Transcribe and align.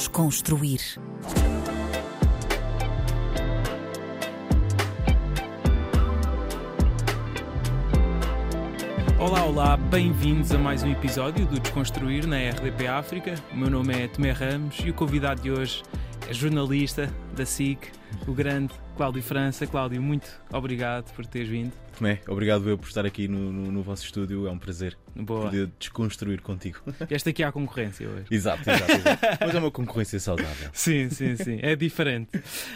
Desconstruir. 0.00 0.80
Olá, 9.18 9.44
olá, 9.44 9.76
bem-vindos 9.76 10.52
a 10.52 10.58
mais 10.58 10.82
um 10.82 10.90
episódio 10.90 11.44
do 11.44 11.60
Desconstruir 11.60 12.26
na 12.26 12.38
RDP 12.38 12.86
África. 12.86 13.34
O 13.52 13.56
meu 13.58 13.68
nome 13.68 13.92
é 13.92 14.08
Tomé 14.08 14.30
Ramos 14.30 14.78
e 14.82 14.88
o 14.88 14.94
convidado 14.94 15.42
de 15.42 15.50
hoje 15.50 15.82
é 16.26 16.32
jornalista 16.32 17.12
da 17.36 17.44
SIC, 17.44 17.92
o 18.26 18.32
grande 18.32 18.72
Cláudio 19.00 19.22
França. 19.22 19.66
Cláudio, 19.66 20.02
muito 20.02 20.28
obrigado 20.52 21.10
por 21.14 21.24
teres 21.24 21.48
vindo. 21.48 21.72
Tomé, 21.96 22.20
obrigado 22.28 22.68
eu 22.68 22.76
por 22.76 22.86
estar 22.86 23.06
aqui 23.06 23.26
no, 23.26 23.50
no, 23.50 23.72
no 23.72 23.82
vosso 23.82 24.04
estúdio, 24.04 24.46
é 24.46 24.50
um 24.50 24.58
prazer 24.58 24.94
Boa. 25.16 25.46
poder 25.46 25.70
desconstruir 25.78 26.42
contigo. 26.42 26.80
Este 27.10 27.30
aqui 27.30 27.42
há 27.42 27.48
a 27.48 27.52
concorrência 27.52 28.06
hoje. 28.06 28.26
exato, 28.30 28.60
exato, 28.68 28.92
exato. 28.92 29.26
Mas 29.40 29.54
é 29.54 29.58
uma 29.58 29.70
concorrência 29.70 30.20
saudável. 30.20 30.68
Sim, 30.74 31.08
sim, 31.08 31.34
sim, 31.34 31.58
é 31.62 31.74
diferente. 31.74 32.28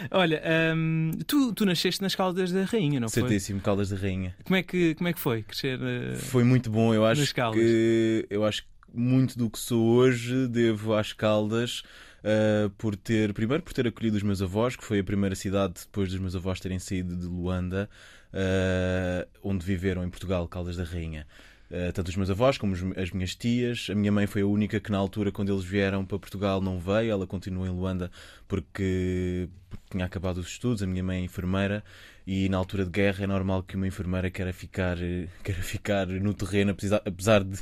Olha, 0.09 0.41
hum, 0.75 1.11
tu, 1.27 1.53
tu 1.53 1.63
nasceste 1.63 2.01
nas 2.01 2.15
Caldas 2.15 2.51
da 2.51 2.63
Rainha, 2.63 2.99
não 2.99 3.07
foi? 3.07 3.21
Certíssimo, 3.21 3.61
Caldas 3.61 3.89
da 3.89 3.95
Rainha. 3.95 4.35
Como 4.45 4.55
é 4.55 4.63
que, 4.63 4.95
como 4.95 5.07
é 5.07 5.13
que 5.13 5.19
foi 5.19 5.43
crescer? 5.43 5.79
eh, 5.79 6.15
Foi 6.15 6.43
muito 6.43 6.71
bom, 6.71 6.91
eu 6.91 7.03
Nas 7.03 7.19
acho 7.19 7.35
Caldas. 7.35 7.61
que 7.61 8.25
eu 8.31 8.43
acho 8.43 8.63
que 8.63 8.67
muito 8.91 9.37
do 9.37 9.47
que 9.47 9.59
sou 9.59 9.85
hoje 9.85 10.47
devo 10.47 10.95
às 10.95 11.13
Caldas. 11.13 11.83
Uh, 12.25 12.69
por 12.71 12.95
ter, 12.95 13.33
primeiro 13.33 13.63
por 13.63 13.73
ter 13.73 13.87
acolhido 13.87 14.17
os 14.17 14.23
meus 14.23 14.41
avós, 14.41 14.75
que 14.75 14.83
foi 14.83 14.99
a 14.99 15.03
primeira 15.03 15.35
cidade 15.35 15.75
depois 15.85 16.09
dos 16.09 16.19
meus 16.19 16.35
avós 16.35 16.59
terem 16.59 16.79
saído 16.79 17.15
de 17.15 17.25
Luanda, 17.25 17.89
uh, 18.33 19.29
onde 19.43 19.63
viveram 19.65 20.03
em 20.03 20.09
Portugal, 20.09 20.47
Caldas 20.47 20.75
da 20.75 20.83
Rainha. 20.83 21.27
Uh, 21.71 21.91
tanto 21.93 22.09
os 22.09 22.15
meus 22.15 22.29
avós 22.29 22.57
como 22.57 22.75
as 22.95 23.11
minhas 23.11 23.35
tias. 23.35 23.87
A 23.89 23.95
minha 23.95 24.11
mãe 24.11 24.27
foi 24.27 24.43
a 24.43 24.47
única 24.47 24.79
que, 24.79 24.91
na 24.91 24.97
altura, 24.97 25.31
quando 25.31 25.51
eles 25.51 25.63
vieram 25.65 26.05
para 26.05 26.19
Portugal, 26.19 26.61
não 26.61 26.79
veio. 26.79 27.11
Ela 27.11 27.25
continuou 27.25 27.65
em 27.65 27.69
Luanda 27.71 28.11
porque, 28.47 29.49
porque 29.69 29.85
tinha 29.89 30.05
acabado 30.05 30.37
os 30.37 30.47
estudos. 30.47 30.83
A 30.83 30.87
minha 30.87 31.03
mãe 31.03 31.21
é 31.21 31.23
enfermeira 31.25 31.83
e, 32.27 32.47
na 32.49 32.57
altura 32.57 32.85
de 32.85 32.91
guerra, 32.91 33.23
é 33.23 33.27
normal 33.27 33.63
que 33.63 33.75
uma 33.75 33.87
enfermeira 33.87 34.29
queira 34.29 34.53
ficar, 34.53 34.97
eh, 35.01 35.27
queira 35.43 35.61
ficar 35.61 36.07
no 36.07 36.33
terreno, 36.33 36.71
apesar, 36.71 37.01
apesar 37.05 37.43
de, 37.43 37.57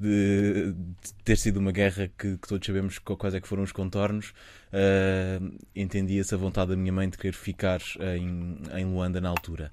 de- 0.00 0.72
de 0.72 1.14
ter 1.24 1.36
sido 1.36 1.58
uma 1.58 1.72
guerra 1.72 2.08
que, 2.18 2.36
que 2.36 2.48
todos 2.48 2.64
sabemos 2.66 2.98
quais 2.98 3.34
é 3.34 3.40
que 3.40 3.48
foram 3.48 3.62
os 3.64 3.72
contornos. 3.72 4.32
Uh, 4.70 5.56
entendia-se 5.74 6.34
a 6.34 6.38
vontade 6.38 6.70
da 6.70 6.76
minha 6.76 6.92
mãe 6.92 7.08
de 7.08 7.16
querer 7.16 7.32
ficar 7.32 7.80
em, 8.18 8.58
em 8.78 8.84
Luanda 8.84 9.20
na 9.20 9.28
altura. 9.30 9.72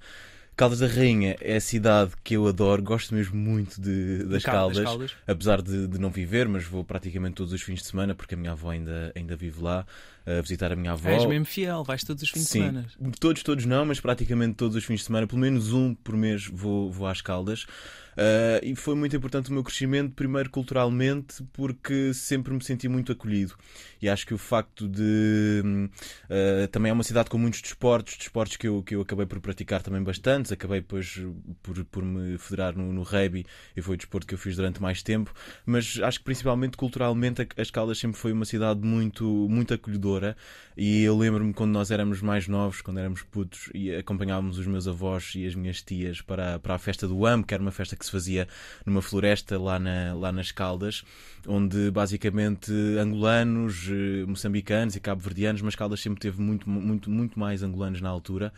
Caldas 0.56 0.80
da 0.80 0.88
Rainha 0.88 1.36
é 1.42 1.58
a 1.58 1.62
cidade 1.62 2.14
que 2.24 2.36
eu 2.36 2.48
adoro, 2.48 2.82
gosto 2.82 3.14
mesmo 3.14 3.36
muito 3.36 3.80
de, 3.82 4.24
das 4.26 4.44
Cal- 4.44 4.70
das 4.70 4.80
Caldas, 4.80 4.84
Caldas? 4.84 5.18
apesar 5.28 5.62
de, 5.62 5.88
de 5.88 6.00
não 6.00 6.10
viver, 6.10 6.48
mas 6.48 6.64
vou 6.64 6.84
praticamente 6.84 7.36
todos 7.36 7.52
os 7.52 7.62
fins 7.62 7.82
de 7.82 7.88
semana 7.88 8.16
porque 8.16 8.36
a 8.36 8.38
minha 8.38 8.54
avó 8.54 8.70
ainda, 8.70 9.12
ainda 9.16 9.36
vive 9.36 9.62
lá, 9.62 9.86
a 10.26 10.42
visitar 10.42 10.72
a 10.72 10.76
minha 10.76 10.94
avó. 10.94 11.10
És 11.10 11.26
mesmo 11.26 11.46
fiel, 11.46 11.84
vais 11.84 12.04
todos 12.04 12.24
os 12.24 12.30
fins 12.30 12.48
Sim, 12.48 12.60
de 12.60 12.66
semana. 12.66 12.88
todos, 13.20 13.44
todos 13.44 13.66
não, 13.66 13.86
mas 13.86 14.00
praticamente 14.00 14.56
todos 14.56 14.76
os 14.76 14.84
fins 14.84 15.02
de 15.02 15.06
semana, 15.06 15.28
pelo 15.28 15.42
menos 15.42 15.72
um 15.72 15.94
por 15.94 16.16
mês 16.16 16.48
vou, 16.48 16.92
vou 16.92 17.08
às 17.08 17.22
Caldas. 17.22 17.66
Ah, 18.18 18.60
e 18.64 18.76
foi 18.76 18.96
muito 18.96 19.16
importante 19.16 19.50
o 19.50 19.54
meu 19.54 19.64
crescimento, 19.64 20.14
primeiro 20.14 20.50
culturalmente, 20.50 21.44
porque 21.54 22.14
sempre 22.14 22.54
me 22.54 22.64
senti 22.64 22.88
muito 22.88 23.12
acolhido. 23.12 23.56
E 24.02 24.10
acho 24.10 24.26
que 24.26 24.34
o 24.34 24.38
facto 24.38 24.88
de. 24.88 25.90
ah, 26.30 26.68
também 26.72 26.90
é 26.90 26.94
uma 26.94 27.04
cidade 27.04 27.30
com 27.30 27.38
muitos 27.38 27.62
desportos, 27.62 28.18
desportos 28.18 28.58
que 28.58 28.68
eu, 28.68 28.82
que 28.84 28.96
eu 28.96 29.02
acabei 29.02 29.26
por 29.26 29.40
praticar 29.40 29.82
também 29.82 30.02
bastantes. 30.02 30.52
Acabei 30.52 30.80
depois 30.80 31.22
por, 31.62 31.84
por 31.86 32.04
me 32.04 32.38
federar 32.38 32.76
no, 32.78 32.92
no 32.94 33.04
rugby 33.04 33.46
e 33.76 33.82
foi 33.82 33.96
o 33.96 33.98
desporto 33.98 34.26
que 34.28 34.34
eu 34.34 34.38
fiz 34.38 34.56
durante 34.56 34.82
mais 34.82 35.04
tempo. 35.04 35.34
Mas 35.66 36.00
acho 36.02 36.20
que 36.20 36.26
principalmente 36.26 36.78
culturalmente 36.78 37.48
as 37.58 37.70
Caldas 37.70 37.98
sempre 37.98 38.18
foi 38.18 38.32
uma 38.32 38.46
cidade 38.46 38.80
muito, 38.82 39.26
muito 39.50 39.74
acolhedora. 39.74 40.15
E 40.78 41.04
eu 41.04 41.18
lembro-me 41.18 41.54
quando 41.54 41.72
nós 41.72 41.90
éramos 41.92 42.22
mais 42.22 42.48
novos, 42.48 42.82
quando 42.82 43.00
éramos 43.00 43.22
putos, 43.24 43.70
e 43.74 43.94
acompanhávamos 43.96 44.58
os 44.58 44.68
meus 44.68 44.88
avós 44.88 45.34
e 45.36 45.46
as 45.48 45.56
minhas 45.56 45.82
tias 45.82 46.22
para, 46.22 46.60
para 46.60 46.76
a 46.76 46.78
festa 46.78 47.08
do 47.08 47.26
AM, 47.26 47.44
que 47.44 47.54
era 47.54 47.62
uma 47.62 47.72
festa 47.72 47.96
que 47.96 48.06
se 48.06 48.12
fazia 48.12 48.48
numa 48.86 49.02
floresta 49.02 49.58
lá, 49.60 49.80
na, 49.80 50.14
lá 50.14 50.32
nas 50.32 50.52
Caldas, 50.52 51.04
onde 51.48 51.90
basicamente 51.92 52.72
angolanos, 53.00 53.88
eh, 53.90 54.26
moçambicanos 54.28 54.96
e 54.96 55.00
cabo-verdianos, 55.00 55.62
mas 55.62 55.76
Caldas 55.76 56.02
sempre 56.02 56.20
teve 56.20 56.42
muito, 56.42 56.70
muito, 56.70 57.10
muito 57.10 57.40
mais 57.40 57.64
angolanos 57.64 58.02
na 58.02 58.10
altura, 58.10 58.52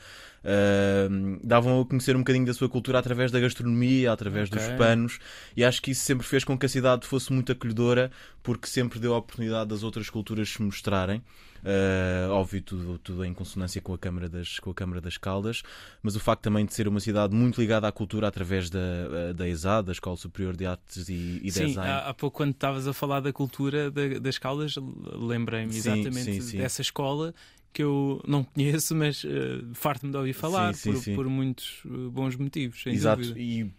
ah, 0.43 1.07
davam 1.43 1.81
a 1.81 1.85
conhecer 1.85 2.15
um 2.15 2.19
bocadinho 2.19 2.45
da 2.45 2.53
sua 2.53 2.69
cultura 2.69 2.99
através 2.99 3.31
da 3.31 3.39
gastronomia, 3.39 4.11
através 4.11 4.49
Ok. 4.49 4.57
dos 4.57 4.77
panos, 4.77 5.19
e 5.55 5.63
acho 5.63 5.81
que 5.81 5.91
isso 5.91 6.03
sempre 6.03 6.25
fez 6.25 6.43
com 6.43 6.57
que 6.57 6.65
a 6.65 6.69
cidade 6.69 7.05
fosse 7.05 7.31
muito 7.33 7.51
acolhedora, 7.51 8.09
porque 8.41 8.67
sempre 8.67 8.97
deu 8.99 9.13
a 9.13 9.17
oportunidade 9.17 9.69
das 9.69 9.83
outras 9.83 10.09
culturas 10.09 10.49
se 10.49 10.61
mostrarem. 10.61 11.21
Uh, 11.63 12.31
óbvio, 12.31 12.61
tudo, 12.61 12.97
tudo 12.99 13.25
em 13.25 13.33
consonância 13.33 13.81
com 13.81 13.93
a, 13.93 13.97
Câmara 13.97 14.29
das, 14.29 14.59
com 14.59 14.69
a 14.69 14.73
Câmara 14.73 15.01
das 15.01 15.17
Caldas, 15.17 15.63
mas 16.01 16.15
o 16.15 16.19
facto 16.19 16.43
também 16.43 16.65
de 16.65 16.73
ser 16.73 16.87
uma 16.87 16.99
cidade 16.99 17.35
muito 17.35 17.59
ligada 17.59 17.87
à 17.87 17.91
cultura 17.91 18.27
através 18.27 18.69
da, 18.69 18.79
uh, 18.79 19.33
da 19.33 19.47
ESA, 19.47 19.81
da 19.81 19.91
Escola 19.91 20.15
Superior 20.17 20.55
de 20.55 20.65
Artes 20.65 21.09
e, 21.09 21.41
e 21.43 21.51
Sim, 21.51 21.67
Design. 21.67 21.89
há, 21.91 22.09
há 22.09 22.13
pouco 22.13 22.37
quando 22.37 22.51
estavas 22.51 22.87
a 22.87 22.93
falar 22.93 23.19
da 23.19 23.33
cultura 23.33 23.89
da- 23.91 24.19
das 24.19 24.37
Caldas, 24.37 24.75
lembrei-me 25.13 25.75
exatamente 25.75 26.23
sim, 26.23 26.41
sim. 26.41 26.57
dessa 26.57 26.81
escola 26.81 27.33
que 27.73 27.83
eu 27.83 28.21
não 28.27 28.43
conheço, 28.43 28.95
mas 28.95 29.23
uh, 29.23 29.29
farto-me 29.73 30.11
de 30.11 30.17
ouvir 30.17 30.33
falar 30.33 30.73
Sim, 30.73 30.81
sim, 30.81 30.93
por, 30.93 31.03
sim. 31.03 31.15
por 31.15 31.29
muitos 31.29 31.83
uh, 31.85 32.09
bons 32.09 32.35
motivos. 32.35 32.83
Exato, 32.87 33.21
dúvida. 33.21 33.39
e 33.39 33.71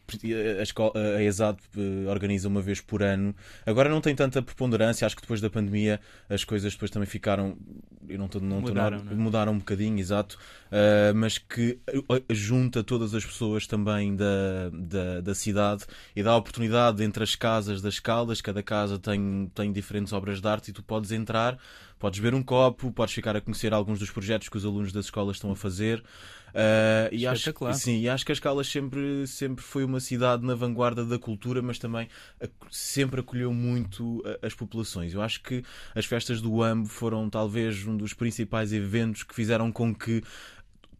a, 0.58 0.62
escola, 0.62 0.92
a 1.16 1.22
ESAD 1.22 1.58
eh, 1.76 2.08
organiza 2.08 2.46
uma 2.48 2.60
vez 2.62 2.80
por 2.80 3.02
ano. 3.02 3.34
Agora 3.66 3.88
não 3.88 4.00
tem 4.00 4.14
tanta 4.14 4.40
preponderância, 4.40 5.04
acho 5.06 5.16
que 5.16 5.22
depois 5.22 5.40
da 5.40 5.50
pandemia 5.50 6.00
as 6.28 6.44
coisas 6.44 6.72
depois 6.72 6.90
também 6.90 7.06
ficaram. 7.08 7.56
Eu 8.08 8.18
não 8.18 8.26
estou 8.26 8.40
não 8.40 8.60
Mudaram, 8.60 8.98
na- 8.98 9.04
não 9.04 9.12
é? 9.12 9.14
mudaram 9.14 9.52
um 9.52 9.58
bocadinho, 9.58 9.98
exato, 9.98 10.38
eh, 10.70 11.12
mas 11.14 11.36
que 11.38 11.78
eh, 11.88 12.22
junta 12.30 12.82
todas 12.84 13.14
as 13.14 13.24
pessoas 13.24 13.66
também 13.66 14.14
da, 14.16 14.70
da, 14.72 15.20
da 15.20 15.34
cidade 15.34 15.84
e 16.14 16.22
dá 16.22 16.34
oportunidade 16.36 17.02
entre 17.02 17.22
as 17.22 17.34
casas 17.34 17.82
das 17.82 17.98
Caldas. 18.00 18.40
Cada 18.40 18.62
casa 18.62 18.98
tem, 18.98 19.50
tem 19.54 19.72
diferentes 19.72 20.12
obras 20.12 20.40
de 20.40 20.48
arte 20.48 20.68
e 20.70 20.72
tu 20.72 20.82
podes 20.82 21.10
entrar, 21.12 21.58
podes 21.98 22.18
ver 22.20 22.34
um 22.34 22.42
copo, 22.42 22.92
podes 22.92 23.14
ficar 23.14 23.34
a 23.36 23.40
conhecer 23.40 23.72
alguns 23.74 23.98
dos 23.98 24.10
projetos 24.10 24.48
que 24.48 24.56
os 24.56 24.64
alunos 24.64 24.92
das 24.92 25.06
escolas 25.06 25.36
estão 25.36 25.50
a 25.50 25.56
fazer. 25.56 26.02
Eh, 26.54 27.08
e 27.12 27.26
acho, 27.26 27.40
Espetacular. 27.40 27.74
sim, 27.74 28.00
e 28.00 28.08
acho 28.08 28.24
que 28.24 28.32
as 28.32 28.40
Caldas 28.40 28.66
sempre, 28.68 29.26
sempre 29.26 29.62
foi 29.62 29.84
uma 29.84 30.00
cidade 30.00 30.44
na 30.46 30.54
vanguarda 30.54 31.04
da 31.04 31.18
cultura, 31.18 31.60
mas 31.60 31.78
também 31.78 32.08
sempre 32.70 33.20
acolheu 33.20 33.52
muito 33.52 34.22
a- 34.42 34.46
as 34.46 34.54
populações. 34.54 35.12
Eu 35.12 35.20
acho 35.22 35.42
que 35.42 35.62
as 35.94 36.06
festas 36.06 36.40
do 36.40 36.62
AMB 36.62 36.86
foram 36.88 37.28
talvez 37.28 37.86
um 37.86 37.96
dos 37.96 38.14
principais 38.14 38.72
eventos 38.72 39.22
que 39.22 39.34
fizeram 39.34 39.70
com 39.70 39.94
que 39.94 40.22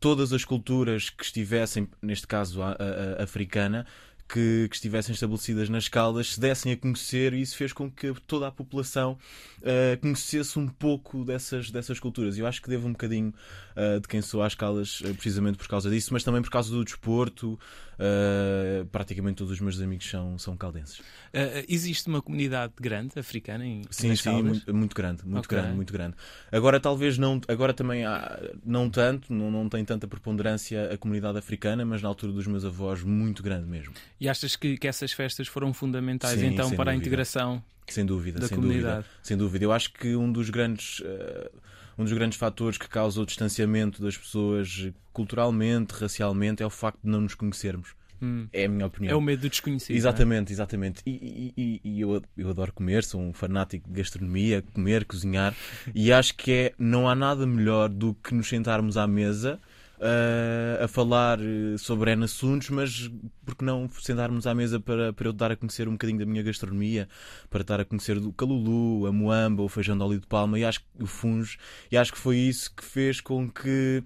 todas 0.00 0.32
as 0.32 0.44
culturas 0.44 1.10
que 1.10 1.24
estivessem, 1.24 1.88
neste 2.02 2.26
caso 2.26 2.62
a, 2.62 2.72
a- 2.72 3.20
a 3.20 3.22
africana, 3.24 3.86
que, 4.28 4.68
que 4.68 4.74
estivessem 4.76 5.12
estabelecidas 5.14 5.68
nas 5.68 5.88
Caldas 5.88 6.34
se 6.34 6.40
dessem 6.40 6.72
a 6.72 6.76
conhecer 6.76 7.32
e 7.32 7.40
isso 7.40 7.56
fez 7.56 7.72
com 7.72 7.90
que 7.90 8.12
toda 8.26 8.46
a 8.46 8.52
população 8.52 9.18
eh, 9.62 9.96
conhecesse 10.00 10.58
um 10.58 10.68
pouco 10.68 11.24
dessas, 11.24 11.70
dessas 11.70 11.98
culturas. 11.98 12.36
Eu 12.36 12.46
acho 12.46 12.60
que 12.60 12.68
devo 12.68 12.86
um 12.86 12.92
bocadinho 12.92 13.32
eh, 13.78 14.00
de 14.00 14.08
quem 14.08 14.20
sou 14.20 14.42
às 14.42 14.54
Caldas 14.54 15.00
eh, 15.04 15.12
precisamente 15.14 15.56
por 15.56 15.68
causa 15.68 15.88
disso, 15.88 16.12
mas 16.12 16.24
também 16.24 16.42
por 16.42 16.50
causa 16.50 16.70
do 16.70 16.84
desporto. 16.84 17.58
eh, 17.98 18.84
praticamente 18.92 19.36
todos 19.38 19.52
os 19.52 19.60
meus 19.60 19.80
amigos 19.80 20.08
são, 20.08 20.38
são 20.38 20.56
caldenses. 20.56 20.98
Uh, 20.98 21.64
existe 21.68 22.08
uma 22.08 22.22
comunidade 22.22 22.72
grande 22.80 23.18
africana 23.18 23.64
em 23.66 23.82
Sim, 23.90 24.14
sim, 24.16 24.42
muito, 24.42 24.74
muito 24.74 24.94
grande, 24.96 25.26
muito 25.26 25.46
Ok. 25.46 25.56
grande, 25.58 25.74
muito 25.74 25.92
grande. 25.92 26.14
Agora 26.52 26.78
talvez 26.80 27.18
não, 27.18 27.40
agora 27.48 27.72
também 27.74 28.04
há, 28.04 28.38
não 28.64 28.88
tanto, 28.88 29.32
não, 29.32 29.50
não 29.50 29.68
tem 29.68 29.84
tanta 29.84 30.06
preponderância 30.06 30.92
a 30.92 30.96
comunidade 30.98 31.38
africana, 31.38 31.84
mas 31.84 32.00
na 32.02 32.08
altura 32.08 32.32
dos 32.32 32.46
meus 32.46 32.64
avós 32.64 33.02
muito 33.02 33.42
grande 33.42 33.66
mesmo. 33.66 33.94
E 34.20 34.28
achas 34.28 34.56
que, 34.56 34.76
que 34.78 34.86
essas 34.88 35.12
festas 35.12 35.48
foram 35.48 35.72
fundamentais 35.74 36.40
Sim, 36.40 36.46
então 36.46 36.70
para 36.70 36.90
a 36.90 36.94
dúvida. 36.94 36.98
integração 37.06 37.62
Sem 37.88 38.04
dúvida, 38.06 38.38
da 38.40 38.48
sem 38.48 38.56
comunidade? 38.56 38.96
dúvida, 38.98 39.10
sem 39.22 39.36
dúvida. 39.36 39.64
Eu 39.64 39.72
acho 39.72 39.92
que 39.92 40.14
um 40.14 40.30
dos 40.30 40.50
grandes 40.50 41.02
eh, 41.04 41.50
um 41.98 42.04
dos 42.04 42.12
grandes 42.12 42.38
fatores 42.38 42.78
que 42.78 42.88
causa 42.88 43.20
o 43.20 43.26
distanciamento 43.26 44.00
das 44.00 44.16
pessoas 44.16 44.90
culturalmente, 45.12 45.92
racialmente, 45.94 46.62
é 46.62 46.66
o 46.66 46.70
facto 46.70 47.00
de 47.02 47.10
não 47.10 47.20
nos 47.20 47.34
conhecermos. 47.34 47.96
Hum. 48.20 48.48
É 48.52 48.64
a 48.64 48.68
minha 48.68 48.86
opinião. 48.86 49.12
É 49.12 49.16
o 49.16 49.20
medo 49.20 49.42
do 49.42 49.48
desconhecido. 49.48 49.90
não 49.90 49.96
é? 49.96 49.98
Exatamente, 49.98 50.52
exatamente. 50.52 51.02
E, 51.06 51.10
e- 51.10 51.52
e- 51.56 51.80
e 51.84 52.00
eu, 52.00 52.20
eu 52.36 52.50
adoro 52.50 52.72
comer, 52.72 53.04
sou 53.04 53.20
um 53.20 53.32
fanático 53.32 53.88
de 53.88 53.94
gastronomia, 53.94 54.62
comer, 54.72 55.04
cozinhar, 55.04 55.54
e 55.94 56.12
acho 56.12 56.34
que 56.36 56.50
é, 56.52 56.72
não 56.78 57.08
há 57.08 57.14
nada 57.14 57.46
melhor 57.46 57.88
do 57.88 58.14
que 58.14 58.34
nos 58.34 58.48
sentarmos 58.48 58.96
à 58.96 59.06
mesa 59.06 59.60
ah, 60.00 60.84
a 60.84 60.88
falar 60.88 61.40
eh, 61.40 61.76
sobre 61.76 62.12
N 62.12 62.24
assuntos, 62.24 62.70
mas 62.70 63.10
por 63.44 63.56
que 63.56 63.64
não 63.64 63.88
sentarmos 64.00 64.46
à 64.46 64.54
mesa 64.54 64.78
para, 64.78 65.12
para 65.12 65.28
eu 65.28 65.32
dar 65.32 65.50
a 65.50 65.56
conhecer 65.56 65.88
um 65.88 65.92
bocadinho 65.92 66.20
da 66.20 66.26
minha 66.26 66.42
gastronomia, 66.42 67.08
para 67.50 67.64
dar 67.64 67.80
a 67.80 67.84
conhecer 67.84 68.20
do 68.20 68.32
calulu, 68.32 69.06
a 69.06 69.12
moamba, 69.12 69.62
o 69.62 69.68
feijão 69.68 69.96
de 69.96 70.04
óleo 70.04 70.20
de 70.20 70.26
palma, 70.26 70.58
e 70.58 70.64
acho 70.64 70.80
que 70.80 70.86
o 71.02 71.06
funge, 71.06 71.58
e 71.90 71.96
acho 71.96 72.12
que 72.12 72.18
foi 72.18 72.36
isso 72.36 72.72
que 72.74 72.84
fez 72.84 73.20
com 73.20 73.50
que 73.50 74.02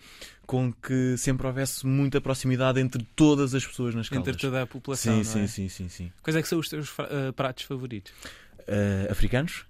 com 0.46 0.72
que 0.72 1.16
sempre 1.16 1.46
houvesse 1.46 1.86
muita 1.86 2.20
proximidade 2.20 2.78
entre 2.78 3.02
todas 3.16 3.54
as 3.54 3.64
pessoas 3.66 3.94
nas 3.94 4.06
Entre 4.06 4.16
caldas. 4.16 4.36
toda 4.36 4.62
a 4.62 4.66
população. 4.66 5.14
Sim, 5.24 5.42
é? 5.42 5.46
sim, 5.46 5.46
sim, 5.46 5.68
sim, 5.68 5.88
sim. 5.88 6.12
Quais 6.22 6.36
é 6.36 6.42
que 6.42 6.48
são 6.48 6.58
os 6.58 6.68
teus 6.68 6.90
uh, 6.90 7.32
pratos 7.34 7.64
favoritos? 7.64 8.12
Uh, 8.60 9.10
africanos? 9.10 9.64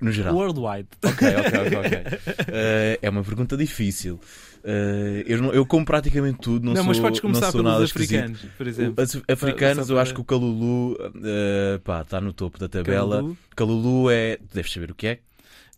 No 0.00 0.10
geral. 0.12 0.34
Worldwide. 0.34 0.88
Ok, 1.04 1.28
ok, 1.28 1.60
ok. 1.60 1.78
ok. 1.78 2.18
Uh, 2.42 2.98
é 3.00 3.10
uma 3.10 3.22
pergunta 3.22 3.56
difícil. 3.56 4.20
Uh, 4.64 5.22
eu, 5.26 5.42
não- 5.42 5.52
eu 5.52 5.64
como 5.66 5.84
praticamente 5.84 6.38
tudo, 6.40 6.64
não, 6.64 6.72
Não, 6.72 6.82
sou 6.82 6.88
mas 6.88 6.98
podes 7.00 7.20
começar 7.20 7.52
pelos 7.52 7.66
nada 7.66 7.84
esquisito. 7.84 8.14
africanos, 8.16 8.40
por 8.56 8.66
exemplo. 8.66 9.04
Os 9.04 9.16
africanos, 9.28 9.88
eu 9.90 9.94
para- 9.96 10.02
acho 10.02 10.14
que 10.14 10.20
o 10.20 10.24
Calulu 10.24 10.92
uh, 10.94 11.78
pá, 11.84 12.00
está 12.02 12.20
no 12.20 12.32
topo 12.32 12.58
da 12.58 12.68
tabela. 12.68 13.16
Calulu. 13.16 13.38
Calulu 13.54 14.10
é. 14.10 14.38
Deves 14.52 14.72
saber 14.72 14.90
o 14.90 14.94
que 14.94 15.06
é. 15.06 15.18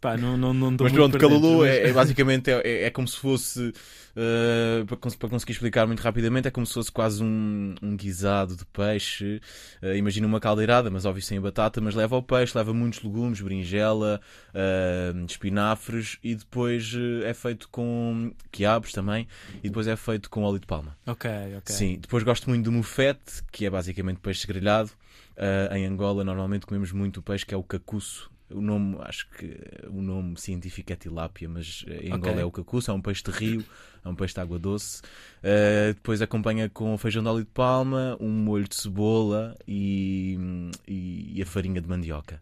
Pá, 0.06 0.16
não, 0.16 0.36
não, 0.36 0.54
não 0.54 0.76
Mas 0.80 0.92
pronto, 0.92 1.18
Calulu 1.18 1.58
mas- 1.58 1.68
é, 1.70 1.88
é 1.88 1.92
basicamente 1.92 2.48
é, 2.48 2.60
é- 2.64 2.82
é 2.84 2.90
como 2.90 3.08
se 3.08 3.16
fosse. 3.16 3.72
uh, 4.14 4.86
para, 4.86 4.96
para 4.96 5.28
conseguir 5.28 5.50
explicar 5.50 5.84
muito 5.84 5.98
rapidamente, 5.98 6.46
é 6.46 6.50
como 6.52 6.64
se 6.64 6.74
fosse 6.74 6.92
quase 6.92 7.24
um, 7.24 7.74
um 7.82 7.96
guisado 7.96 8.54
de 8.54 8.64
peixe. 8.66 9.40
Uh, 9.82 9.96
imagina 9.96 10.24
uma 10.28 10.38
caldeirada, 10.38 10.88
mas 10.88 11.04
óbvio 11.04 11.24
sem 11.24 11.38
a 11.38 11.40
batata, 11.40 11.80
mas 11.80 11.96
leva 11.96 12.16
o 12.16 12.22
peixe, 12.22 12.56
leva 12.56 12.72
muitos 12.72 13.02
legumes, 13.02 13.40
berinjela, 13.40 14.20
uh, 14.54 15.24
espinafres 15.26 16.18
e 16.22 16.36
depois 16.36 16.94
é 17.24 17.34
feito 17.34 17.68
com 17.68 18.30
quiabos 18.52 18.92
também 18.92 19.26
e 19.58 19.68
depois 19.68 19.88
é 19.88 19.96
feito 19.96 20.30
com 20.30 20.44
óleo 20.44 20.60
de 20.60 20.68
palma. 20.68 20.96
Ok, 21.04 21.28
ok. 21.58 21.74
Sim, 21.74 21.98
depois 22.00 22.22
gosto 22.22 22.48
muito 22.48 22.62
do 22.66 22.70
mufete, 22.70 23.42
que 23.50 23.66
é 23.66 23.70
basicamente 23.70 24.20
peixe 24.20 24.46
grelhado. 24.46 24.90
Uh, 25.36 25.74
em 25.74 25.84
Angola 25.84 26.22
normalmente 26.22 26.64
comemos 26.64 26.92
muito 26.92 27.18
o 27.18 27.22
peixe 27.24 27.44
que 27.44 27.52
é 27.52 27.56
o 27.56 27.62
cacuço. 27.64 28.30
O 28.48 28.60
nome, 28.60 28.96
acho 29.00 29.28
que 29.30 29.58
o 29.88 30.00
nome 30.00 30.38
científico 30.38 30.92
é 30.92 30.96
tilápia, 30.96 31.48
mas 31.48 31.84
em 31.88 32.12
Angola 32.12 32.32
Ok. 32.32 32.42
é 32.42 32.44
o 32.44 32.50
cacuço, 32.52 32.90
é 32.90 32.94
um 32.94 33.00
peixe 33.00 33.22
de 33.24 33.30
rio, 33.32 33.64
é 34.04 34.08
um 34.08 34.14
peixe 34.14 34.34
de 34.34 34.40
água 34.40 34.56
doce. 34.58 35.02
Uh, 35.42 35.92
depois 35.94 36.22
acompanha 36.22 36.68
com 36.68 36.96
feijão 36.96 37.22
de 37.24 37.28
óleo 37.28 37.40
de 37.44 37.50
palma, 37.50 38.16
um 38.20 38.30
molho 38.30 38.68
de 38.68 38.76
cebola 38.76 39.56
e, 39.66 40.38
e, 40.86 41.32
e 41.38 41.42
a 41.42 41.46
farinha 41.46 41.80
de 41.80 41.88
mandioca. 41.88 42.40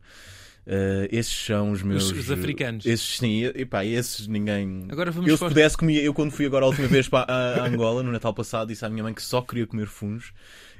Uh, 0.66 1.04
esses 1.10 1.32
são 1.32 1.72
os 1.72 1.82
meus. 1.82 2.10
os 2.10 2.30
africanos. 2.30 2.86
Esses 2.86 3.18
sim, 3.18 3.44
e, 3.54 3.64
pá, 3.66 3.84
esses 3.84 4.26
ninguém. 4.26 4.86
Agora 4.90 5.10
vamos 5.10 5.28
Eu, 5.28 5.36
se 5.36 5.44
os- 5.44 5.48
pudesse, 5.50 5.76
comia. 5.76 6.02
Eu, 6.02 6.14
quando 6.14 6.30
fui 6.30 6.46
agora 6.46 6.64
a 6.64 6.68
última 6.68 6.86
vez 6.88 7.06
para 7.08 7.30
a, 7.30 7.62
a 7.62 7.66
Angola, 7.66 8.02
no 8.02 8.10
Natal 8.10 8.32
passado, 8.32 8.68
disse 8.68 8.84
à 8.84 8.88
minha 8.88 9.02
mãe 9.02 9.12
que 9.12 9.22
só 9.22 9.42
queria 9.42 9.66
comer 9.66 9.86
fungos 9.86 10.32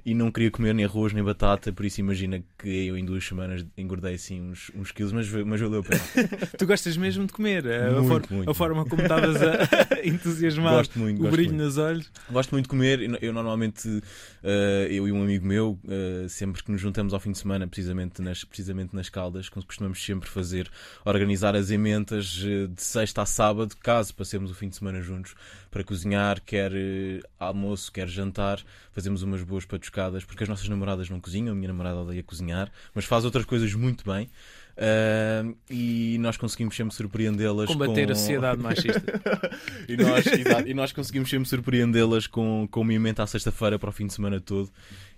e 0.04 0.14
não 0.14 0.30
queria 0.30 0.50
comer 0.50 0.74
nem 0.74 0.84
arroz 0.84 1.12
nem 1.12 1.22
batata. 1.24 1.72
Por 1.72 1.84
isso, 1.84 2.00
imagina 2.00 2.42
que 2.58 2.68
eu 2.86 2.96
em 2.98 3.04
duas 3.04 3.24
semanas 3.24 3.64
engordei 3.76 4.14
assim 4.14 4.40
uns, 4.40 4.70
uns 4.74 4.90
quilos, 4.92 5.12
mas, 5.12 5.30
mas 5.30 5.60
valeu 5.60 5.80
a 5.80 5.82
pena. 5.82 6.00
Tu 6.58 6.66
gostas 6.66 6.96
mesmo 6.96 7.26
de 7.26 7.32
comer. 7.32 7.66
A, 7.66 7.90
Muito, 8.00 8.08
for- 8.08 8.30
muito. 8.30 8.50
a 8.50 8.54
forma 8.54 8.84
como 8.84 9.02
estavas 9.02 9.36
a 9.42 9.58
entusiasmado, 10.04 10.76
Gosto 10.76 10.98
muito, 10.98 11.18
o 11.18 11.22
gosto 11.22 11.32
brilho 11.32 11.50
muito. 11.50 11.64
nos 11.64 11.78
olhos. 11.78 12.10
Gosto 12.30 12.50
muito 12.52 12.64
de 12.64 12.68
comer. 12.68 13.00
Eu, 13.00 13.16
eu 13.22 13.32
normalmente, 13.32 14.02
eh, 14.42 14.88
eu 14.90 15.08
e 15.08 15.12
um 15.12 15.22
amigo 15.22 15.46
meu, 15.46 15.78
eh, 15.88 16.26
sempre 16.28 16.62
que 16.62 16.70
nos 16.70 16.80
juntamos 16.80 17.14
ao 17.14 17.20
fim 17.20 17.32
de 17.32 17.38
semana, 17.38 17.66
precisamente 17.66 18.20
nas, 18.20 18.44
precisamente 18.44 18.94
nas 18.94 19.08
Caldas, 19.08 19.48
costumamos 19.48 20.04
sempre 20.04 20.28
fazer, 20.28 20.70
organizar 21.04 21.54
as 21.56 21.70
ementas 21.70 22.42
eh, 22.44 22.66
de 22.66 22.82
sexta 22.82 23.22
a 23.22 23.26
sábado, 23.26 23.74
caso 23.80 24.14
passemos 24.14 24.50
o 24.50 24.54
fim 24.54 24.68
de 24.68 24.76
semana 24.76 25.00
juntos, 25.00 25.34
para 25.70 25.82
cozinhar, 25.82 26.40
quer 26.42 26.72
eh, 26.74 27.20
almoço, 27.38 27.90
quer 27.90 28.06
jantar. 28.08 28.60
Fazemos 28.92 29.22
umas 29.22 29.42
boas 29.42 29.64
patuscadas, 29.64 29.93
porque 30.24 30.42
as 30.42 30.48
nossas 30.48 30.68
namoradas 30.68 31.08
não 31.08 31.20
cozinham, 31.20 31.52
a 31.52 31.54
minha 31.54 31.68
namorada 31.68 32.00
odeia 32.00 32.22
cozinhar, 32.22 32.70
mas 32.94 33.04
faz 33.04 33.24
outras 33.24 33.44
coisas 33.44 33.72
muito 33.74 34.04
bem. 34.04 34.28
Eh, 34.76 35.44
e 35.70 36.18
nós 36.18 36.36
conseguimos 36.36 36.74
sempre 36.74 36.94
surpreendê-las 36.94 37.68
Combater 37.68 38.06
com... 38.06 38.12
a 38.12 38.14
sociedade 38.14 38.60
machista. 38.60 39.20
E 39.88 39.96
nós, 39.96 40.26
exato, 40.26 40.68
e 40.68 40.74
nós 40.74 40.92
conseguimos 40.92 41.30
sempre 41.30 41.48
surpreendê-las 41.48 42.26
com, 42.26 42.66
com 42.70 42.80
uma 42.80 42.92
emenda 42.92 43.22
à 43.22 43.26
sexta-feira 43.26 43.78
para 43.78 43.90
o 43.90 43.92
fim 43.92 44.06
de 44.06 44.14
semana 44.14 44.40
todo. 44.40 44.70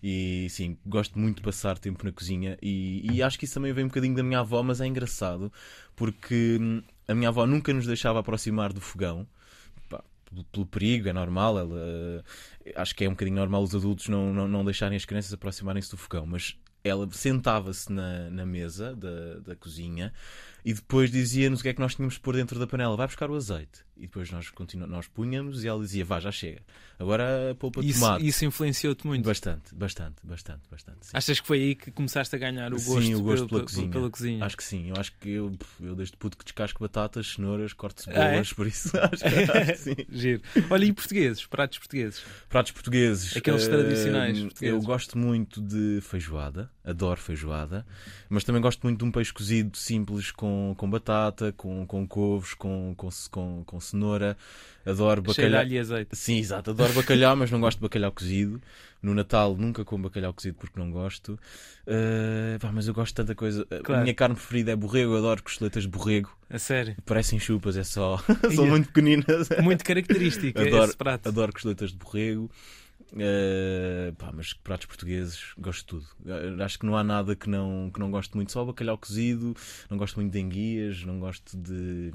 E 0.02 0.46
sim, 0.50 0.76
gosto 0.84 1.18
muito 1.18 1.36
de 1.36 1.42
passar 1.42 1.78
tempo 1.78 2.04
na 2.04 2.12
cozinha. 2.12 2.58
E, 2.60 3.06
e 3.10 3.22
acho 3.22 3.38
que 3.38 3.44
isso 3.44 3.54
também 3.54 3.72
vem 3.72 3.84
um 3.84 3.88
bocadinho 3.88 4.14
da 4.14 4.22
minha 4.22 4.40
avó, 4.40 4.62
mas 4.62 4.80
é 4.80 4.86
engraçado 4.86 5.50
porque 5.94 6.58
hum, 6.60 6.82
a 7.08 7.14
minha 7.14 7.28
avó 7.28 7.46
nunca 7.46 7.72
nos 7.72 7.86
deixava 7.86 8.18
aproximar 8.20 8.72
do 8.72 8.80
fogão. 8.80 9.26
Pelo- 10.52 10.66
perigo, 10.66 11.08
é 11.08 11.12
normal. 11.12 11.58
Ela, 11.58 12.24
acho 12.74 12.94
que 12.94 13.04
é 13.04 13.08
um 13.08 13.12
bocadinho 13.12 13.36
normal 13.36 13.62
os 13.62 13.74
adultos 13.74 14.08
não, 14.08 14.32
não, 14.32 14.48
não 14.48 14.64
deixarem 14.64 14.96
as 14.96 15.04
crianças 15.04 15.32
aproximarem-se 15.32 15.90
do 15.90 15.96
fogão, 15.96 16.26
mas 16.26 16.58
ela 16.82 17.08
sentava-se 17.10 17.92
na, 17.92 18.30
na 18.30 18.46
mesa 18.46 18.94
da, 18.94 19.40
da 19.40 19.56
cozinha 19.56 20.12
e 20.66 20.74
depois 20.74 21.12
dizia-nos 21.12 21.60
o 21.60 21.62
que 21.62 21.68
é 21.68 21.72
que 21.74 21.78
nós 21.80 21.94
tínhamos 21.94 22.14
de 22.14 22.20
pôr 22.20 22.34
dentro 22.34 22.58
da 22.58 22.66
panela. 22.66 22.96
Vai 22.96 23.06
buscar 23.06 23.30
o 23.30 23.36
azeite. 23.36 23.86
E 23.96 24.00
depois 24.02 24.30
nós, 24.30 24.50
continu... 24.50 24.86
nós 24.86 25.06
punhamos 25.06 25.64
e 25.64 25.68
ela 25.68 25.80
dizia, 25.80 26.04
vá, 26.04 26.20
já 26.20 26.30
chega. 26.32 26.60
Agora 26.98 27.52
a 27.52 27.54
polpa 27.54 27.80
de 27.80 27.88
Isso, 27.88 28.00
tomate. 28.00 28.26
isso 28.26 28.44
influenciou-te 28.44 29.06
muito. 29.06 29.24
Bastante, 29.24 29.74
bastante, 29.74 30.16
bastante, 30.24 30.62
bastante. 30.70 30.98
sim. 31.06 31.10
Achas 31.14 31.40
que 31.40 31.46
foi 31.46 31.58
aí 31.62 31.74
que 31.76 31.90
começaste 31.92 32.34
a 32.34 32.38
ganhar 32.38 32.72
o 32.74 32.76
gosto, 32.76 33.00
Sim, 33.02 33.14
o 33.14 33.22
gosto 33.22 33.46
pela, 33.46 33.48
pela 33.48 33.62
cozinha. 33.62 33.90
pela 33.90 34.10
cozinha? 34.10 34.44
Acho 34.44 34.56
que 34.56 34.64
sim, 34.64 34.88
eu 34.90 34.96
acho 34.98 35.12
que 35.18 35.30
eu, 35.30 35.56
eu 35.80 35.94
desde 35.94 36.14
puto 36.16 36.36
que 36.36 36.44
descasco 36.44 36.80
batatas, 36.80 37.26
cenouras, 37.34 37.72
corto 37.72 38.02
Ah, 38.08 38.10
é? 38.12 38.14
cebolas, 38.26 38.52
por 38.52 38.66
isso 38.66 38.90
acho 39.00 39.22
que, 39.22 39.52
acho 39.52 39.72
que 39.72 39.78
sim. 39.78 39.96
Giro. 40.10 40.42
Olha, 40.68 40.84
e 40.84 40.92
portugueses? 40.92 41.46
Pratos 41.46 41.78
portugueses? 41.78 42.22
Pratos 42.50 42.72
portugueses. 42.72 43.34
Aqueles 43.36 43.66
eh, 43.66 43.70
tradicionais 43.70 44.36
Eu 44.38 44.44
portugueses. 44.46 44.84
gosto 44.84 45.16
muito 45.16 45.60
de 45.62 46.00
feijoada, 46.02 46.70
adoro 46.84 47.18
feijoada, 47.20 47.86
mas 48.28 48.44
também 48.44 48.60
gosto 48.60 48.82
muito 48.82 48.98
de 48.98 49.04
um 49.04 49.10
peixe 49.12 49.32
cozido 49.32 49.76
simples 49.78 50.30
com, 50.30 50.55
com 50.76 50.88
batata, 50.90 51.52
com, 51.56 51.86
com 51.86 52.06
couves, 52.06 52.54
com, 52.54 52.94
com, 52.96 53.08
com, 53.30 53.62
com 53.64 53.80
cenoura. 53.80 54.36
Adoro 54.84 55.20
bacalhau. 55.22 55.64
e 55.66 55.78
azeite. 55.78 56.16
Sim, 56.16 56.38
exato. 56.38 56.70
Adoro 56.70 56.92
bacalhau, 56.92 57.34
mas 57.36 57.50
não 57.50 57.60
gosto 57.60 57.78
de 57.78 57.82
bacalhau 57.82 58.12
cozido. 58.12 58.60
No 59.02 59.14
Natal 59.14 59.54
nunca 59.56 59.84
como 59.84 60.04
bacalhau 60.04 60.32
cozido 60.32 60.56
porque 60.58 60.78
não 60.80 60.90
gosto. 60.90 61.38
Eh, 61.86 62.56
pá, 62.60 62.70
mas 62.72 62.88
eu 62.88 62.94
gosto 62.94 63.12
de 63.12 63.14
tanta 63.16 63.34
coisa. 63.34 63.66
A 63.70 63.82
Claro. 63.82 64.02
minha 64.02 64.14
carne 64.14 64.34
preferida 64.34 64.72
é 64.72 64.76
borrego. 64.76 65.12
Eu 65.12 65.18
adoro 65.18 65.42
costeletas 65.42 65.82
de 65.84 65.88
borrego. 65.88 66.30
A 66.50 66.58
sério. 66.58 66.96
Parecem 67.04 67.38
chupas, 67.38 67.76
é 67.76 67.84
só. 67.84 68.18
São 68.54 68.66
muito 68.66 68.88
pequeninas. 68.88 69.48
Muito 69.62 69.84
característico 69.84 70.58
Adoro, 70.62 70.84
esse 70.84 70.96
prato. 70.96 71.28
adoro 71.28 71.52
costeletas 71.52 71.90
de 71.90 71.96
borrego. 71.98 72.50
Eh, 73.14 74.12
pá, 74.18 74.30
mas 74.34 74.52
pratos 74.52 74.86
portugueses, 74.86 75.52
gosto 75.58 75.80
de 75.80 75.86
tudo. 75.86 76.06
Eh, 76.26 76.62
acho 76.62 76.78
que 76.78 76.86
não 76.86 76.96
há 76.96 77.04
nada 77.04 77.36
que 77.36 77.48
não, 77.48 77.90
que 77.92 78.00
não 78.00 78.10
gosto 78.10 78.36
muito. 78.36 78.50
Só 78.52 78.64
bacalhau 78.64 78.98
cozido, 78.98 79.54
não 79.88 79.96
gosto 79.96 80.16
muito 80.16 80.32
de 80.32 80.40
enguias, 80.40 81.04
não 81.04 81.20
gosto 81.20 81.56
de. 81.56 82.10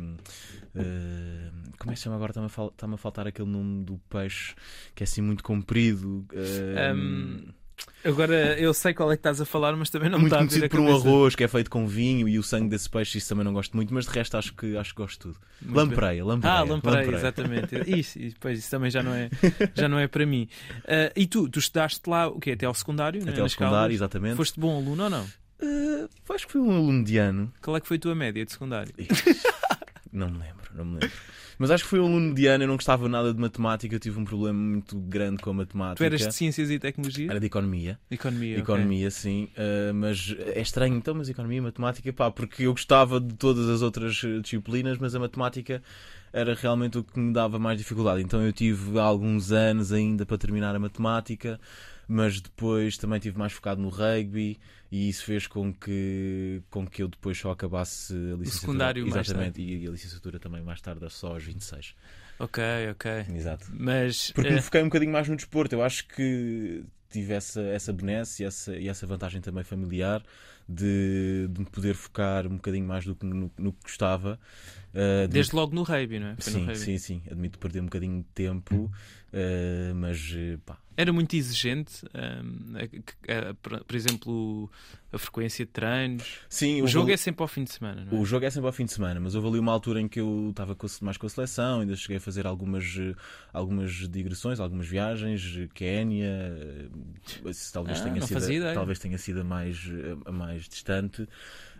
eh, 0.75 1.51
como 1.77 1.91
é 1.91 1.93
que 1.93 1.99
se 1.99 2.03
chama 2.03 2.15
agora? 2.17 2.31
Está-me 2.31 2.45
a, 2.47 2.49
fal- 2.49 2.73
a 2.79 2.97
faltar 2.97 3.27
aquele 3.27 3.49
nome 3.49 3.83
do 3.85 3.97
peixe 4.09 4.53
que 4.93 5.03
é 5.03 5.05
assim 5.05 5.21
muito 5.21 5.43
comprido. 5.43 6.25
eh, 6.33 6.91
Ahm, 6.91 7.53
Agora 8.03 8.59
eu 8.59 8.73
sei 8.73 8.93
qual 8.93 9.11
é 9.11 9.15
que 9.15 9.19
estás 9.19 9.39
a 9.39 9.45
falar, 9.45 9.75
mas 9.75 9.89
também 9.89 10.09
não 10.09 10.17
me 10.17 10.23
muito 10.23 10.33
está 10.33 10.43
a 10.43 10.43
vir 10.43 10.49
conhecido 10.49 10.65
a 10.65 10.69
por 10.69 10.79
um 10.79 10.95
arroz 10.95 11.35
que 11.35 11.43
é 11.43 11.47
feito 11.47 11.69
com 11.69 11.85
vinho 11.87 12.27
e 12.27 12.39
o 12.39 12.43
sangue 12.43 12.69
desse 12.69 12.89
peixe, 12.89 13.17
isso 13.19 13.29
também 13.29 13.45
não 13.45 13.53
gosto 13.53 13.75
muito, 13.75 13.93
mas 13.93 14.05
de 14.05 14.11
resto 14.11 14.37
acho 14.37 14.53
que, 14.53 14.75
acho 14.75 14.89
que 14.95 15.01
gosto 15.01 15.29
de 15.29 15.35
tudo. 15.35 15.45
Muito. 15.61 15.75
Lampreia, 15.77 16.25
lampreia. 16.25 16.55
Ah, 16.55 16.63
lampreia, 16.63 17.11
exatamente. 17.11 17.75
Isso, 17.99 18.17
depois 18.17 18.57
isso 18.57 18.71
também 18.71 18.89
já 18.89 19.03
não 19.03 19.13
é, 19.13 19.29
já 19.75 19.87
não 19.87 19.99
é 19.99 20.07
para 20.07 20.25
mim. 20.25 20.47
Ah, 20.87 21.11
e 21.15 21.27
tu, 21.27 21.47
tu 21.47 21.59
estudaste 21.59 22.01
lá 22.09 22.27
o 22.27 22.39
quê? 22.39 22.51
Até 22.51 22.65
ao 22.65 22.73
secundário? 22.73 23.23
né, 23.23 23.31
Até 23.31 23.39
ao 23.39 23.45
nas 23.45 23.51
secundário, 23.51 23.93
exatamente. 23.93 24.35
Foste 24.35 24.59
bom 24.59 24.77
aluno 24.77 25.03
ou 25.03 25.09
não? 25.09 25.27
Eh, 25.61 26.07
acho 26.33 26.47
que 26.47 26.53
fui 26.53 26.61
um 26.61 26.71
aluno 26.71 27.03
de 27.03 27.17
ano. 27.17 27.53
Qual 27.61 27.77
é 27.77 27.79
que 27.79 27.87
foi 27.87 27.97
a 27.97 27.99
tua 27.99 28.15
média 28.15 28.43
de 28.43 28.51
secundário? 28.51 28.93
Não 30.11 30.29
me 30.29 30.39
lembro, 30.39 30.60
não 30.75 30.85
me 30.85 30.93
lembro. 30.93 31.11
Mas 31.57 31.69
acho 31.69 31.83
que 31.83 31.89
fui 31.89 31.99
um 31.99 32.07
aluno 32.07 32.33
de 32.33 32.47
ano, 32.47 32.63
eu 32.63 32.67
não 32.67 32.75
gostava 32.75 33.07
nada 33.07 33.31
de 33.31 33.39
matemática, 33.39 33.93
eu 33.93 33.99
tive 33.99 34.19
um 34.19 34.25
problema 34.25 34.57
muito 34.57 34.97
grande 34.97 35.43
com 35.43 35.51
a 35.51 35.53
matemática. 35.53 35.97
Tu 35.97 36.03
eras 36.03 36.27
de 36.27 36.33
ciências 36.33 36.71
e 36.71 36.79
tecnologia? 36.79 37.29
Era 37.29 37.39
de 37.39 37.45
economia. 37.45 37.99
Economia. 38.09 38.57
Economia, 38.57 39.11
sim. 39.11 39.47
Uh, 39.55 39.93
mas 39.93 40.35
é 40.39 40.59
estranho, 40.59 40.95
então, 40.95 41.13
mas 41.13 41.29
economia 41.29 41.59
e 41.59 41.61
matemática, 41.61 42.11
pá, 42.11 42.31
porque 42.31 42.63
eu 42.63 42.71
gostava 42.71 43.19
de 43.19 43.35
todas 43.35 43.69
as 43.69 43.83
outras 43.83 44.21
eh, 44.23 44.39
disciplinas, 44.39 44.97
mas 44.97 45.13
a 45.13 45.19
matemática 45.19 45.83
era 46.33 46.55
realmente 46.55 46.97
o 46.97 47.03
que 47.03 47.19
me 47.19 47.31
dava 47.31 47.59
mais 47.59 47.77
dificuldade. 47.77 48.23
Então 48.23 48.41
eu 48.41 48.51
tive 48.51 48.97
alguns 48.97 49.51
anos 49.51 49.91
ainda 49.91 50.25
para 50.25 50.37
terminar 50.37 50.75
a 50.75 50.79
matemática, 50.79 51.59
mas 52.11 52.41
depois 52.41 52.97
também 52.97 53.21
tive 53.21 53.39
mais 53.39 53.53
focado 53.53 53.81
no 53.81 53.87
rugby 53.87 54.59
e 54.91 55.07
isso 55.07 55.23
fez 55.23 55.47
com 55.47 55.73
que, 55.73 56.61
com 56.69 56.85
que 56.85 57.01
eu 57.01 57.07
depois 57.07 57.37
só 57.37 57.51
acabasse 57.51 58.13
a 58.13 58.35
licenciatura. 58.35 58.51
secundário 58.51 59.07
mais 59.07 59.27
Exatamente, 59.27 59.61
e 59.61 59.87
a 59.87 59.91
licenciatura 59.91 60.37
também 60.37 60.61
mais 60.61 60.81
tarde, 60.81 61.09
só 61.09 61.29
aos 61.29 61.43
26. 61.43 61.95
Ok, 62.37 62.61
ok. 62.91 63.11
Exato. 63.33 63.67
Mas 63.71 64.31
Porque 64.31 64.49
eh, 64.49 64.55
me 64.55 64.61
foquei 64.61 64.81
um 64.81 64.85
bocadinho 64.85 65.11
mais 65.13 65.29
no 65.29 65.37
desporto. 65.37 65.73
Eu 65.73 65.81
acho 65.81 66.05
que 66.09 66.83
tive 67.09 67.33
essa, 67.33 67.61
essa 67.61 67.93
benesse 67.93 68.43
e 68.43 68.45
essa, 68.45 68.75
e 68.75 68.89
essa 68.89 69.07
vantagem 69.07 69.39
também 69.39 69.63
familiar 69.63 70.21
de, 70.67 71.47
de 71.49 71.59
me 71.59 71.65
poder 71.65 71.93
focar 71.93 72.45
um 72.45 72.55
bocadinho 72.55 72.85
mais 72.85 73.05
do 73.05 73.15
que 73.15 73.25
no, 73.25 73.49
no 73.57 73.71
que 73.71 73.83
gostava. 73.83 74.37
Uh, 74.93 75.21
de- 75.27 75.33
desde 75.33 75.55
logo 75.55 75.73
no 75.73 75.83
rugby, 75.83 76.19
não 76.19 76.27
é? 76.27 76.35
Foi 76.35 76.51
Sim, 76.51 76.75
sim, 76.75 76.97
sim. 76.97 77.21
Admito 77.31 77.57
perder 77.59 77.79
um 77.79 77.85
bocadinho 77.85 78.17
de 78.19 78.27
tempo, 78.33 78.91
uh, 79.33 79.95
mas 79.95 80.33
pá. 80.65 80.77
Era 80.97 81.11
muito 81.13 81.35
exigente, 81.35 82.05
hum, 82.13 82.73
a- 82.75 82.87
que- 82.87 83.31
a- 83.31 83.53
por 83.83 83.95
exemplo, 83.95 84.69
a 85.11 85.17
frequência 85.17 85.65
de 85.65 85.71
treinos. 85.71 86.39
Sim, 86.49 86.81
O 86.81 86.87
jogo 86.87 87.05
ali- 87.05 87.13
é 87.13 87.17
sempre 87.17 87.41
ao 87.41 87.47
fim 87.47 87.63
de 87.63 87.71
semana, 87.71 88.03
não 88.05 88.11
é? 88.17 88.21
O 88.21 88.25
jogo 88.25 88.45
é 88.45 88.49
sempre 88.49 88.67
ao 88.67 88.73
fim 88.73 88.83
de 88.85 88.91
semana, 88.91 89.19
mas 89.19 89.33
houve 89.33 89.47
ali 89.47 89.57
uma 89.59 89.71
altura 89.71 90.01
em 90.01 90.07
que 90.09 90.19
eu 90.19 90.49
estava 90.51 90.73
a- 90.73 91.03
mais 91.05 91.15
com 91.17 91.25
a 91.25 91.29
seleção, 91.29 91.79
ainda 91.79 91.95
cheguei 91.95 92.17
a 92.17 92.19
fazer 92.19 92.45
algumas, 92.45 92.85
algumas 93.53 93.91
digressões, 94.09 94.59
algumas 94.59 94.87
viagens, 94.87 95.41
Quénia, 95.73 96.29
talvez 97.71 97.99
Ah, 98.01 98.03
tenha 98.03 98.21
sido, 98.21 98.73
talvez 98.73 98.99
tenha 98.99 99.17
sido 99.17 99.41
a 99.41 99.43
mais, 99.43 99.77
a 100.25 100.31
mais 100.31 100.67
distante, 100.67 101.27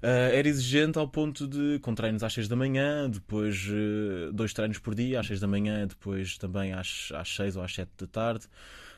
Uh, 0.01 0.33
era 0.33 0.47
exigente 0.47 0.97
ao 0.97 1.07
ponto 1.07 1.47
de 1.47 1.77
com 1.79 1.93
treinos 1.93 2.23
às 2.23 2.33
6 2.33 2.47
da 2.47 2.55
manhã, 2.55 3.07
depois 3.07 3.67
uh, 3.67 4.33
dois 4.33 4.51
treinos 4.51 4.79
por 4.79 4.95
dia, 4.95 5.19
às 5.19 5.27
6 5.27 5.39
da 5.39 5.47
manhã, 5.47 5.85
depois 5.85 6.39
também 6.39 6.73
às, 6.73 7.11
às 7.13 7.29
6 7.35 7.55
ou 7.55 7.63
às 7.63 7.73
7 7.73 7.89
da 7.97 8.07
tarde. 8.07 8.47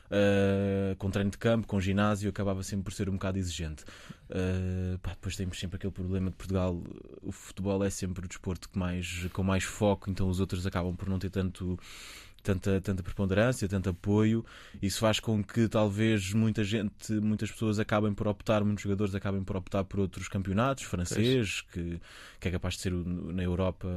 Uh, 0.06 0.94
com 0.96 1.10
treino 1.10 1.30
de 1.30 1.38
campo, 1.38 1.66
com 1.66 1.80
ginásio, 1.80 2.28
acabava 2.28 2.62
sempre 2.62 2.84
por 2.84 2.92
ser 2.92 3.08
um 3.08 3.14
bocado 3.14 3.38
exigente. 3.38 3.84
Uh, 4.30 4.98
pá, 4.98 5.10
depois 5.10 5.34
temos 5.36 5.58
sempre 5.58 5.76
aquele 5.76 5.92
problema 5.92 6.30
de 6.30 6.36
Portugal, 6.36 6.82
o 7.22 7.32
futebol 7.32 7.82
é 7.82 7.90
sempre 7.90 8.24
o 8.24 8.28
desporto 8.28 8.68
que 8.68 8.78
mais, 8.78 9.26
com 9.32 9.42
mais 9.42 9.64
foco, 9.64 10.10
então 10.10 10.28
os 10.28 10.40
outros 10.40 10.66
acabam 10.66 10.94
por 10.94 11.08
não 11.08 11.18
ter 11.18 11.30
tanto 11.30 11.78
tanta, 12.44 12.80
tanta 12.80 13.02
preponderância, 13.02 13.66
tanto 13.66 13.88
apoio. 13.88 14.44
Isso 14.80 15.00
faz 15.00 15.18
com 15.18 15.42
que 15.42 15.66
talvez 15.66 16.32
muita 16.32 16.62
gente, 16.62 17.12
muitas 17.14 17.50
pessoas 17.50 17.78
acabem 17.78 18.12
por 18.14 18.28
optar, 18.28 18.62
muitos 18.62 18.84
jogadores 18.84 19.14
acabem 19.14 19.42
por 19.42 19.56
optar 19.56 19.82
por 19.84 19.98
outros 19.98 20.28
campeonatos, 20.28 20.84
francês, 20.84 21.62
que, 21.62 21.98
que 22.38 22.48
é 22.48 22.50
capaz 22.50 22.74
de 22.74 22.80
ser 22.82 22.92
na 22.92 23.42
Europa, 23.42 23.88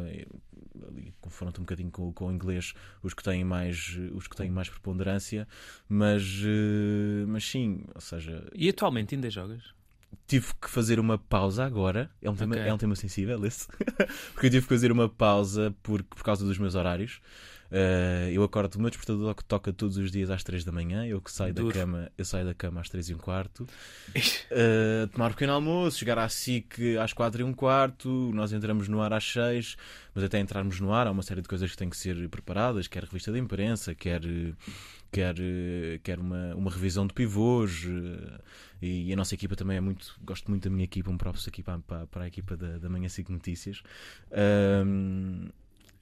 ali 0.87 1.13
confronta 1.19 1.59
um 1.59 1.63
bocadinho 1.63 1.91
com, 1.91 2.11
com 2.13 2.27
o 2.27 2.31
inglês, 2.31 2.73
os 3.03 3.13
que 3.13 3.21
têm 3.21 3.43
mais, 3.43 3.99
os 4.13 4.27
que 4.27 4.35
têm 4.35 4.49
mais 4.49 4.69
preponderância, 4.69 5.47
mas, 5.87 6.23
eh, 6.43 7.25
mas 7.27 7.43
sim, 7.43 7.83
ou 7.93 8.01
seja. 8.01 8.47
E 8.55 8.69
atualmente 8.69 9.13
ainda 9.13 9.29
jogas? 9.29 9.75
tive 10.25 10.47
que 10.61 10.69
fazer 10.69 10.99
uma 10.99 11.17
pausa 11.17 11.65
agora. 11.65 12.09
É 12.21 12.29
um 12.29 12.35
tema, 12.35 12.55
okay. 12.55 12.67
é 12.67 12.73
um 12.73 12.77
tema 12.77 12.95
sensível 12.95 13.43
esse. 13.45 13.67
porque 14.33 14.47
eu 14.47 14.51
tive 14.51 14.61
que 14.61 14.73
fazer 14.73 14.91
uma 14.91 15.07
pausa 15.07 15.73
por, 15.81 16.03
por 16.03 16.23
causa 16.23 16.45
dos 16.45 16.57
meus 16.57 16.75
horários. 16.75 17.21
Uh, 17.71 18.29
eu 18.31 18.43
acordo, 18.43 18.75
o 18.75 18.79
meu 18.79 18.89
despertador 18.89 19.35
que 19.35 19.43
toca 19.43 19.73
todos 19.73 19.97
os 19.97 20.11
dias 20.11 20.29
às 20.29 20.43
3 20.43 20.63
da 20.63 20.71
manhã. 20.71 21.05
Eu 21.05 21.21
que 21.21 21.31
saio 21.31 21.53
Duro. 21.53 21.67
da 21.67 21.73
cama, 21.73 22.11
eu 22.17 22.25
saio 22.25 22.45
da 22.45 22.53
cama 22.53 22.81
às 22.81 22.89
3 22.89 23.09
e 23.09 23.13
um 23.13 23.17
quarto. 23.17 23.67
Uh, 24.13 25.07
tomar 25.11 25.27
um 25.27 25.31
pequeno 25.31 25.53
almoço, 25.53 25.99
chegar 25.99 26.17
à 26.17 26.29
SIC 26.29 26.97
às 27.01 27.13
4 27.13 27.41
e 27.41 27.43
um 27.43 27.53
quarto. 27.53 28.31
Nós 28.33 28.53
entramos 28.53 28.87
no 28.87 29.01
ar 29.01 29.13
às 29.13 29.25
6, 29.31 29.75
mas 30.15 30.23
até 30.23 30.39
entrarmos 30.39 30.79
no 30.79 30.93
ar 30.93 31.07
há 31.07 31.11
uma 31.11 31.23
série 31.23 31.41
de 31.41 31.47
coisas 31.47 31.69
que 31.69 31.77
têm 31.77 31.89
que 31.89 31.97
ser 31.97 32.29
preparadas, 32.29 32.87
quer 32.87 33.03
revista 33.03 33.31
de 33.31 33.39
imprensa, 33.39 33.93
quer, 33.93 34.21
quer, 35.11 35.35
quer 36.03 36.19
uma, 36.19 36.55
uma 36.55 36.71
revisão 36.71 37.05
de 37.05 37.13
pivôs. 37.13 37.83
Uh, 37.83 38.39
e 38.81 39.11
a 39.11 39.15
nossa 39.15 39.33
equipa 39.33 39.55
também 39.55 39.77
é 39.77 39.81
muito. 39.81 40.15
Gosto 40.23 40.49
muito 40.49 40.63
da 40.63 40.69
minha 40.69 40.85
equipa, 40.85 41.09
um 41.09 41.17
próprio 41.17 41.43
aqui 41.47 41.63
para, 41.63 41.79
para, 41.79 42.07
para 42.07 42.23
a 42.23 42.27
equipa 42.27 42.55
da, 42.55 42.77
da 42.77 42.89
Manhã 42.89 43.09
5 43.09 43.31
Notícias. 43.31 43.81
Um, 44.31 45.49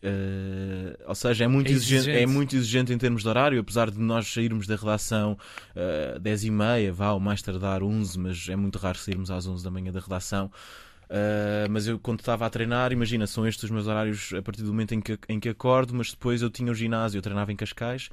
Uh, 0.06 0.96
ou 1.08 1.16
seja, 1.16 1.46
é 1.46 1.48
muito, 1.48 1.68
é 1.68 1.72
exigente. 1.72 2.10
exigente. 2.10 2.24
é 2.24 2.26
muito 2.28 2.56
exigente 2.56 2.94
em 2.94 2.98
termos 2.98 3.24
de 3.24 3.28
horário, 3.28 3.60
apesar 3.60 3.90
de 3.90 4.00
nós 4.00 4.32
sairmos 4.32 4.68
da 4.68 4.76
redação 4.76 5.34
uh, 5.34 6.16
eh, 6.16 6.20
10 6.20 6.44
e 6.44 6.52
meia, 6.52 6.94
vá, 6.94 7.12
ou 7.12 7.20
mais 7.20 7.42
tardar 7.42 7.82
11, 7.82 8.20
mas 8.20 8.48
é 8.48 8.56
muito 8.56 8.78
raro 8.78 9.00
sairmos 9.00 9.32
às 9.32 9.48
11 9.48 9.64
da 9.64 9.72
manhã 9.72 9.92
da 9.92 10.00
redação. 10.00 10.52
Uh, 11.06 11.70
mas 11.72 11.88
eu, 11.88 11.98
quando 11.98 12.20
estava 12.20 12.46
a 12.46 12.50
treinar, 12.50 12.92
imagina, 12.92 13.26
são 13.26 13.48
estes 13.48 13.64
os 13.64 13.72
meus 13.72 13.88
horários 13.88 14.32
a 14.34 14.42
partir 14.44 14.62
do 14.62 14.68
momento 14.68 14.94
em 14.94 15.02
que, 15.02 15.18
em 15.28 15.40
que 15.40 15.50
acordo, 15.50 15.96
mas 15.96 16.12
depois 16.12 16.44
eu 16.44 16.52
tinha 16.52 16.72
o 16.72 16.76
ginásio, 16.76 17.18
eu 17.18 17.22
treinava 17.24 17.52
em 17.52 17.56
Cascais, 17.56 18.10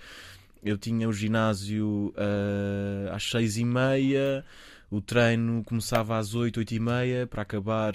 eu 0.63 0.79
tinha 0.79 1.07
o 1.07 1.13
ginásio 1.13 2.15
uh, 2.17 3.13
às 3.13 3.25
6 3.25 3.59
e 3.59 3.65
meia, 3.67 4.45
o 4.91 5.01
treino 5.01 5.63
começava 5.65 6.17
às 6.17 6.35
8, 6.35 6.59
8 6.59 6.75
e 6.75 6.81
meia, 6.81 7.27
para 7.27 7.43
acabar 7.43 7.93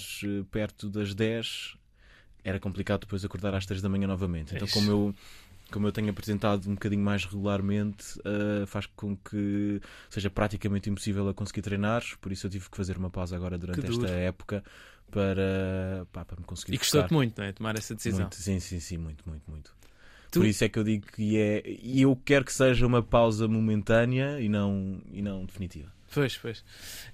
perto 0.51 0.87
das 0.87 1.15
10 1.15 1.76
era 2.47 2.59
complicado 2.59 3.01
depois 3.01 3.23
acordar 3.25 3.53
às 3.53 3.65
3 3.65 3.81
da 3.81 3.89
manhã 3.89 4.07
novamente. 4.07 4.55
Então, 4.55 4.67
como 4.69 4.89
eu 4.89 5.15
como 5.69 5.85
eu 5.85 5.91
tenho 5.91 6.09
apresentado 6.09 6.69
um 6.69 6.75
bocadinho 6.75 7.03
mais 7.03 7.25
regularmente, 7.25 8.17
uh, 8.19 8.65
faz 8.65 8.85
com 8.85 9.17
que 9.17 9.81
seja 10.09 10.29
praticamente 10.29 10.89
impossível 10.89 11.27
a 11.27 11.33
conseguir 11.33 11.61
treinar. 11.61 12.03
Por 12.21 12.31
isso 12.31 12.47
eu 12.47 12.51
tive 12.51 12.69
que 12.69 12.77
fazer 12.77 12.97
uma 12.97 13.09
pausa 13.09 13.35
agora 13.35 13.57
durante 13.57 13.85
esta 13.85 14.07
época 14.07 14.63
para, 15.11 16.07
pá, 16.13 16.23
para 16.23 16.37
me 16.39 16.45
conseguir. 16.45 16.75
E 16.75 16.77
custou-te 16.77 17.13
muito, 17.13 17.37
não 17.37 17.45
é? 17.45 17.51
Tomar 17.51 17.77
essa 17.77 17.93
decisão. 17.93 18.21
Muito, 18.21 18.35
sim, 18.35 18.61
sim, 18.61 18.79
sim, 18.79 18.97
muito, 18.97 19.27
muito, 19.27 19.43
muito. 19.51 19.75
Tu... 20.31 20.39
Por 20.39 20.45
isso 20.45 20.63
é 20.63 20.69
que 20.69 20.79
eu 20.79 20.85
digo 20.85 21.05
que 21.07 21.37
é. 21.37 21.63
E 21.65 22.01
eu 22.01 22.15
quero 22.15 22.45
que 22.45 22.53
seja 22.53 22.87
uma 22.87 23.03
pausa 23.03 23.45
momentânea 23.45 24.39
e 24.39 24.47
não, 24.47 25.01
e 25.11 25.21
não 25.21 25.45
definitiva. 25.45 25.91
Pois, 26.13 26.37
pois. 26.37 26.63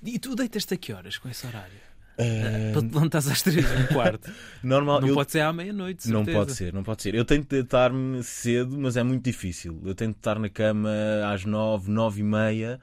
E 0.03 0.19
tu 0.19 0.35
deitas-te 0.35 0.75
a 0.75 0.77
que 0.77 0.93
horas 0.93 1.17
com 1.17 1.27
esse 1.27 1.47
horário? 1.47 1.92
Uh... 2.17 2.73
Para 2.73 2.81
te 2.81 2.93
levantares 2.93 3.27
às 3.27 3.41
três 3.41 3.65
e 3.65 3.75
um 3.75 3.87
quarto. 3.87 4.31
Normal, 4.63 5.01
não 5.01 5.07
eu... 5.07 5.13
pode 5.15 5.31
ser 5.31 5.41
à 5.41 5.51
meia-noite. 5.51 6.09
Não 6.09 6.25
pode 6.25 6.53
ser, 6.53 6.73
não 6.73 6.83
pode 6.83 7.01
ser. 7.01 7.15
Eu 7.15 7.25
tento 7.25 7.49
deitar-me 7.49 8.21
cedo, 8.23 8.77
mas 8.77 8.97
é 8.97 9.03
muito 9.03 9.23
difícil. 9.23 9.81
Eu 9.83 9.95
tento 9.95 10.17
estar 10.17 10.37
na 10.37 10.49
cama 10.49 10.89
às 11.31 11.45
nove, 11.45 11.89
nove 11.89 12.21
e 12.21 12.23
meia. 12.23 12.79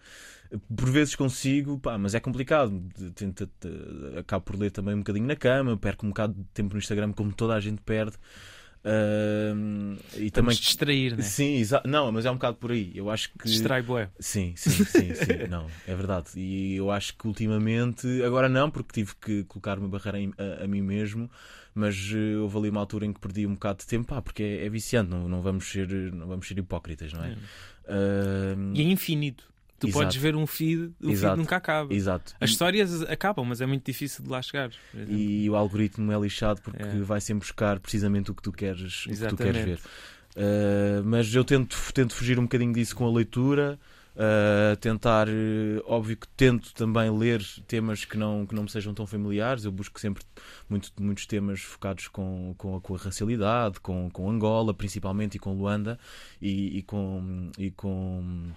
Por 0.76 0.90
vezes 0.90 1.14
consigo, 1.14 1.78
pá, 1.78 1.96
mas 1.96 2.14
é 2.14 2.20
complicado. 2.20 2.82
Tento, 3.14 3.48
acabo 4.18 4.44
por 4.44 4.58
ler 4.58 4.72
também 4.72 4.94
um 4.94 4.98
bocadinho 4.98 5.26
na 5.26 5.36
cama, 5.36 5.76
perco 5.76 6.04
um 6.04 6.08
bocado 6.08 6.34
de 6.34 6.44
tempo 6.52 6.74
no 6.74 6.78
Instagram, 6.78 7.12
como 7.12 7.32
toda 7.32 7.54
a 7.54 7.60
gente 7.60 7.80
perde. 7.82 8.16
Uh, 8.82 9.98
e 10.16 10.30
também 10.30 10.56
distrair, 10.56 11.14
né? 11.14 11.22
Sim, 11.22 11.56
exa... 11.56 11.82
não, 11.84 12.10
mas 12.10 12.24
é 12.24 12.30
um 12.30 12.34
bocado 12.34 12.56
por 12.56 12.72
aí. 12.72 12.90
Eu 12.94 13.10
acho 13.10 13.30
que 13.32 13.44
distrai 13.44 13.82
bué. 13.82 14.08
Sim, 14.18 14.54
sim, 14.56 14.70
sim, 14.70 15.14
sim. 15.14 15.46
não, 15.50 15.66
é 15.86 15.94
verdade. 15.94 16.28
E 16.36 16.76
eu 16.76 16.90
acho 16.90 17.14
que 17.16 17.26
ultimamente, 17.26 18.06
agora 18.22 18.48
não, 18.48 18.70
porque 18.70 18.92
tive 18.92 19.14
que 19.16 19.44
colocar 19.44 19.78
uma 19.78 19.88
barreira 19.88 20.18
a, 20.38 20.64
a 20.64 20.66
mim 20.66 20.80
mesmo, 20.80 21.30
mas 21.74 22.10
uh, 22.12 22.42
houve 22.42 22.56
ali 22.56 22.70
uma 22.70 22.80
altura 22.80 23.04
em 23.04 23.12
que 23.12 23.20
perdi 23.20 23.46
um 23.46 23.52
bocado 23.52 23.80
de 23.80 23.86
tempo, 23.86 24.14
ah, 24.14 24.22
porque 24.22 24.42
é, 24.42 24.64
é 24.64 24.68
viciante, 24.70 25.10
não, 25.10 25.28
não, 25.28 25.42
vamos 25.42 25.70
ser, 25.70 25.88
não 26.12 26.26
vamos 26.26 26.48
ser 26.48 26.58
hipócritas, 26.58 27.12
não 27.12 27.24
é? 27.24 27.32
é. 27.32 27.34
Uh... 27.92 28.72
E 28.74 28.80
é 28.80 28.84
infinito. 28.84 29.49
Tu 29.80 29.88
Exato. 29.88 30.04
podes 30.04 30.16
ver 30.18 30.36
um 30.36 30.46
feed, 30.46 30.92
o 31.02 31.10
Exato. 31.10 31.32
feed 31.32 31.38
nunca 31.38 31.56
acaba. 31.56 31.94
Exato. 31.94 32.34
As 32.38 32.50
histórias 32.50 33.00
acabam, 33.02 33.46
mas 33.46 33.62
é 33.62 33.66
muito 33.66 33.82
difícil 33.82 34.22
de 34.22 34.30
lá 34.30 34.42
chegar. 34.42 34.70
E 35.08 35.48
o 35.48 35.56
algoritmo 35.56 36.12
é 36.12 36.20
lixado 36.20 36.60
porque 36.60 36.82
é. 36.82 37.00
vai 37.00 37.18
sempre 37.18 37.46
buscar 37.46 37.80
precisamente 37.80 38.30
o 38.30 38.34
que 38.34 38.42
tu 38.42 38.52
queres, 38.52 39.06
o 39.06 39.08
que 39.08 39.26
tu 39.26 39.36
queres 39.38 39.64
ver. 39.64 39.80
Uh, 40.36 41.02
mas 41.02 41.34
eu 41.34 41.42
tento, 41.42 41.76
tento 41.94 42.14
fugir 42.14 42.38
um 42.38 42.42
bocadinho 42.42 42.74
disso 42.74 42.94
com 42.94 43.06
a 43.06 43.10
leitura. 43.10 43.78
Uh, 44.14 44.76
tentar, 44.76 45.28
uh, 45.28 45.82
óbvio 45.86 46.16
que 46.16 46.28
tento 46.28 46.74
também 46.74 47.10
ler 47.16 47.42
temas 47.66 48.04
que 48.04 48.18
não, 48.18 48.44
que 48.44 48.54
não 48.54 48.64
me 48.64 48.70
sejam 48.70 48.92
tão 48.92 49.06
familiares. 49.06 49.64
Eu 49.64 49.72
busco 49.72 49.98
sempre 49.98 50.22
muito, 50.68 50.92
muitos 51.00 51.24
temas 51.24 51.62
focados 51.62 52.06
com, 52.06 52.54
com, 52.58 52.76
a, 52.76 52.80
com 52.82 52.94
a 52.94 52.98
racialidade, 52.98 53.80
com, 53.80 54.10
com 54.10 54.30
Angola 54.30 54.74
principalmente 54.74 55.36
e 55.36 55.38
com 55.38 55.54
Luanda 55.54 55.98
e, 56.38 56.78
e 56.78 56.82
com. 56.82 57.50
E 57.56 57.70
com 57.70 58.52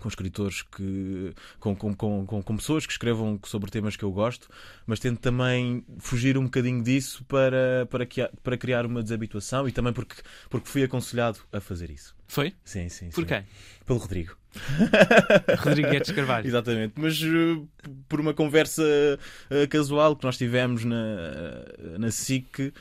com 0.00 0.08
escritores 0.08 0.62
que 0.62 1.32
com, 1.58 1.74
com, 1.74 1.94
com, 1.94 2.42
com, 2.42 2.56
pessoas 2.56 2.86
que 2.86 2.92
escrevam 2.92 3.38
sobre 3.44 3.70
temas 3.70 3.96
que 3.96 4.04
eu 4.04 4.12
gosto, 4.12 4.48
mas 4.86 4.98
tento 4.98 5.20
também 5.20 5.84
fugir 5.98 6.36
um 6.38 6.44
bocadinho 6.44 6.82
disso 6.82 7.24
para, 7.24 7.86
para, 7.90 8.06
que, 8.06 8.28
para 8.42 8.56
criar 8.56 8.86
uma 8.86 9.02
desabituação 9.02 9.68
e 9.68 9.72
também 9.72 9.92
porque, 9.92 10.16
porque 10.48 10.68
fui 10.68 10.82
aconselhado 10.82 11.40
a 11.52 11.60
fazer 11.60 11.90
isso. 11.90 12.14
Foi? 12.26 12.54
Sim, 12.64 12.88
sim. 12.88 13.10
Por 13.10 13.22
sim. 13.22 13.26
quem? 13.26 13.44
Pelo 13.84 13.98
Rodrigo. 13.98 14.36
Rodrigo 15.58 15.90
Guedes 15.90 16.10
Carvalho. 16.12 16.46
Exatamente, 16.46 16.94
mas 16.96 17.20
uh, 17.22 17.68
por 18.08 18.20
uma 18.20 18.34
conversa 18.34 18.82
uh, 18.82 19.68
casual 19.68 20.16
que 20.16 20.24
nós 20.24 20.36
tivemos 20.36 20.84
na, 20.84 20.96
uh, 20.96 21.98
na 21.98 22.10
SIC, 22.10 22.72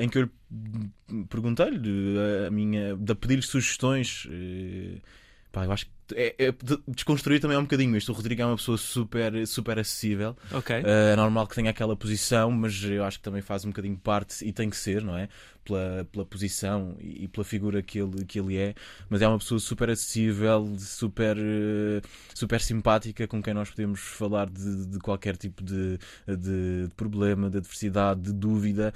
em 0.00 0.08
que 0.08 0.18
eu 0.18 0.30
perguntei-lhe 1.28 2.16
a 2.46 2.50
minha, 2.50 2.96
de 2.96 3.14
pedir-lhe 3.14 3.42
sugestões. 3.42 4.26
Pá, 5.52 5.66
eu 5.66 5.72
acho 5.72 5.84
que 5.84 5.92
é, 6.14 6.34
é, 6.38 6.54
desconstruir 6.88 7.40
também 7.40 7.56
é 7.56 7.58
um 7.58 7.64
bocadinho 7.64 7.96
isto. 7.96 8.12
O 8.12 8.14
Rodrigo 8.14 8.42
é 8.42 8.46
uma 8.46 8.56
pessoa 8.56 8.76
super, 8.76 9.46
super 9.46 9.78
acessível. 9.78 10.36
Okay. 10.52 10.80
Uh, 10.80 11.12
é 11.12 11.16
normal 11.16 11.46
que 11.46 11.54
tenha 11.54 11.70
aquela 11.70 11.96
posição, 11.96 12.50
mas 12.50 12.82
eu 12.84 13.04
acho 13.04 13.18
que 13.18 13.24
também 13.24 13.42
faz 13.42 13.64
um 13.64 13.68
bocadinho 13.68 13.96
parte 13.96 14.44
e 14.46 14.52
tem 14.52 14.68
que 14.68 14.76
ser, 14.76 15.02
não 15.02 15.16
é? 15.16 15.28
Pela, 15.64 16.06
pela 16.10 16.24
posição 16.24 16.94
e, 17.00 17.26
pela 17.28 17.44
figura 17.44 17.82
que 17.82 17.98
ele, 17.98 18.24
que 18.24 18.38
ele 18.38 18.56
é, 18.56 18.74
mas 19.08 19.22
é 19.22 19.28
uma 19.28 19.38
pessoa 19.38 19.58
super 19.58 19.90
acessível, 19.90 20.76
super, 20.78 21.36
eh, 21.38 22.00
super 22.34 22.60
simpática, 22.60 23.26
com 23.26 23.42
quem 23.42 23.54
nós 23.54 23.70
podemos 23.70 24.00
falar 24.00 24.48
de, 24.48 24.86
de 24.86 24.98
qualquer 24.98 25.36
tipo 25.36 25.62
de, 25.62 25.98
de, 26.26 26.86
de, 26.86 26.94
problema, 26.96 27.48
de 27.48 27.58
adversidade, 27.58 28.20
de 28.20 28.32
dúvida, 28.32 28.92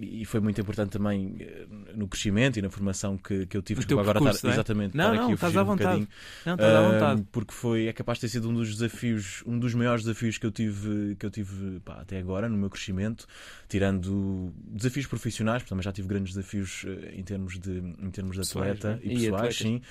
e 0.00 0.24
foi 0.24 0.40
muito 0.40 0.60
importante 0.60 0.90
também 0.90 1.36
eh, 1.40 1.66
no 1.94 2.06
crescimento 2.06 2.58
e 2.58 2.62
na 2.62 2.70
formação 2.70 3.18
que, 3.18 3.46
que 3.46 3.56
eu 3.56 3.62
tive. 3.62 3.80
Desculpa, 3.80 4.02
agora 4.02 4.20
percurso, 4.20 4.38
estar, 4.38 4.48
é? 4.48 4.52
exatamente, 4.52 4.96
não, 4.96 5.14
não, 5.14 5.24
aqui 5.24 5.32
estás 5.34 5.56
à 5.56 5.62
vontade. 5.62 6.02
Um 6.02 6.06
não, 6.46 6.54
estás 6.54 6.74
à 6.74 6.88
vontade. 6.88 7.26
porque 7.32 7.52
foi, 7.52 7.86
é 7.86 7.92
capaz 7.92 8.18
de 8.18 8.22
ter 8.22 8.28
sido 8.28 8.48
um 8.48 8.54
dos 8.54 8.74
desafios, 8.76 9.42
um 9.46 9.58
dos 9.58 9.74
maiores 9.74 10.04
desafios 10.04 10.38
que 10.38 10.46
eu 10.46 10.52
tive, 10.52 11.16
que 11.16 11.26
eu 11.26 11.30
tive 11.30 11.80
pá, 11.80 11.94
até 12.00 12.18
agora 12.18 12.48
no 12.48 12.56
meu 12.56 12.70
crescimento, 12.70 13.26
tirando 13.68 14.52
desafios 14.68 15.06
profissionais, 15.06 15.62
porque 15.62 15.70
também 15.70 15.82
já 15.82 15.92
tive 15.92 16.11
grandes 16.12 16.34
desafios 16.34 16.84
uh, 16.84 16.88
em 17.14 17.22
termos 17.22 17.58
de, 17.58 17.78
em 17.78 18.10
termos 18.10 18.36
de 18.36 18.42
atleta 18.42 18.98
pessoais, 18.98 19.00
e 19.02 19.30
pessoais, 19.30 19.54
e 19.54 19.58
sim. 19.58 19.82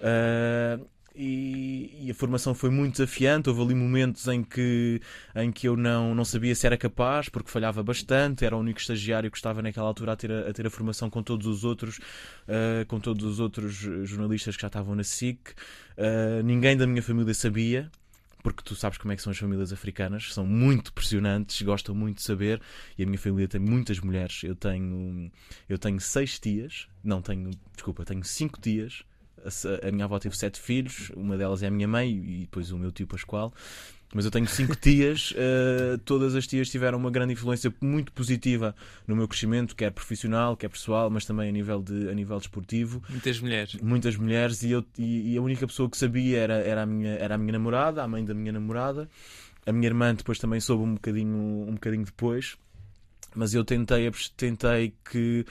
Uh, 0.00 0.86
e, 1.14 2.06
e, 2.06 2.10
a 2.10 2.14
formação 2.14 2.54
foi 2.54 2.70
muito 2.70 2.92
desafiante. 2.92 3.48
Houve 3.48 3.62
ali 3.62 3.74
momentos 3.74 4.26
em 4.28 4.42
que, 4.44 5.00
em 5.34 5.50
que 5.50 5.66
eu 5.66 5.76
não, 5.76 6.14
não 6.14 6.24
sabia 6.24 6.54
se 6.54 6.66
era 6.66 6.76
capaz, 6.76 7.28
porque 7.28 7.50
falhava 7.50 7.82
bastante. 7.82 8.44
Era 8.44 8.56
o 8.56 8.60
único 8.60 8.80
estagiário 8.80 9.30
que 9.30 9.36
estava 9.36 9.60
naquela 9.60 9.88
altura 9.88 10.12
a 10.12 10.16
ter 10.16 10.30
a, 10.30 10.48
a 10.48 10.52
ter 10.52 10.66
a 10.66 10.70
formação 10.70 11.10
com 11.10 11.22
todos 11.22 11.46
os 11.46 11.64
outros, 11.64 11.98
uh, 11.98 12.86
com 12.86 13.00
todos 13.00 13.24
os 13.24 13.40
outros 13.40 13.74
jornalistas 13.74 14.56
que 14.56 14.62
já 14.62 14.68
estavam 14.68 14.94
na 14.94 15.04
SIC. 15.04 15.50
Uh, 15.98 16.42
ninguém 16.44 16.76
da 16.76 16.86
minha 16.86 17.02
família 17.02 17.34
sabia 17.34 17.90
porque 18.42 18.62
tu 18.62 18.74
sabes 18.74 18.98
como 18.98 19.12
é 19.12 19.16
que 19.16 19.22
são 19.22 19.30
as 19.30 19.38
famílias 19.38 19.72
africanas, 19.72 20.32
são 20.32 20.46
muito 20.46 20.92
pressionantes, 20.92 21.60
gostam 21.62 21.94
muito 21.94 22.16
de 22.16 22.22
saber, 22.22 22.60
e 22.96 23.02
a 23.02 23.06
minha 23.06 23.18
família 23.18 23.48
tem 23.48 23.60
muitas 23.60 24.00
mulheres. 24.00 24.42
Eu 24.42 24.54
tenho, 24.54 25.30
eu 25.68 25.78
tenho 25.78 26.00
seis 26.00 26.38
tias, 26.38 26.88
não 27.02 27.20
tenho, 27.22 27.50
desculpa, 27.74 28.04
tenho 28.04 28.24
cinco 28.24 28.60
tias. 28.60 29.02
A, 29.38 29.88
a 29.88 29.92
minha 29.92 30.04
avó 30.04 30.18
teve 30.18 30.36
sete 30.36 30.60
filhos, 30.60 31.10
uma 31.16 31.36
delas 31.36 31.62
é 31.62 31.66
a 31.66 31.70
minha 31.70 31.88
mãe 31.88 32.10
e 32.10 32.40
depois 32.40 32.70
o 32.70 32.78
meu 32.78 32.92
tio 32.92 33.06
Pascoal. 33.06 33.52
Mas 34.12 34.24
eu 34.24 34.30
tenho 34.30 34.46
cinco 34.48 34.74
tias, 34.74 35.30
uh, 35.32 35.98
todas 36.04 36.34
as 36.34 36.46
tias 36.46 36.68
tiveram 36.68 36.98
uma 36.98 37.10
grande 37.10 37.32
influência 37.32 37.72
muito 37.80 38.10
positiva 38.10 38.74
no 39.06 39.14
meu 39.14 39.28
crescimento, 39.28 39.76
quer 39.76 39.92
profissional, 39.92 40.56
quer 40.56 40.68
pessoal, 40.68 41.08
mas 41.08 41.24
também 41.24 41.48
a 41.48 41.52
nível, 41.52 41.80
de, 41.80 42.08
a 42.08 42.14
nível 42.14 42.38
desportivo. 42.38 43.00
Muitas 43.08 43.40
mulheres. 43.40 43.74
Muitas 43.80 44.16
mulheres, 44.16 44.62
e, 44.64 44.72
eu, 44.72 44.84
e, 44.98 45.34
e 45.34 45.36
a 45.36 45.42
única 45.42 45.64
pessoa 45.66 45.88
que 45.88 45.96
sabia 45.96 46.38
era, 46.38 46.54
era, 46.54 46.82
a 46.82 46.86
minha, 46.86 47.12
era 47.12 47.36
a 47.36 47.38
minha 47.38 47.52
namorada, 47.52 48.02
a 48.02 48.08
mãe 48.08 48.24
da 48.24 48.34
minha 48.34 48.52
namorada. 48.52 49.08
A 49.64 49.72
minha 49.72 49.86
irmã 49.86 50.12
depois 50.14 50.38
também 50.38 50.58
soube 50.58 50.82
um 50.82 50.94
bocadinho, 50.94 51.36
um 51.68 51.74
bocadinho 51.74 52.04
depois, 52.04 52.56
mas 53.34 53.54
eu 53.54 53.62
tentei, 53.62 54.10
tentei 54.36 54.94
que 55.08 55.44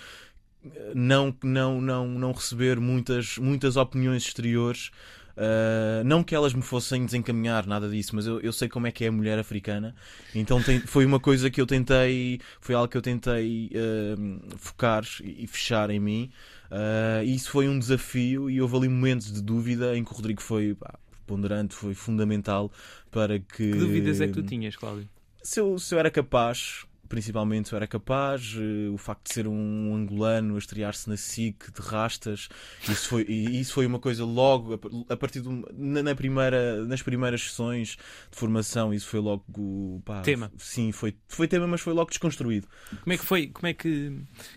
não, 0.93 1.33
não, 1.43 1.79
não, 1.79 2.07
não 2.07 2.31
receber 2.31 2.79
muitas, 2.79 3.37
muitas 3.37 3.77
opiniões 3.77 4.23
exteriores 4.25 4.91
Uh, 5.39 6.03
não 6.03 6.21
que 6.21 6.35
elas 6.35 6.53
me 6.53 6.61
fossem 6.61 7.05
desencaminhar, 7.05 7.65
nada 7.65 7.87
disso, 7.87 8.13
mas 8.13 8.27
eu, 8.27 8.41
eu 8.41 8.51
sei 8.51 8.67
como 8.67 8.87
é 8.87 8.91
que 8.91 9.05
é 9.05 9.07
a 9.07 9.11
mulher 9.11 9.39
africana. 9.39 9.95
Então 10.35 10.61
tem, 10.61 10.81
foi 10.81 11.05
uma 11.05 11.17
coisa 11.19 11.49
que 11.49 11.61
eu 11.61 11.65
tentei, 11.65 12.41
foi 12.59 12.75
algo 12.75 12.89
que 12.89 12.97
eu 12.97 13.01
tentei 13.01 13.71
uh, 13.73 14.57
focar 14.57 15.05
e 15.23 15.47
fechar 15.47 15.89
em 15.89 15.99
mim. 15.99 16.29
Uh, 16.69 17.23
e 17.23 17.33
isso 17.33 17.51
foi 17.51 17.69
um 17.69 17.79
desafio 17.79 18.49
e 18.49 18.61
houve 18.61 18.75
ali 18.75 18.89
momentos 18.89 19.31
de 19.31 19.41
dúvida 19.41 19.97
em 19.97 20.03
que 20.03 20.11
o 20.11 20.13
Rodrigo 20.13 20.41
foi 20.41 20.75
pá, 20.75 20.99
preponderante, 21.29 21.73
foi 21.73 21.93
fundamental 21.93 22.69
para 23.09 23.39
que. 23.39 23.71
Que 23.71 23.77
dúvidas 23.77 24.19
é 24.19 24.27
que 24.27 24.33
tu 24.33 24.43
tinhas, 24.43 24.75
Cláudio? 24.75 25.07
Se 25.41 25.61
eu, 25.61 25.79
se 25.79 25.95
eu 25.95 25.99
era 25.99 26.11
capaz, 26.11 26.85
principalmente 27.09 27.73
era 27.75 27.87
capaz, 27.87 28.55
uh, 28.55 28.93
o 28.93 28.97
facto 28.97 29.27
de 29.27 29.33
ser 29.33 29.47
um 29.47 29.95
angolano 29.95 30.55
a 30.55 30.59
estrear-se 30.59 31.09
na 31.09 31.17
SIC 31.17 31.71
de 31.73 31.81
rastas, 31.81 32.47
isso 32.87 33.09
foi, 33.09 33.23
isso 33.23 33.73
foi 33.73 33.85
uma 33.85 33.99
coisa 33.99 34.23
logo, 34.23 34.79
a, 35.09 35.17
partir 35.17 35.41
de 35.41 35.49
na, 35.73 36.15
primeira, 36.15 36.85
nas 36.85 37.01
primeiras 37.01 37.41
sessões 37.41 37.97
de 38.31 38.37
formação, 38.37 38.93
isso 38.93 39.07
foi 39.07 39.19
logo 39.19 40.01
pá, 40.05 40.21
tema. 40.21 40.51
Sim, 40.57 40.91
foi, 40.91 41.15
foi 41.27 41.47
tema, 41.47 41.67
mas 41.67 41.81
foi 41.81 41.93
logo 41.93 42.09
desconstruído. 42.09 42.67
Como 43.01 43.13
é 43.13 43.17
que 43.17 43.25
foi, 43.25 43.47
como 43.47 43.67
é 43.67 43.73
que, 43.73 44.11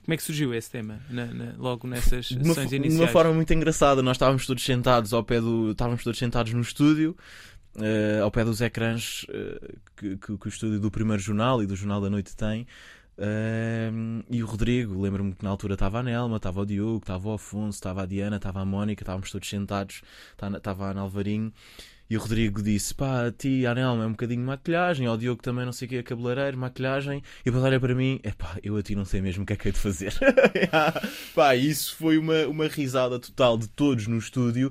como 0.04 0.14
é 0.14 0.16
que 0.16 0.22
surgiu 0.22 0.54
esse 0.54 0.70
tema 0.70 1.00
na, 1.08 1.26
na, 1.26 1.54
logo 1.56 1.88
nessas 1.88 2.26
de 2.26 2.36
uma, 2.36 2.44
sessões 2.48 2.72
iniciais? 2.72 2.94
De 2.94 3.00
uma 3.00 3.08
forma 3.08 3.32
muito 3.32 3.52
engraçada, 3.54 4.02
nós 4.02 4.16
estávamos 4.16 4.46
todos 4.46 4.62
sentados 4.62 5.14
ao 5.14 5.24
pé 5.24 5.40
do. 5.40 5.70
estávamos 5.70 6.04
todos 6.04 6.18
sentados 6.18 6.52
no 6.52 6.60
estúdio 6.60 7.16
uh, 7.76 8.22
ao 8.22 8.30
pé 8.30 8.44
dos 8.44 8.60
ecrãs 8.60 9.24
uh, 9.24 9.78
que, 9.96 10.16
que, 10.16 10.38
que, 10.38 10.46
o 10.46 10.48
estúdio 10.48 10.80
do 10.80 10.90
primeiro 10.90 11.22
jornal 11.22 11.62
e 11.62 11.66
do 11.66 11.76
Jornal 11.76 12.00
da 12.00 12.10
Noite 12.10 12.36
tem. 12.36 12.66
Uh, 13.18 14.24
e 14.30 14.42
o 14.42 14.46
Rodrigo, 14.46 15.00
lembro-me 15.00 15.34
que 15.34 15.44
na 15.44 15.50
altura 15.50 15.74
estava 15.74 16.00
a 16.00 16.02
Nelma, 16.02 16.36
estava 16.38 16.60
o 16.60 16.66
Diogo, 16.66 16.98
estava 16.98 17.28
o 17.28 17.32
Afonso, 17.34 17.76
estava 17.76 18.02
a 18.02 18.06
Diana, 18.06 18.36
estava 18.36 18.60
a 18.60 18.64
Mónica, 18.64 19.02
estávamos 19.02 19.30
todos 19.30 19.48
sentados, 19.48 20.02
estava 20.56 20.86
a 20.86 20.90
Ana 20.90 21.02
Alvarinho. 21.02 21.52
E 22.12 22.16
o 22.16 22.20
Rodrigo 22.20 22.62
disse: 22.62 22.94
pá, 22.94 23.26
a 23.26 23.32
ti, 23.32 23.66
a 23.66 23.74
Nelma, 23.74 24.04
é 24.04 24.06
um 24.06 24.10
bocadinho 24.10 24.40
de 24.40 24.46
maquilhagem, 24.46 25.06
ao 25.06 25.16
Diogo 25.16 25.42
também 25.42 25.64
não 25.64 25.72
sei 25.72 25.86
o 25.86 25.88
que 25.88 25.96
é 25.96 26.02
cabeleireiro, 26.02 26.58
maquilhagem. 26.58 27.22
E 27.40 27.44
depois 27.44 27.64
olha 27.64 27.80
para 27.80 27.94
mim: 27.94 28.20
é 28.22 28.32
pá, 28.32 28.58
eu 28.62 28.76
a 28.76 28.82
ti 28.82 28.94
não 28.94 29.06
sei 29.06 29.22
mesmo 29.22 29.44
o 29.44 29.46
que 29.46 29.54
é 29.54 29.56
que 29.56 29.68
é 29.68 29.72
de 29.72 29.78
fazer. 29.78 30.12
pá, 31.34 31.56
isso 31.56 31.96
foi 31.96 32.18
uma, 32.18 32.46
uma 32.46 32.66
risada 32.66 33.18
total 33.18 33.56
de 33.56 33.66
todos 33.68 34.06
no 34.06 34.18
estúdio 34.18 34.70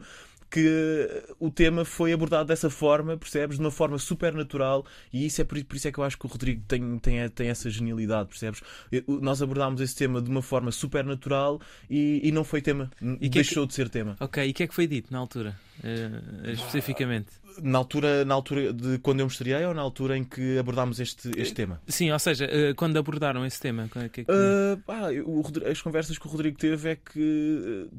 que 0.51 1.23
o 1.39 1.49
tema 1.49 1.85
foi 1.85 2.11
abordado 2.11 2.49
dessa 2.49 2.69
forma, 2.69 3.15
percebes? 3.15 3.57
De 3.57 3.63
uma 3.63 3.71
forma 3.71 3.97
super 3.97 4.33
natural, 4.33 4.85
e 5.11 5.25
isso 5.25 5.41
é 5.41 5.45
por, 5.45 5.63
por, 5.63 5.77
isso 5.77 5.87
é 5.87 5.91
que 5.91 5.97
eu 5.97 6.03
acho 6.03 6.17
que 6.17 6.25
o 6.25 6.29
Rodrigo 6.29 6.61
tem, 6.67 6.99
tem, 6.99 7.29
tem 7.29 7.47
essa 7.47 7.69
genialidade, 7.69 8.27
percebes? 8.27 8.61
Nós 9.07 9.41
abordámos 9.41 9.79
esse 9.79 9.95
tema 9.95 10.21
de 10.21 10.29
uma 10.29 10.41
forma 10.41 10.71
super 10.71 11.05
natural 11.05 11.61
e, 11.89 12.19
e 12.21 12.31
não 12.33 12.43
foi 12.43 12.61
tema, 12.61 12.91
e 13.21 13.29
deixou 13.29 13.63
que... 13.63 13.69
de 13.69 13.73
ser 13.75 13.87
tema. 13.87 14.17
Ok, 14.19 14.45
e 14.45 14.51
o 14.51 14.53
que 14.53 14.63
é 14.63 14.67
que 14.67 14.75
foi 14.75 14.85
dito 14.85 15.11
na 15.11 15.19
altura, 15.19 15.57
uh, 15.79 16.49
especificamente? 16.51 17.29
Na 17.61 17.77
altura, 17.77 18.25
na 18.25 18.33
altura 18.33 18.73
de 18.73 18.97
quando 18.99 19.21
eu 19.21 19.25
me 19.25 19.31
estreiei 19.31 19.65
ou 19.65 19.73
na 19.73 19.81
altura 19.81 20.17
em 20.17 20.23
que 20.23 20.57
abordámos 20.57 20.99
este, 20.99 21.31
este 21.37 21.53
tema? 21.53 21.81
Sim, 21.87 22.11
ou 22.11 22.19
seja, 22.19 22.45
uh, 22.45 22.75
quando 22.75 22.97
abordaram 22.97 23.45
esse 23.45 23.59
tema? 23.59 23.87
Que 23.87 23.99
é 23.99 24.09
que... 24.09 24.21
Uh, 24.23 24.77
pá, 24.85 25.09
o, 25.25 25.43
as 25.69 25.81
conversas 25.81 26.17
que 26.17 26.27
o 26.27 26.29
Rodrigo 26.29 26.57
teve 26.57 26.89
é 26.89 26.95
que 26.97 27.89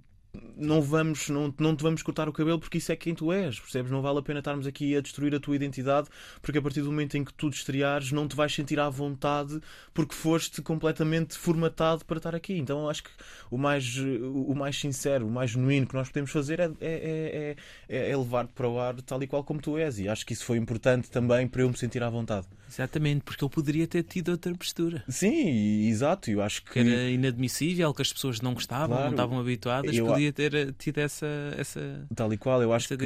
não 0.57 0.81
vamos, 0.81 1.29
não, 1.29 1.53
não 1.59 1.77
te 1.77 1.83
vamos 1.83 2.03
cortar 2.03 2.29
o 2.29 2.33
cabelo 2.33 2.59
porque 2.59 2.79
isso 2.79 2.91
é 2.91 2.97
quem 2.97 3.15
tu 3.15 3.31
és, 3.33 3.61
percebes? 3.61 3.91
Não 3.91 4.01
vale 4.01 4.19
a 4.19 4.23
pena 4.23 4.39
estarmos 4.39 4.67
aqui 4.67 4.97
a 4.97 5.01
destruir 5.01 5.35
a 5.35 5.41
tua 5.41 5.55
identidade 5.55 6.09
porque 6.41 6.59
a 6.59 6.63
partir 6.63 6.81
do 6.81 6.91
momento 6.91 7.17
em 7.17 7.25
que 7.25 7.35
tu 7.35 7.51
te 7.51 7.59
estreares 7.59 8.13
não 8.13 8.27
te 8.27 8.35
vais 8.35 8.55
sentir 8.55 8.81
à 8.81 8.89
vontade 8.89 9.61
porque 9.93 10.15
foste 10.15 10.63
completamente 10.63 11.37
formatado 11.37 12.05
para 12.07 12.17
estar 12.17 12.35
aqui. 12.35 12.57
Então 12.57 12.89
acho 12.89 13.05
que 13.05 13.11
o 13.51 13.59
mais, 13.59 13.99
o 13.99 14.55
mais 14.55 14.79
sincero, 14.79 15.27
o 15.27 15.31
mais 15.31 15.51
genuíno 15.51 15.87
que 15.87 15.95
nós 15.95 16.09
podemos 16.09 16.31
fazer 16.31 16.61
é, 16.61 16.71
é, 16.81 17.57
é, 17.89 18.11
é 18.11 18.17
levar-te 18.17 18.53
para 18.55 18.69
o 18.69 18.79
ar 18.79 19.01
tal 19.03 19.23
e 19.23 19.27
qual 19.27 19.45
como 19.45 19.61
tu 19.61 19.77
és 19.77 19.99
e 19.99 20.09
acho 20.09 20.25
que 20.25 20.33
isso 20.33 20.45
foi 20.45 20.57
importante 20.57 21.11
também 21.11 21.47
para 21.47 21.63
eu 21.63 21.69
me 21.69 21.77
sentir 21.77 22.03
à 22.03 22.09
vontade. 22.09 22.47
Exatamente, 22.69 23.23
porque 23.23 23.45
ele 23.45 23.53
poderia 23.53 23.87
ter 23.87 24.03
tido 24.03 24.31
outra 24.31 24.55
postura. 24.55 25.05
Sim, 25.07 25.89
exato, 25.89 26.31
eu 26.31 26.41
acho 26.41 26.65
que... 26.65 26.73
que 26.73 26.79
era 26.79 27.11
inadmissível, 27.11 27.93
que 27.93 28.01
as 28.01 28.11
pessoas 28.11 28.41
não 28.41 28.55
gostavam, 28.55 28.97
claro, 28.97 29.05
não 29.05 29.11
estavam 29.11 29.39
habituadas, 29.39 29.95
eu... 29.95 30.07
podia 30.31 30.33
ter 30.33 30.55
eh, 30.55 30.73
tido 30.79 30.99
essa, 30.99 31.27
essa. 31.57 32.07
Tal 32.15 32.33
e 32.33 32.39
qual, 32.39 32.63
eu 32.63 32.73
acho 32.73 32.89
que 32.89 32.97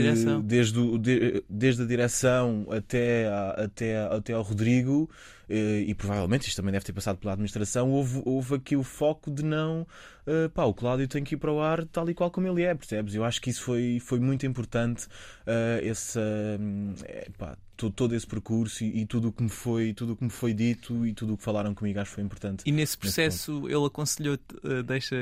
desde, 0.43 0.79
o, 0.79 0.99
de, 0.99 1.43
desde 1.49 1.83
a 1.83 1.87
direção 1.87 2.67
até, 2.71 3.29
a, 3.29 3.51
até, 3.65 3.99
até 3.99 4.33
ao 4.33 4.43
Rodrigo, 4.43 5.09
eh, 5.49 5.85
e 5.87 5.95
provavelmente 5.95 6.49
isto 6.49 6.57
também 6.57 6.73
deve 6.73 6.85
ter 6.85 6.93
passado 6.93 7.17
pela 7.19 7.33
administração, 7.33 7.91
houve, 7.91 8.21
houve 8.25 8.57
aqui 8.57 8.77
o 8.77 8.83
foco 8.83 9.31
de 9.31 9.45
não. 9.45 9.87
Uh, 10.27 10.51
pá, 10.51 10.65
o 10.65 10.75
Cláudio 10.75 11.07
tem 11.07 11.23
que 11.23 11.37
ir 11.37 11.39
para 11.39 11.53
o 11.53 11.61
ar 11.61 11.85
tal 11.87 12.11
e 12.11 12.15
qual 12.15 12.33
como 12.33 12.49
ele 12.49 12.63
é, 12.63 12.75
percebes? 12.75 13.15
Eu 13.15 13.23
acho 13.23 13.41
que 13.41 13.49
isso 13.49 13.63
foi, 13.63 14.01
foi 14.01 14.19
muito 14.19 14.45
importante, 14.45 15.07
uh, 15.07 15.79
esse, 15.85 16.19
uh, 16.19 17.33
pá, 17.39 17.57
todo 17.77 18.15
esse 18.15 18.27
percurso 18.27 18.85
e, 18.85 19.03
e, 19.03 19.07
tudo 19.07 19.29
o 19.29 19.33
que 19.33 19.43
me 19.43 19.49
foi 19.49 19.93
tudo 19.93 20.15
o 20.15 20.17
que 20.17 20.25
me 20.25 20.31
foi 20.31 20.55
dito 20.55 21.07
e 21.07 21.13
tudo 21.13 21.35
o 21.35 21.37
que 21.37 21.43
falaram 21.43 21.75
comigo 21.75 22.01
acho 22.01 22.11
que 22.11 22.15
foi 22.17 22.25
importante 22.25 22.63
e 22.67 22.73
nesse 22.73 22.97
processo 22.97 23.61
nesse 23.63 23.77
ele 23.77 23.87
aconselhou-te 23.87 24.57
uh, 24.65 24.83
deixa 24.83 25.17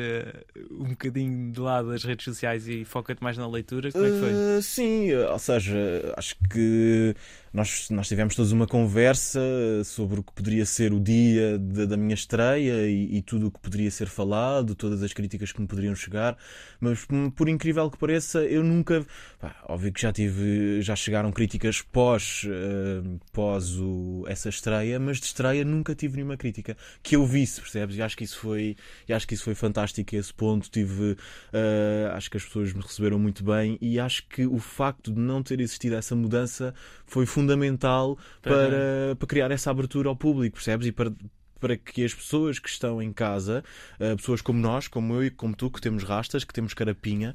um 0.71 0.91
bocadinho 0.91 1.53
de 1.53 1.61
lado 1.61 1.91
as 1.91 2.05
redes 2.05 2.25
sociais 2.25 2.69
e 2.69 2.85
foca-te 2.85 3.23
mais 3.23 3.37
na 3.37 3.49
leitura? 3.49 3.91
Como 3.91 4.05
é 4.05 4.11
que 4.11 4.21
foi? 4.21 4.33
Uh, 4.33 4.63
sim 4.63 5.13
ou 5.13 5.39
seja 5.39 6.15
acho 6.17 6.37
que 6.51 7.15
nós, 7.55 7.89
nós 7.89 8.09
tivemos 8.09 8.35
todos 8.35 8.51
uma 8.51 8.67
conversa 8.67 9.41
sobre 9.85 10.19
o 10.19 10.25
que 10.25 10.33
poderia 10.33 10.67
ser 10.67 10.93
o 10.93 10.99
dia 10.99 11.57
de, 11.57 11.87
da 11.87 11.97
minha 11.97 12.15
estreia 12.15 12.89
e, 12.89 13.19
e, 13.19 13.23
tudo 13.23 13.47
o 13.47 13.51
que 13.51 13.61
poderia 13.61 13.89
ser 13.93 14.09
falado, 14.09 14.75
todas 14.75 15.05
as 15.05 15.13
críticas 15.13 15.53
que 15.53 15.61
me 15.61 15.69
poderiam 15.69 15.95
chegar, 15.95 16.37
mas 16.81 17.07
por 17.37 17.49
incrível 17.49 17.89
que 17.89 17.97
pareça, 17.97 18.41
eu 18.41 18.65
nunca. 18.65 19.07
Pá, 19.39 19.55
óbvio 19.69 19.93
que 19.93 20.03
já 20.03 20.13
tive. 20.13 20.83
Já 20.83 20.97
chegaram 20.97 21.31
críticas 21.31 21.81
pós, 21.81 22.43
uh, 22.45 23.21
pós 23.33 23.79
o, 23.79 24.25
essa 24.27 24.49
estreia, 24.49 24.99
mas 24.99 25.21
de 25.21 25.27
estreia 25.27 25.65
nunca 25.65 25.95
tive 25.95 26.17
nenhuma 26.17 26.37
crítica 26.37 26.77
que 27.05 27.15
eu 27.15 27.25
visse, 27.25 27.61
percebes? 27.61 27.97
E 27.97 28.03
acho 28.03 28.17
que 28.17 28.25
isso 28.25 28.39
foi, 28.39 28.75
e 29.09 29.13
acho 29.13 29.29
que 29.29 29.35
isso 29.35 29.45
foi 29.45 29.55
fantástico. 29.55 30.17
Esse 30.17 30.35
ponto 30.35 30.69
tive. 30.69 31.13
Uh, 31.53 32.11
acho 32.15 32.29
que 32.29 32.37
as 32.37 32.45
pessoas 32.45 32.73
me 32.73 32.83
receberam 32.83 33.17
muito 33.17 33.45
bem 33.45 33.79
e 33.81 34.01
acho 34.01 34.27
que 34.27 34.45
o 34.45 34.59
facto 34.59 35.13
de 35.13 35.21
não 35.21 35.41
ter 35.41 35.61
existido 35.61 35.95
essa 35.95 36.17
mudança 36.17 36.75
foi 37.07 37.25
fundamental 37.27 37.44
fundamental 37.45 38.19
para, 38.43 39.17
para 39.19 39.29
criar 39.29 39.51
essa 39.51 39.71
abertura 39.71 40.09
ao 40.09 40.17
público, 40.17 40.57
percebes? 40.57 40.87
E 40.87 40.93
para, 40.93 41.13
para 41.61 41.77
que 41.77 42.05
as 42.05 42.13
pessoas 42.13 42.59
que 42.59 42.69
estão 42.69 43.01
em 43.01 43.13
casa, 43.13 43.63
uh, 44.01 44.17
pessoas 44.17 44.43
como 44.43 44.59
nós, 44.59 44.89
como 44.89 45.15
eu 45.15 45.25
e 45.25 45.31
como 45.31 45.55
tu, 45.55 45.71
que 45.71 45.81
temos 45.81 46.03
rastas, 46.03 46.45
que 46.45 46.53
temos 46.53 46.75
carapinha, 46.75 47.35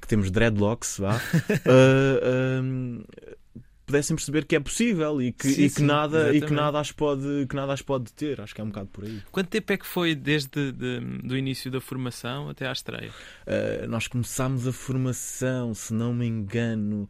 que 0.00 0.06
temos 0.06 0.30
dreadlocks, 0.30 0.98
vá, 0.98 1.16
uh, 1.16 3.04
pudessem 3.86 4.16
perceber 4.16 4.44
que 4.44 4.56
é 4.56 4.60
possível 4.60 5.22
e 5.22 5.30
que, 5.30 5.48
sim, 5.48 5.62
e 5.62 5.68
que 5.68 5.76
sim, 5.76 5.84
nada 5.84 6.34
e 6.34 6.40
que 6.40 6.52
nada 6.52 6.80
as 6.80 6.90
pode 6.90 7.46
que 7.48 7.54
nada 7.54 7.72
as 7.72 7.80
pode 7.80 8.12
ter. 8.12 8.40
Acho 8.40 8.52
que 8.52 8.60
é 8.60 8.64
um 8.64 8.68
bocado 8.68 8.88
por 8.88 9.04
aí. 9.04 9.22
Quanto 9.30 9.48
tempo 9.48 9.72
é 9.72 9.76
que 9.76 9.86
foi 9.86 10.14
desde 10.14 10.72
de, 10.72 11.00
do 11.22 11.36
início 11.36 11.70
da 11.70 11.80
formação 11.80 12.48
até 12.50 12.66
à 12.66 12.72
estreia? 12.72 13.10
Uh, 13.46 13.86
nós 13.88 14.08
começámos 14.08 14.66
a 14.66 14.72
formação 14.72 15.72
se 15.72 15.94
não 15.94 16.12
me 16.12 16.26
engano 16.26 17.08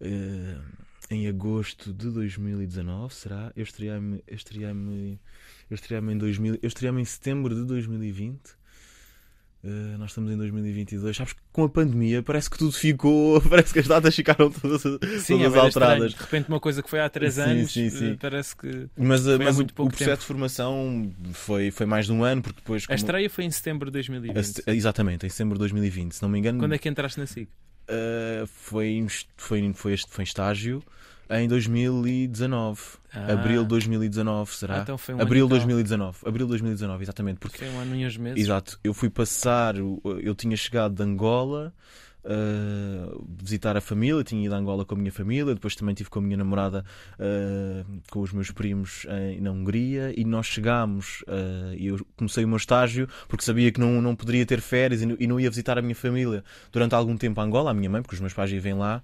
uh, 0.00 0.85
em 1.10 1.28
agosto 1.28 1.92
de 1.92 2.10
2019, 2.10 3.14
será? 3.14 3.52
Eu 3.54 3.62
estreiei-me 3.62 4.22
estreiei 4.28 5.18
eu 5.68 5.74
estreiei 5.74 6.02
em 6.02 6.18
2000, 6.18 6.58
eu 6.62 6.66
estreiei 6.68 6.96
em 6.96 7.04
setembro 7.04 7.54
de 7.54 7.64
2020. 7.64 8.36
Uh, 8.36 8.54
eh, 9.64 9.96
nós 9.98 10.10
estamos 10.10 10.30
em 10.30 10.36
2022. 10.36 11.16
Sabes 11.16 11.32
que 11.32 11.40
com 11.52 11.64
a 11.64 11.68
pandemia 11.68 12.22
parece 12.22 12.48
que 12.48 12.56
tudo 12.56 12.72
ficou. 12.72 13.40
Parece 13.50 13.72
que 13.72 13.80
as 13.80 13.88
datas 13.88 14.14
ficaram 14.14 14.50
todas, 14.50 14.82
sim, 15.22 15.38
todas 15.38 15.56
alteradas. 15.56 16.12
De 16.12 16.20
repente, 16.20 16.48
uma 16.48 16.60
coisa 16.60 16.82
que 16.82 16.88
foi 16.88 17.00
há 17.00 17.08
3 17.08 17.34
sim, 17.34 17.40
anos 17.40 17.72
sim, 17.72 17.90
sim. 17.90 18.12
Uh, 18.12 18.18
parece 18.18 18.56
que. 18.56 18.88
Mas, 18.96 19.26
uh, 19.26 19.38
mas 19.38 19.58
o, 19.58 19.62
o, 19.62 19.66
processo 19.66 20.04
tempo. 20.04 20.20
de 20.20 20.24
formação 20.24 21.12
foi, 21.32 21.72
foi 21.72 21.86
mais 21.86 22.06
de 22.06 22.12
um 22.12 22.22
ano, 22.22 22.42
porque 22.42 22.60
depois. 22.60 22.86
Como... 22.86 22.94
A 22.94 22.96
estreia 22.96 23.28
foi 23.28 23.44
em 23.44 23.50
setembro 23.50 23.90
de 23.90 23.94
2020. 23.94 24.62
exatamente, 24.68 25.26
em 25.26 25.28
setembro 25.28 25.54
de 25.54 25.60
2020, 25.60 26.12
se 26.12 26.22
não 26.22 26.28
me 26.28 26.38
engano. 26.38 26.60
Quando 26.60 26.74
é 26.74 26.78
que 26.78 26.88
entraste 26.88 27.18
na 27.18 27.26
SIG? 27.88 28.46
foi, 28.46 29.06
foi, 29.36 29.72
foi, 29.74 29.96
foi 29.96 30.24
estágio. 30.24 30.82
Em 31.28 31.48
2019. 31.48 32.80
Ah. 33.12 33.32
Abril 33.32 33.62
de 33.62 33.68
2019, 33.68 34.54
será? 34.54 34.76
Ah, 34.76 34.82
então 34.82 34.96
foi 34.96 35.14
um 35.14 35.20
Abril 35.20 35.46
ano 35.46 35.54
de 35.54 35.56
e 35.56 35.58
tal. 35.58 35.66
2019. 35.66 36.18
Abril 36.24 36.46
de 36.46 36.50
2019, 36.50 37.02
exatamente. 37.02 37.38
Porque, 37.38 37.58
Foi 37.58 37.68
um 37.68 37.80
ano 37.80 37.96
e 37.96 38.06
uns 38.06 38.16
meses. 38.16 38.40
exato, 38.44 38.78
eu 38.84 38.94
fui 38.94 39.10
passar, 39.10 39.74
eu 39.76 40.34
tinha 40.36 40.56
chegado 40.56 40.94
de 40.94 41.02
Angola. 41.02 41.72
Uh, 42.26 43.24
visitar 43.40 43.76
a 43.76 43.80
família, 43.80 44.22
tinha 44.24 44.44
ido 44.44 44.54
a 44.54 44.58
Angola 44.58 44.84
com 44.84 44.94
a 44.94 44.98
minha 44.98 45.12
família, 45.12 45.54
depois 45.54 45.76
também 45.76 45.92
estive 45.92 46.10
com 46.10 46.18
a 46.18 46.22
minha 46.22 46.36
namorada, 46.36 46.84
uh, 47.14 48.00
com 48.10 48.20
os 48.20 48.32
meus 48.32 48.50
primos 48.50 49.06
em, 49.08 49.40
na 49.40 49.50
Hungria 49.50 50.12
e 50.16 50.24
nós 50.24 50.46
chegámos 50.46 51.22
uh, 51.22 51.74
e 51.76 51.86
eu 51.86 52.04
comecei 52.16 52.44
o 52.44 52.48
meu 52.48 52.56
estágio 52.56 53.08
porque 53.28 53.44
sabia 53.44 53.70
que 53.70 53.80
não, 53.80 54.02
não 54.02 54.14
poderia 54.16 54.44
ter 54.44 54.60
férias 54.60 55.02
e 55.02 55.06
não, 55.06 55.16
e 55.18 55.26
não 55.26 55.40
ia 55.40 55.48
visitar 55.48 55.78
a 55.78 55.82
minha 55.82 55.94
família 55.94 56.44
durante 56.72 56.94
algum 56.94 57.16
tempo 57.16 57.40
a 57.40 57.44
Angola, 57.44 57.70
a 57.70 57.74
minha 57.74 57.88
mãe, 57.88 58.02
porque 58.02 58.14
os 58.14 58.20
meus 58.20 58.32
pais 58.32 58.50
vivem 58.50 58.74
lá. 58.74 59.02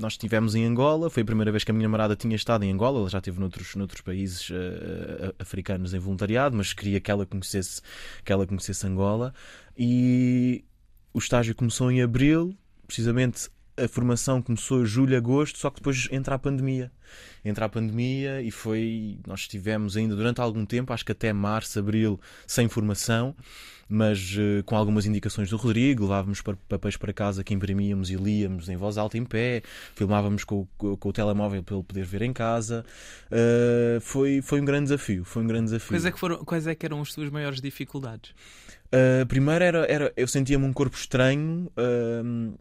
Nós 0.00 0.14
estivemos 0.14 0.54
em 0.54 0.64
Angola, 0.64 1.10
foi 1.10 1.22
a 1.22 1.26
primeira 1.26 1.50
vez 1.50 1.64
que 1.64 1.70
a 1.70 1.74
minha 1.74 1.86
namorada 1.88 2.14
tinha 2.14 2.36
estado 2.36 2.64
em 2.64 2.72
Angola, 2.72 3.00
ela 3.00 3.08
já 3.08 3.18
esteve 3.18 3.40
noutros, 3.40 3.74
noutros 3.74 4.00
países 4.00 4.50
africanos 5.38 5.92
em 5.94 5.98
voluntariado, 5.98 6.56
mas 6.56 6.72
queria 6.72 7.00
que 7.00 7.10
ela 7.10 7.26
conhecesse, 7.26 7.82
que 8.24 8.32
ela 8.32 8.46
conhecesse 8.46 8.86
Angola. 8.86 9.34
E 9.76 10.64
o 11.12 11.18
estágio 11.18 11.54
começou 11.54 11.90
em 11.90 12.02
abril, 12.02 12.54
precisamente 12.86 13.48
a 13.76 13.86
formação 13.86 14.42
começou 14.42 14.84
julho, 14.84 15.16
agosto, 15.16 15.56
só 15.58 15.70
que 15.70 15.76
depois 15.76 16.08
entra 16.10 16.34
a 16.34 16.38
pandemia. 16.38 16.90
Entra 17.44 17.66
a 17.66 17.68
pandemia 17.68 18.42
e 18.42 18.50
foi. 18.50 19.18
Nós 19.26 19.40
estivemos 19.40 19.96
ainda 19.96 20.16
durante 20.16 20.40
algum 20.40 20.66
tempo, 20.66 20.92
acho 20.92 21.04
que 21.04 21.12
até 21.12 21.32
março, 21.32 21.78
abril, 21.78 22.20
sem 22.44 22.68
formação, 22.68 23.36
mas 23.88 24.34
eh, 24.36 24.62
com 24.66 24.76
algumas 24.76 25.06
indicações 25.06 25.48
do 25.48 25.56
Rodrigo. 25.56 26.02
Levávamos 26.02 26.42
pa- 26.42 26.58
papéis 26.68 26.96
para 26.96 27.12
casa 27.12 27.44
que 27.44 27.54
imprimíamos 27.54 28.10
e 28.10 28.16
líamos 28.16 28.68
em 28.68 28.76
voz 28.76 28.98
alta, 28.98 29.16
em 29.16 29.24
pé, 29.24 29.62
filmávamos 29.94 30.42
com, 30.42 30.62
o- 30.62 30.68
com, 30.76 30.96
com 30.96 31.08
o 31.08 31.12
telemóvel 31.12 31.62
para 31.62 31.76
ele 31.76 31.84
poder 31.84 32.04
ver 32.04 32.22
em 32.22 32.32
casa. 32.32 32.84
Eh, 33.30 33.98
foi, 34.00 34.42
foi 34.42 34.60
um 34.60 34.64
grande 34.64 34.84
desafio. 34.84 35.24
Foi 35.24 35.42
um 35.42 35.46
grande 35.46 35.66
desafio. 35.66 35.88
Quais 35.90 36.04
é, 36.04 36.10
que 36.10 36.18
foram, 36.18 36.44
quais 36.44 36.66
é 36.66 36.74
que 36.74 36.84
eram 36.84 37.00
as 37.00 37.14
tuas 37.14 37.30
maiores 37.30 37.60
dificuldades? 37.60 38.34
Uh, 38.92 39.26
primeiro 39.26 39.64
era, 39.64 39.86
era 39.86 40.12
eu 40.16 40.26
sentia-me 40.26 40.64
um 40.64 40.72
corpo 40.72 40.96
estranho. 40.96 41.70
um, 41.76 42.54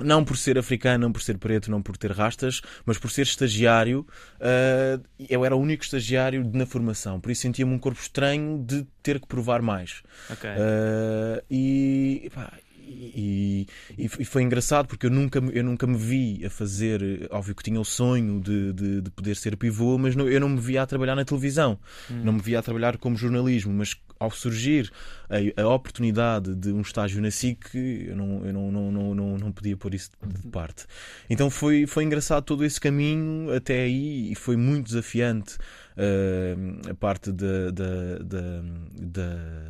não 0.00 0.24
por 0.24 0.36
ser 0.36 0.58
africano, 0.58 1.06
não 1.06 1.12
por 1.12 1.22
ser 1.22 1.38
preto, 1.38 1.70
não 1.70 1.80
por 1.80 1.96
ter 1.96 2.10
rastas, 2.10 2.60
mas 2.84 2.98
por 2.98 3.10
ser 3.10 3.22
estagiário, 3.22 4.06
uh, 4.40 5.02
eu 5.28 5.44
era 5.44 5.54
o 5.54 5.60
único 5.60 5.84
estagiário 5.84 6.48
na 6.52 6.66
formação, 6.66 7.20
por 7.20 7.30
isso 7.30 7.42
sentia-me 7.42 7.72
um 7.72 7.78
corpo 7.78 8.00
estranho 8.00 8.58
de 8.58 8.84
ter 9.02 9.20
que 9.20 9.26
provar 9.26 9.62
mais. 9.62 10.02
Ok. 10.30 10.50
Uh, 10.50 11.44
e, 11.48 12.30
pá, 12.34 12.52
e, 12.86 13.66
e- 13.98 14.08
e 14.20 14.24
foi 14.24 14.42
engraçado 14.42 14.86
porque 14.86 15.06
eu 15.06 15.10
nunca, 15.10 15.40
me- 15.40 15.52
eu 15.54 15.64
nunca 15.64 15.86
me 15.86 15.96
vi 15.96 16.44
a 16.44 16.50
fazer. 16.50 17.26
Óbvio 17.30 17.54
que 17.54 17.62
tinha 17.62 17.80
o 17.80 17.84
sonho 17.84 18.40
de, 18.40 18.72
de, 18.72 19.00
de 19.02 19.10
poder 19.10 19.36
ser 19.36 19.56
pivô, 19.56 19.96
mas 19.98 20.14
não- 20.16 20.28
eu 20.28 20.40
não 20.40 20.48
me 20.48 20.60
via 20.60 20.82
a 20.82 20.86
trabalhar 20.86 21.14
na 21.14 21.24
televisão, 21.24 21.78
não 22.10 22.32
me 22.34 22.40
via 22.40 22.58
a 22.58 22.62
trabalhar 22.62 22.96
como 22.98 23.16
jornalismo. 23.16 23.72
Mas 23.72 23.96
ao 24.18 24.30
surgir 24.30 24.90
a, 25.28 25.62
a 25.62 25.68
oportunidade 25.68 26.54
de 26.54 26.70
um 26.72 26.80
estágio 26.80 27.20
na 27.20 27.30
SIC, 27.30 27.74
eu 28.08 28.16
não, 28.16 28.44
eu 28.46 28.52
não, 28.52 28.70
não, 28.72 28.92
não, 28.92 29.14
não, 29.14 29.38
não 29.38 29.52
podia 29.52 29.76
pôr 29.76 29.94
isso 29.94 30.10
de 30.26 30.48
parte. 30.48 30.84
Então 31.28 31.50
foi, 31.50 31.86
foi 31.86 32.04
engraçado 32.04 32.44
todo 32.44 32.64
esse 32.64 32.80
caminho 32.80 33.52
até 33.54 33.82
aí 33.82 34.30
e 34.32 34.34
foi 34.34 34.56
muito 34.56 34.86
desafiante. 34.86 35.56
Uh, 35.96 36.90
a 36.90 36.94
parte 36.94 37.32
da, 37.32 37.70
da, 37.70 38.18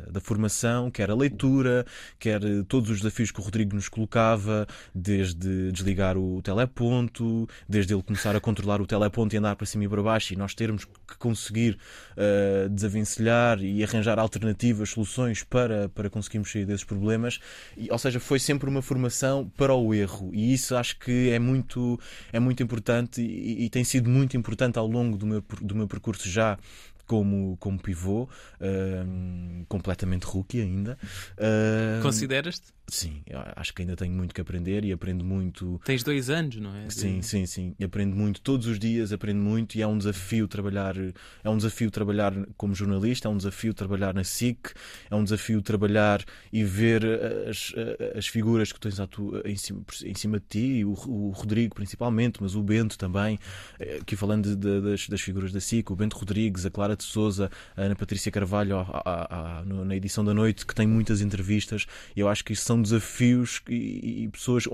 da, 0.09 0.19
formação, 0.19 0.89
quer 0.89 1.09
a 1.11 1.15
leitura, 1.15 1.85
quer 2.17 2.43
eh, 2.43 2.63
todos 2.67 2.89
os 2.89 2.97
desafios 2.97 3.31
que 3.31 3.39
o 3.39 3.43
Rodrigo 3.43 3.75
nos 3.75 3.89
colocava, 3.89 4.65
desde 4.93 5.71
desligar 5.71 6.17
o 6.17 6.41
teleponto, 6.41 7.47
desde 7.67 7.93
ele 7.93 8.01
começar 8.01 8.35
a 8.35 8.39
controlar 8.39 8.81
o 8.81 8.87
teleponto 8.87 9.35
e 9.35 9.37
andar 9.37 9.55
para 9.55 9.65
cima 9.65 9.83
e 9.83 9.89
para 9.89 10.01
baixo, 10.01 10.33
e 10.33 10.37
nós 10.37 10.53
termos 10.53 10.85
que 10.85 11.17
conseguir 11.19 11.77
uh, 12.13 12.69
desavencilhar 12.69 13.61
e 13.61 13.83
arranjar 13.83 14.17
alternativas, 14.17 14.89
soluções 14.89 15.43
para, 15.43 15.89
para 15.89 16.09
conseguirmos 16.09 16.51
sair 16.51 16.65
desses 16.65 16.83
problemas. 16.83 17.39
E, 17.77 17.91
ou 17.91 17.97
seja, 17.99 18.19
foi 18.19 18.39
sempre 18.39 18.69
uma 18.69 18.81
formação 18.81 19.51
para 19.55 19.75
o 19.75 19.93
erro, 19.93 20.31
e 20.33 20.53
isso 20.53 20.75
acho 20.75 20.97
que 20.97 21.29
é 21.29 21.39
muito, 21.39 21.99
é 22.31 22.39
muito 22.39 22.63
importante 22.63 23.21
e, 23.21 23.65
e 23.65 23.69
tem 23.69 23.83
sido 23.83 24.09
muito 24.09 24.35
importante 24.37 24.79
ao 24.79 24.87
longo 24.87 25.17
do 25.17 25.25
meu, 25.25 25.43
do 25.61 25.75
meu 25.75 25.87
percurso 25.87 26.14
já 26.23 26.57
como, 27.05 27.55
como 27.57 27.79
pivô, 27.79 28.27
um, 28.59 29.63
completamente 29.67 30.23
rookie 30.23 30.61
ainda. 30.61 30.97
Um, 31.37 32.01
Consideras-te? 32.01 32.73
Sim, 32.87 33.21
eu 33.25 33.39
acho 33.55 33.73
que 33.73 33.81
ainda 33.81 33.95
tenho 33.95 34.13
muito 34.13 34.33
que 34.33 34.39
aprender 34.39 34.85
e 34.85 34.91
aprendo 34.91 35.25
muito. 35.25 35.81
Tens 35.83 36.03
dois 36.03 36.29
anos, 36.29 36.55
não 36.57 36.75
é? 36.75 36.87
Sim, 36.89 37.21
sim, 37.21 37.45
sim. 37.47 37.75
E 37.79 37.83
aprendo 37.83 38.15
muito 38.15 38.39
todos 38.41 38.67
os 38.67 38.77
dias, 38.77 39.11
aprendo 39.11 39.39
muito 39.41 39.75
e 39.75 39.81
é 39.81 39.87
um 39.87 39.97
desafio 39.97 40.47
trabalhar, 40.47 40.95
é 41.43 41.49
um 41.49 41.57
desafio 41.57 41.89
trabalhar 41.89 42.31
como 42.55 42.75
jornalista, 42.75 43.27
é 43.27 43.31
um 43.31 43.37
desafio 43.37 43.73
trabalhar 43.73 44.13
na 44.13 44.23
SIC, 44.23 44.69
é 45.09 45.15
um 45.15 45.23
desafio 45.23 45.61
trabalhar 45.63 46.23
e 46.53 46.63
ver 46.63 47.03
as, 47.49 47.73
as 48.15 48.27
figuras 48.27 48.71
que 48.71 48.79
tens 48.79 48.99
à 48.99 49.07
tua, 49.07 49.41
em, 49.45 49.55
cima, 49.55 49.81
em 50.03 50.13
cima 50.13 50.39
de 50.39 50.45
ti, 50.47 50.85
o, 50.85 50.91
o 50.91 51.31
Rodrigo 51.31 51.73
principalmente, 51.75 52.37
mas 52.41 52.55
o 52.55 52.61
Bento 52.61 52.97
também, 52.99 53.39
eh, 53.79 53.97
aqui 54.01 54.15
falando 54.15 54.43
de- 54.49 54.55
de- 54.55 54.81
das, 54.81 55.07
das 55.09 55.21
figuras 55.21 55.51
da 55.51 55.59
SIC, 55.59 55.91
o 55.91 55.95
Bento 55.95 56.15
Rodrigues, 56.17 56.65
a 56.65 56.69
Clara 56.69 56.95
de 56.95 57.03
Souza, 57.03 57.49
a 57.75 57.81
Ana 57.81 57.95
Patrícia 57.95 58.31
Carvalho 58.31 58.77
à- 58.77 59.59
à- 59.59 59.63
no- 59.65 59.83
na 59.83 59.95
edição 59.95 60.23
da 60.23 60.33
noite, 60.35 60.65
que 60.65 60.75
tem 60.75 60.85
muitas 60.85 61.19
entrevistas, 61.21 61.87
e 62.15 62.19
eu 62.19 62.29
acho 62.29 62.43
que 62.45 62.53
isso 62.53 62.63
são 62.63 62.74
desafios 62.81 63.61
e, 63.69 64.23
e 64.23 64.29
pessoas. 64.29 64.65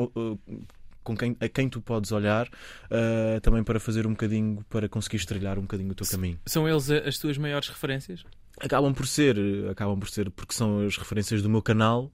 com 1.04 1.18
quem, 1.18 1.36
a 1.40 1.50
quem 1.50 1.68
tu 1.68 1.82
podes 1.82 2.12
olhar 2.12 2.48
uh, 2.48 3.42
também 3.42 3.64
para 3.64 3.80
fazer 3.80 4.06
um 4.06 4.12
bocadinho, 4.12 4.64
para 4.70 4.88
conseguir 4.88 5.18
estrelhar 5.18 5.58
um 5.58 5.64
bocadinho 5.64 5.92
o 5.92 5.96
teu 5.96 6.06
caminho. 6.08 6.40
São 6.46 6.68
eles 6.68 6.90
as 6.92 7.18
tuas 7.18 7.38
maiores 7.38 7.70
referências? 7.70 8.24
Acabam 8.60 8.94
por 8.94 9.08
ser, 9.08 9.38
acabam 9.72 9.98
por 9.98 10.10
ser 10.10 10.30
porque 10.30 10.54
são 10.54 10.86
as 10.86 10.98
referências 10.98 11.42
do 11.42 11.50
meu 11.50 11.62
canal 11.62 12.12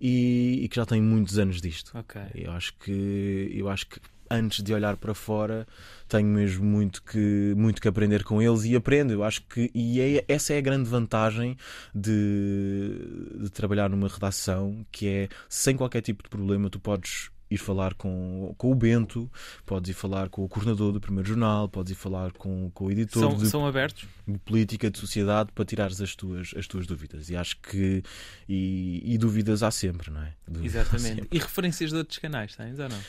e, 0.00 0.60
e 0.62 0.68
que 0.68 0.76
já 0.76 0.86
têm 0.86 1.02
muitos 1.02 1.38
anos 1.38 1.60
disto. 1.60 1.96
Ok. 1.98 2.20
Eu 2.34 2.52
acho 2.52 2.74
que 2.74 3.50
eu 3.52 3.68
acho 3.68 3.86
que 3.86 4.00
antes 4.30 4.62
de 4.62 4.72
olhar 4.72 4.96
para 4.96 5.14
fora 5.14 5.66
tenho 6.08 6.28
mesmo 6.28 6.64
muito 6.64 7.02
que 7.02 7.54
muito 7.56 7.80
que 7.80 7.88
aprender 7.88 8.24
com 8.24 8.40
eles 8.40 8.64
e 8.64 8.74
aprendo. 8.74 9.12
Eu 9.12 9.22
acho 9.22 9.42
que 9.42 9.70
e 9.74 10.00
é, 10.00 10.24
essa 10.26 10.54
é 10.54 10.58
a 10.58 10.62
grande 10.62 10.88
vantagem 10.88 11.56
de, 11.94 13.38
de 13.40 13.50
trabalhar 13.50 13.90
numa 13.90 14.08
redação 14.08 14.86
que 14.90 15.06
é 15.06 15.28
sem 15.48 15.76
qualquer 15.76 16.00
tipo 16.00 16.22
de 16.22 16.28
problema 16.28 16.70
tu 16.70 16.80
podes 16.80 17.30
ir 17.50 17.58
falar 17.58 17.94
com, 17.94 18.54
com 18.58 18.70
o 18.70 18.74
Bento, 18.74 19.30
podes 19.64 19.90
ir 19.90 19.94
falar 19.94 20.28
com 20.28 20.44
o 20.44 20.48
coordenador 20.48 20.92
do 20.92 21.00
primeiro 21.00 21.28
jornal, 21.28 21.68
podes 21.68 21.92
ir 21.92 21.94
falar 21.94 22.32
com, 22.32 22.70
com 22.72 22.86
o 22.86 22.90
editor 22.90 23.22
São, 23.22 23.36
de, 23.36 23.48
são 23.48 23.66
abertos? 23.66 24.06
de 24.26 24.38
política, 24.38 24.90
de 24.90 24.98
sociedade, 24.98 25.50
para 25.54 25.64
tirares 25.64 26.00
as 26.00 26.14
tuas, 26.14 26.52
as 26.56 26.66
tuas 26.66 26.86
dúvidas. 26.86 27.30
E 27.30 27.36
acho 27.36 27.58
que. 27.60 28.02
E, 28.48 29.14
e 29.14 29.18
dúvidas 29.18 29.62
há 29.62 29.70
sempre, 29.70 30.10
não 30.10 30.22
é? 30.22 30.34
Dúvidas 30.46 30.74
Exatamente. 30.74 31.22
sempre. 31.22 31.28
E 31.32 31.38
referências 31.38 31.90
de 31.90 31.96
outros 31.96 32.18
canais, 32.18 32.54
tens 32.54 32.78
ou 32.78 32.88
não? 32.88 33.00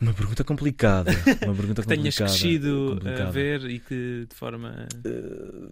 Uma 0.00 0.12
pergunta 0.12 0.44
complicada. 0.44 1.10
Uma 1.44 1.54
pergunta 1.54 1.82
Que 1.82 1.88
tenhas 1.88 2.16
complicada. 2.18 2.38
crescido 2.38 2.90
a 2.90 2.94
complicada. 2.94 3.30
ver 3.30 3.70
e 3.70 3.78
que 3.80 4.26
de 4.28 4.34
forma. 4.36 4.86
Eh, 5.04 5.68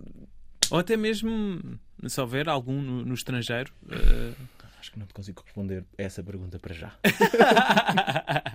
Ou 0.70 0.78
até 0.78 0.96
mesmo, 0.96 1.60
se 2.06 2.20
houver 2.20 2.48
algum 2.48 2.80
no, 2.80 3.04
no 3.04 3.14
estrangeiro. 3.14 3.72
eh, 3.90 4.32
acho 4.80 4.92
que 4.92 4.98
não 4.98 5.06
te 5.06 5.12
consigo 5.14 5.42
responder 5.44 5.84
essa 5.98 6.22
pergunta 6.22 6.58
para 6.58 6.74
já. 6.74 6.92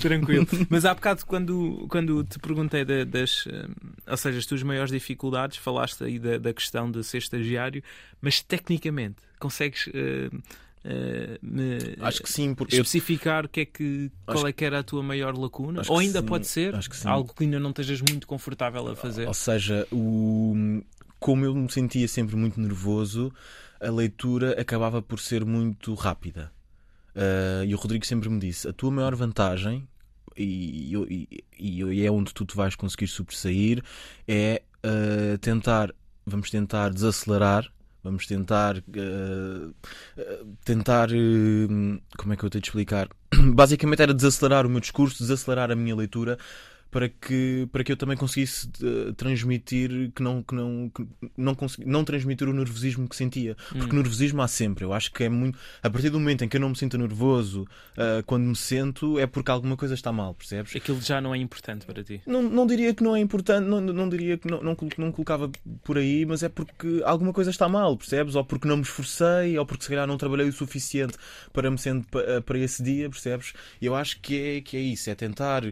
Tranquilo. 0.00 0.46
Mas 0.70 0.84
há 0.84 0.94
bocado, 0.94 1.24
quando, 1.26 1.86
quando 1.88 2.22
te 2.24 2.38
perguntei 2.38 2.84
da- 2.84 3.04
das. 3.04 3.46
eh, 3.48 3.66
ou 4.06 4.16
seja, 4.16 4.38
as 4.38 4.46
tuas 4.46 4.62
maiores 4.62 4.90
dificuldades, 4.92 5.58
falaste 5.58 6.04
aí 6.04 6.18
da, 6.18 6.38
da 6.38 6.52
questão 6.54 6.90
de 6.90 7.02
ser 7.02 7.18
estagiário, 7.18 7.82
mas 8.20 8.40
tecnicamente, 8.42 9.16
consegues. 9.38 9.88
eh, 9.92 10.30
eh, 10.84 11.38
Acho 12.00 12.22
que 12.22 12.30
sim, 12.30 12.54
porque 12.54 12.76
eu 12.76 12.82
especificar 12.82 13.44
o 13.44 13.48
que 13.48 13.60
é 13.60 13.64
que, 13.64 14.10
qual 14.26 14.38
Acho- 14.38 14.46
é 14.48 14.52
que 14.52 14.64
era 14.64 14.80
a 14.80 14.82
tua 14.82 15.02
maior 15.02 15.36
lacuna? 15.36 15.80
Acho 15.80 15.92
Ou 15.92 15.98
ainda 15.98 16.20
sim, 16.20 16.26
pode 16.26 16.46
ser 16.46 16.72
que 16.72 17.06
algo 17.06 17.32
que 17.34 17.44
ainda 17.44 17.60
não 17.60 17.70
estejas 17.70 18.00
muito 18.00 18.26
confortável 18.26 18.86
a 18.88 18.96
fazer? 18.96 19.28
Ou 19.28 19.34
seja, 19.34 19.86
o... 19.92 20.82
como 21.20 21.44
eu 21.44 21.54
me 21.54 21.70
sentia 21.70 22.08
sempre 22.08 22.34
muito 22.36 22.60
nervoso, 22.60 23.32
a 23.80 23.90
leitura 23.90 24.60
acabava 24.60 25.00
por 25.00 25.18
ser 25.20 25.44
muito 25.44 25.94
rápida. 25.94 26.52
Ah, 27.14 27.64
e 27.64 27.74
o 27.74 27.78
Rodrigo 27.78 28.06
sempre 28.06 28.28
me 28.28 28.38
disse: 28.40 28.66
a 28.68 28.72
tua 28.72 28.90
maior 28.90 29.14
vantagem, 29.14 29.86
e, 30.36 30.92
eu- 30.92 31.06
e- 31.10 31.44
e 31.58 32.04
é 32.06 32.10
onde 32.10 32.32
tu 32.32 32.44
te 32.44 32.56
vais 32.56 32.74
conseguir 32.74 33.06
sobressair, 33.06 33.82
é 34.26 34.62
ah, 34.82 35.38
tentar, 35.40 35.94
vamos 36.26 36.50
tentar 36.50 36.90
desacelerar. 36.90 37.70
Vamos 38.02 38.26
tentar 38.26 38.76
ah, 38.78 39.72
tentar 40.64 41.08
ah, 41.10 42.00
como 42.16 42.32
é 42.32 42.36
que 42.36 42.44
eu 42.44 42.50
tenho 42.50 42.62
de 42.62 42.68
explicar? 42.68 43.08
Basicamente 43.54 44.02
era 44.02 44.14
desacelerar 44.14 44.66
o 44.66 44.70
meu 44.70 44.80
discurso, 44.80 45.18
desacelerar 45.22 45.70
a 45.70 45.76
minha 45.76 45.94
leitura 45.94 46.38
para 46.92 47.08
que, 47.08 47.66
para 47.72 47.82
que 47.82 47.90
eu 47.90 47.96
também 47.96 48.16
conseguisse 48.18 48.68
uh, 48.84 49.12
transmitir 49.14 50.12
que 50.14 50.22
não, 50.22 50.42
que 50.42 50.54
não, 50.54 50.90
que 50.94 51.04
não, 51.36 51.54
consegui, 51.54 51.88
não 51.88 52.04
transmitir 52.04 52.46
o 52.48 52.52
nervosismo 52.52 53.08
que 53.08 53.16
sentia. 53.16 53.56
Porque 53.70 53.92
Hum. 53.96 53.98
nervosismo 53.98 54.42
há 54.42 54.46
sempre. 54.46 54.84
Eu 54.84 54.92
acho 54.92 55.10
que 55.10 55.24
é 55.24 55.28
muito. 55.28 55.58
A 55.82 55.88
partir 55.90 56.10
do 56.10 56.20
momento 56.20 56.44
em 56.44 56.48
que 56.48 56.56
eu 56.56 56.60
não 56.60 56.68
me 56.68 56.76
sinto 56.76 56.98
nervoso, 56.98 57.62
uh, 57.62 58.22
quando 58.26 58.44
me 58.44 58.54
sento, 58.54 59.18
é 59.18 59.26
porque 59.26 59.50
alguma 59.50 59.76
coisa 59.76 59.94
está 59.94 60.12
mal, 60.12 60.34
percebes? 60.34 60.76
Aquilo 60.76 61.00
já 61.00 61.18
não 61.20 61.34
é 61.34 61.38
importante 61.38 61.86
para 61.86 62.04
ti. 62.04 62.20
Não, 62.26 62.42
não 62.42 62.66
diria 62.66 62.94
que 62.94 63.02
não 63.02 63.16
é 63.16 63.20
importante, 63.20 63.66
não, 63.66 63.80
não 63.80 64.08
diria 64.08 64.36
que 64.36 64.46
não, 64.48 64.62
não, 64.62 64.76
não 64.98 65.10
colocava 65.10 65.50
por 65.82 65.96
aí, 65.96 66.26
mas 66.26 66.42
é 66.42 66.48
porque 66.50 67.02
alguma 67.06 67.32
coisa 67.32 67.50
está 67.50 67.68
mal, 67.70 67.96
percebes? 67.96 68.34
Ou 68.34 68.44
porque 68.44 68.68
não 68.68 68.76
me 68.76 68.82
esforcei, 68.82 69.56
ou 69.58 69.64
porque 69.64 69.84
se 69.84 69.88
calhar 69.88 70.06
não 70.06 70.18
trabalhei 70.18 70.46
o 70.46 70.52
suficiente 70.52 71.14
para 71.54 71.70
me 71.70 71.78
sendo 71.78 72.06
pa- 72.08 72.42
para 72.44 72.58
esse 72.58 72.82
dia, 72.82 73.08
percebes? 73.08 73.54
E 73.80 73.86
eu 73.86 73.94
acho 73.96 74.20
que 74.20 74.38
é, 74.38 74.60
que 74.60 74.76
é 74.76 74.80
isso, 74.80 75.08
é 75.08 75.14
tentar 75.14 75.62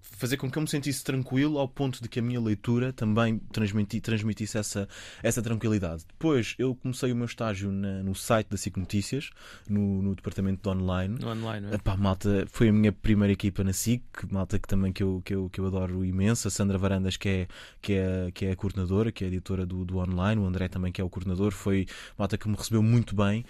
fazer 0.00 0.36
com 0.36 0.50
que 0.50 0.56
eu 0.58 0.62
me 0.62 0.68
sentisse 0.68 1.04
tranquilo 1.04 1.58
ao 1.58 1.68
ponto 1.68 2.02
de 2.02 2.08
que 2.08 2.18
a 2.18 2.22
minha 2.22 2.40
leitura 2.40 2.92
também 2.92 3.38
transmiti, 3.52 4.00
transmitisse 4.00 4.58
essa, 4.58 4.88
essa 5.22 5.40
tranquilidade. 5.42 6.04
Depois 6.08 6.54
eu 6.58 6.74
comecei 6.74 7.12
o 7.12 7.16
meu 7.16 7.26
estágio 7.26 7.70
na- 7.70 8.02
no 8.02 8.14
site 8.14 8.48
da 8.48 8.56
SIC 8.56 8.78
Notícias, 8.78 9.30
no, 9.68 10.02
no 10.02 10.14
departamento 10.16 10.62
de 10.62 10.68
online. 10.76 11.18
No 11.20 11.30
online, 11.30 11.68
é? 11.72 11.96
Malta, 11.96 12.46
foi 12.50 12.68
a 12.68 12.72
minha 12.72 12.90
primeira 12.90 13.32
equipa 13.32 13.62
na 13.62 13.72
SIC, 13.72 14.02
malta 14.30 14.58
que 14.58 14.66
também 14.66 14.92
que 14.92 15.02
eu, 15.02 15.22
que 15.24 15.34
eu, 15.34 15.48
que 15.50 15.60
eu 15.60 15.66
adoro 15.66 16.04
imenso, 16.04 16.48
a 16.48 16.50
Sandra 16.50 16.78
Varandas 16.78 17.16
que 17.16 17.28
é, 17.28 17.48
que 17.80 17.92
é, 17.92 18.30
que 18.32 18.46
é 18.46 18.52
a 18.52 18.56
coordenadora, 18.56 19.12
que 19.12 19.22
é 19.22 19.26
a 19.26 19.28
editora 19.28 19.64
do, 19.66 19.84
do 19.84 19.98
online, 19.98 20.40
o 20.40 20.46
André 20.46 20.68
também 20.68 20.90
que 20.90 21.00
é 21.00 21.04
o 21.04 21.10
coordenador, 21.10 21.52
foi 21.52 21.86
malta 22.18 22.36
que 22.38 22.48
me 22.48 22.56
recebeu 22.56 22.82
muito 22.82 23.14
bem. 23.14 23.44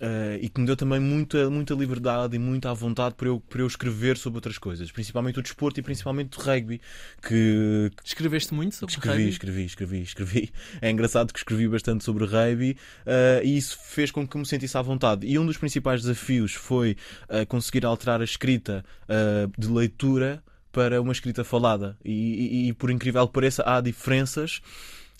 Eh, 0.00 0.38
e 0.42 0.48
que 0.48 0.60
me 0.60 0.66
deu 0.66 0.76
também 0.76 0.98
muita, 1.00 1.48
muita 1.50 1.74
liberdade 1.74 2.36
e 2.36 2.38
muita 2.38 2.70
à 2.70 2.74
vontade 2.74 3.14
para 3.14 3.28
eu, 3.28 3.40
para 3.40 3.60
eu 3.62 3.66
escrever 3.66 4.16
sobre 4.16 4.38
outras 4.38 4.58
coisas, 4.58 4.90
principalmente 4.92 5.38
o 5.38 5.42
desporto 5.42 5.80
e 5.80 5.82
principalmente 5.82 6.38
o 6.38 6.42
rugby, 6.42 6.80
que, 7.26 7.90
Escreveste 8.04 8.54
muito 8.54 8.74
sobre 8.76 8.94
Escrevi, 8.94 9.16
rugby? 9.16 9.30
escrevi, 9.30 9.64
escrevi, 9.64 10.02
escrevi. 10.02 10.52
É 10.80 10.90
engraçado 10.90 11.32
que 11.32 11.38
escrevi 11.38 11.66
bastante 11.68 12.04
sobre 12.04 12.24
rugby 12.24 12.76
eh, 13.06 13.42
e 13.44 13.56
isso 13.56 13.78
fez 13.82 14.10
com 14.10 14.26
que 14.26 14.36
me 14.38 14.46
sentisse 14.46 14.76
à 14.76 14.82
vontade. 14.82 15.26
E 15.26 15.38
um 15.38 15.44
dos 15.46 15.56
principais 15.56 16.02
desafios 16.02 16.52
foi 16.54 16.96
eh, 17.28 17.44
conseguir 17.44 17.84
alterar 17.86 18.20
a 18.20 18.24
escrita 18.24 18.84
de 19.58 19.68
leitura 19.68 20.42
para 20.72 21.00
uma 21.02 21.12
escrita 21.12 21.42
falada. 21.42 21.96
E, 22.04 22.12
e- 22.12 22.68
e, 22.68 22.72
por 22.72 22.90
incrível 22.90 23.26
que 23.26 23.32
pareça, 23.32 23.62
há 23.66 23.80
diferenças 23.80 24.60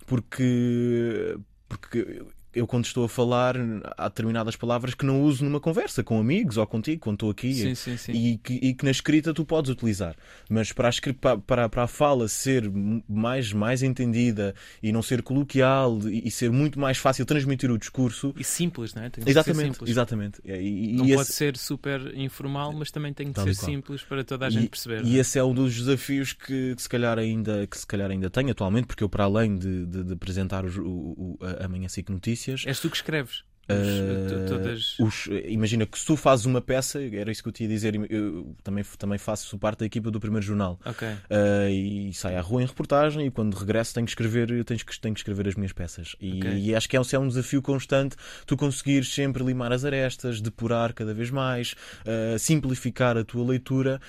porque. 0.07 1.37
porque 1.69 2.23
eu 2.55 2.67
quando 2.67 2.85
estou 2.85 3.05
a 3.05 3.09
falar 3.09 3.57
há 3.97 4.09
determinadas 4.09 4.57
palavras 4.57 4.95
que 4.95 5.05
não 5.07 5.23
uso 5.23 5.45
numa 5.45 5.61
conversa 5.61 6.03
com 6.03 6.19
amigos 6.19 6.57
ou 6.57 6.67
contigo 6.67 7.01
quando 7.01 7.15
estou 7.17 7.31
aqui 7.31 7.55
Sim, 7.55 7.75
sim, 7.75 7.97
sim. 7.97 8.13
e 8.13 8.39
que, 8.39 8.55
e 8.55 8.75
que 8.75 8.85
na 8.85 8.91
escrita 8.91 9.33
tu 9.33 9.45
podes 9.45 9.71
utilizar. 9.71 10.17
Mas 10.49 10.73
para 10.73 10.89
a, 10.89 11.37
para, 11.39 11.69
para 11.69 11.83
a 11.85 11.87
fala 11.87 12.27
ser 12.29 12.71
mais, 13.09 13.53
mais 13.53 13.83
entendida 13.83 14.55
e 14.83 14.91
não 14.93 15.03
ser 15.03 15.23
coloquial 15.23 15.99
e, 16.09 16.27
e 16.27 16.31
ser 16.31 16.51
muito 16.51 16.79
mais 16.79 16.99
fácil 16.99 17.25
transmitir 17.25 17.71
o 17.71 17.79
discurso. 17.79 18.35
E 18.37 18.43
simples, 18.45 18.95
não 18.95 19.03
é? 19.03 19.11
Exatamente, 19.27 19.73
simples. 19.75 19.91
exatamente. 19.91 20.41
E, 20.45 20.53
e- 20.53 20.93
Não 20.95 21.07
e 21.07 21.11
pode 21.15 21.23
esse, 21.23 21.33
ser 21.33 21.57
super 21.57 22.17
informal, 22.17 22.73
mas 22.73 22.91
também 22.91 23.13
tem 23.13 23.29
que 23.29 23.35
Tal 23.35 23.45
ser 23.45 23.51
e 23.51 23.55
simples 23.55 24.03
para 24.03 24.25
toda 24.25 24.47
a 24.47 24.51
gente 24.51 24.65
e- 24.67 24.69
perceber. 24.69 25.05
e 25.05 25.17
é? 25.17 25.21
esse 25.21 25.39
é 25.39 25.45
um 25.45 25.55
dos 25.55 25.75
desafios 25.77 26.33
que, 26.33 26.75
que 26.75 26.83
se 26.83 26.89
calhar 26.89 27.19
ainda 27.19 27.67
que 27.67 27.79
se 27.79 27.87
calhar 27.87 28.11
ainda 28.11 28.29
tenho 28.31 28.51
atualmente, 28.51 28.87
porque 28.87 29.05
eu 29.05 29.09
para 29.09 29.25
além 29.25 29.57
de, 29.57 29.87
de- 29.87 30.05
de 30.05 30.13
apresentar 30.13 30.65
os- 30.65 30.77
o, 30.77 30.83
o, 30.83 31.39
a 31.61 31.65
Amanhã 31.67 31.89
SIC 31.89 32.09
Notícias, 32.11 32.40
És 32.67 32.81
tu 32.81 32.91
que 32.91 32.97
escreves. 32.97 33.45
Uh, 33.73 34.29
to- 34.29 34.55
todas... 34.55 34.99
os- 34.99 35.29
imagina 35.47 35.87
que 35.87 35.99
se 35.99 36.07
tu 36.07 36.17
fazes 36.17 36.47
uma 36.47 36.61
peça, 36.61 37.01
era 37.03 37.31
isso 37.31 37.43
que 37.43 37.49
eu 37.49 37.53
te 37.53 37.63
ia 37.65 37.69
dizer, 37.69 37.95
eu 38.11 38.55
também, 38.63 38.85
também 38.99 39.19
faço 39.19 39.57
parte 39.59 39.81
da 39.81 39.87
equipa 39.87 40.11
do 40.11 40.19
primeiro 40.21 40.45
jornal. 40.47 40.79
Ok. 40.85 41.07
Uh, 41.09 41.69
e 41.71 42.13
saio 42.15 42.39
à 42.39 42.41
rua 42.41 42.63
em 42.63 42.67
reportagem 42.67 43.27
e 43.27 43.31
quando 43.31 43.55
regresso 43.55 43.95
tenho 43.95 44.05
que 44.07 44.13
escrever, 44.13 44.65
tenho 44.65 44.81
que, 44.85 45.01
tenho 45.01 45.15
que 45.15 45.21
escrever 45.21 45.49
as 45.49 45.55
minhas 45.55 45.73
peças. 45.73 46.17
E, 46.21 46.39
Ok. 46.39 46.51
e 46.59 46.75
acho 46.75 46.89
que 46.89 46.97
é 46.97 47.01
um, 47.01 47.05
é 47.13 47.19
um 47.19 47.29
desafio 47.29 47.63
constante 47.63 48.17
tu 48.47 48.57
conseguires 48.57 49.13
sempre 49.13 49.43
limar 49.45 49.73
as 49.73 49.85
arestas, 49.85 50.41
depurar 50.41 50.93
cada 50.93 51.13
vez 51.15 51.31
mais, 51.31 51.75
uh, 52.05 52.39
simplificar 52.39 53.17
a 53.17 53.25
tua 53.25 53.45
leitura, 53.47 54.01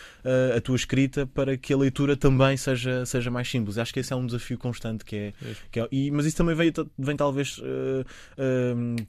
a 0.55 0.61
tua 0.61 0.75
escrita, 0.75 1.25
para 1.27 1.57
que 1.57 1.73
a 1.73 1.77
leitura 1.77 2.15
também 2.15 2.55
seja, 2.57 3.05
seja 3.05 3.29
mais 3.29 3.49
simples. 3.49 3.77
Acho 3.77 3.93
que 3.93 3.99
esse 3.99 4.11
é 4.13 4.15
um 4.15 4.25
desafio 4.25 4.57
constante 4.57 5.03
que 5.05 5.15
é. 5.15 5.33
Que 5.71 5.79
é- 5.79 5.87
e- 5.91 6.11
mas 6.11 6.25
isso 6.25 6.37
também 6.37 6.55
vem, 6.55 6.71
vem 6.97 7.15
talvez 7.15 7.59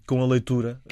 com 0.07 0.23
a 0.23 0.27
leitura. 0.27 0.42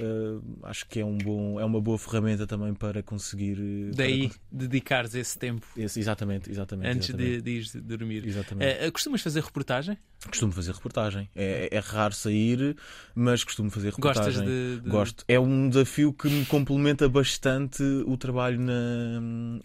Uh, 0.00 0.42
acho 0.62 0.86
que 0.86 1.00
é, 1.00 1.04
um 1.04 1.18
bom, 1.18 1.58
é 1.60 1.64
uma 1.64 1.80
boa 1.80 1.98
ferramenta 1.98 2.46
também 2.46 2.72
para 2.74 3.02
conseguir. 3.02 3.58
uh, 3.58 3.86
para 3.94 4.04
Daí 4.04 4.28
cons- 4.28 4.40
dedicares 4.50 5.14
esse 5.14 5.38
tempo 5.38 5.66
esse- 5.76 5.98
exatamente, 6.00 6.50
exatamente. 6.50 6.88
antes 6.96 7.08
exatamente. 7.10 7.42
de, 7.42 7.60
de 7.72 7.80
dormir. 7.80 8.26
Exatamente. 8.26 8.70
Eh, 8.84 8.90
costumas 8.90 9.20
fazer 9.22 9.42
reportagem? 9.42 9.98
Costumo 10.26 10.52
fazer 10.52 10.72
reportagem. 10.72 11.28
É, 11.34 11.68
é 11.70 11.78
raro 11.78 12.14
sair, 12.14 12.76
mas 13.14 13.42
costumo 13.44 13.70
fazer 13.70 13.90
reportagem. 13.94 14.32
Gostas 14.34 14.46
de, 14.46 14.80
de- 14.80 14.88
Gosto. 14.90 15.24
É 15.26 15.38
um 15.40 15.68
desafio 15.68 16.12
que 16.12 16.28
me 16.28 16.44
complementa 16.46 17.08
bastante 17.08 17.82
o 17.82 18.16
trabalho 18.16 18.60
na, 18.60 19.20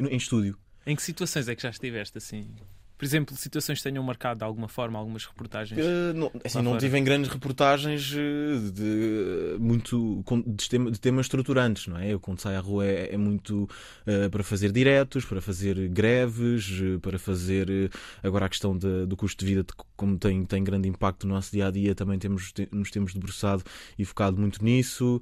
em 0.10 0.15
estúdio. 0.17 0.58
Em 0.88 0.95
que 0.95 1.02
situações 1.02 1.48
é 1.48 1.56
que 1.56 1.62
já 1.63 1.69
estiveste 1.69 2.17
assim? 2.17 2.45
Por 2.97 3.03
exemplo, 3.05 3.36
situações 3.36 3.79
que 3.79 3.84
tenham 3.84 4.03
marcado 4.03 4.38
de 4.39 4.43
alguma 4.45 4.67
forma 4.69 4.97
algumas 4.97 5.25
reportagens? 5.25 5.79
Uh, 5.86 6.13
não, 6.13 6.31
assim, 6.43 6.58
Lá 6.58 6.63
não 6.63 6.77
tive 6.77 6.97
em 6.97 7.03
grandes 7.03 7.29
reportagens 7.29 8.12
uh, 8.13 8.71
de, 8.71 9.58
muito 9.60 10.23
de, 10.47 10.69
tema- 10.69 10.89
de 10.91 10.99
temas 10.99 11.25
estruturantes, 11.25 11.88
não 11.88 11.97
é? 11.97 12.13
Eu 12.13 12.19
quando 12.19 12.39
saio 12.39 12.58
à 12.58 12.62
rua 12.62 12.86
é, 12.86 13.13
é 13.13 13.17
muito 13.17 13.63
uh, 13.63 14.29
para 14.31 14.43
fazer 14.43 14.71
diretos, 14.71 15.25
para 15.25 15.41
fazer 15.41 15.89
greves, 15.89 16.71
para 17.01 17.19
fazer 17.19 17.69
uh, 17.69 17.89
agora 18.23 18.45
a 18.45 18.49
questão 18.49 18.77
de- 18.77 19.05
do 19.05 19.17
custo 19.17 19.43
de 19.43 19.53
vida, 19.53 19.65
como 19.97 20.17
tem, 20.17 20.45
tem 20.45 20.63
grande 20.63 20.88
impacto 20.88 21.27
no 21.27 21.34
nosso 21.36 21.51
dia 21.51 21.67
a 21.67 21.71
dia, 21.71 21.93
também 21.93 22.17
temos, 22.17 22.51
te- 22.53 22.69
nos 22.71 22.91
temos 22.91 23.13
debruçado 23.13 23.62
e 23.99 24.05
focado 24.05 24.38
muito 24.39 24.63
nisso. 24.63 25.21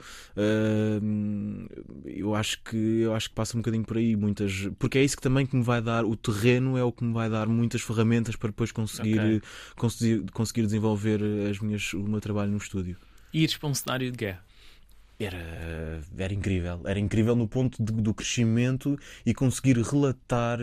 Eu 2.05 2.35
acho 2.35 2.61
que 2.63 2.77
eu 3.01 3.13
acho 3.13 3.29
que 3.29 3.35
passa 3.35 3.57
um 3.57 3.61
bocadinho 3.61 3.83
por 3.83 3.97
aí, 3.97 4.15
muitas, 4.15 4.69
porque 4.77 4.97
é 4.97 5.03
isso 5.03 5.15
que 5.15 5.21
também 5.23 5.45
que 5.45 5.55
me 5.55 5.63
vai 5.63 5.81
dar 5.81 6.05
o 6.05 6.15
terreno, 6.15 6.77
é 6.77 6.83
o 6.83 6.91
que 6.91 7.03
me 7.03 7.13
vai 7.13 7.29
dar 7.29 7.47
muitas 7.63 7.81
ferramentas 7.81 8.35
para 8.35 8.49
depois 8.49 8.71
conseguir 8.71 9.19
Ok. 9.19 9.41
conseguir, 9.75 10.31
conseguir 10.31 10.61
desenvolver 10.63 11.19
as 11.49 11.59
minhas, 11.59 11.93
o 11.93 12.03
meu 12.03 12.19
trabalho 12.21 12.51
no 12.51 12.57
estúdio. 12.57 12.97
E 13.33 13.43
ires 13.43 13.57
para 13.57 13.69
um 13.69 13.73
cenário 13.73 14.11
de 14.11 14.17
guerra? 14.17 14.43
Era, 15.19 16.01
era 16.17 16.33
incrível. 16.33 16.81
Era 16.85 16.99
incrível 16.99 17.35
no 17.35 17.47
ponto 17.47 17.81
de- 17.81 17.93
do 17.93 18.13
crescimento 18.13 18.97
e 19.25 19.33
conseguir 19.33 19.77
relatar 19.77 20.59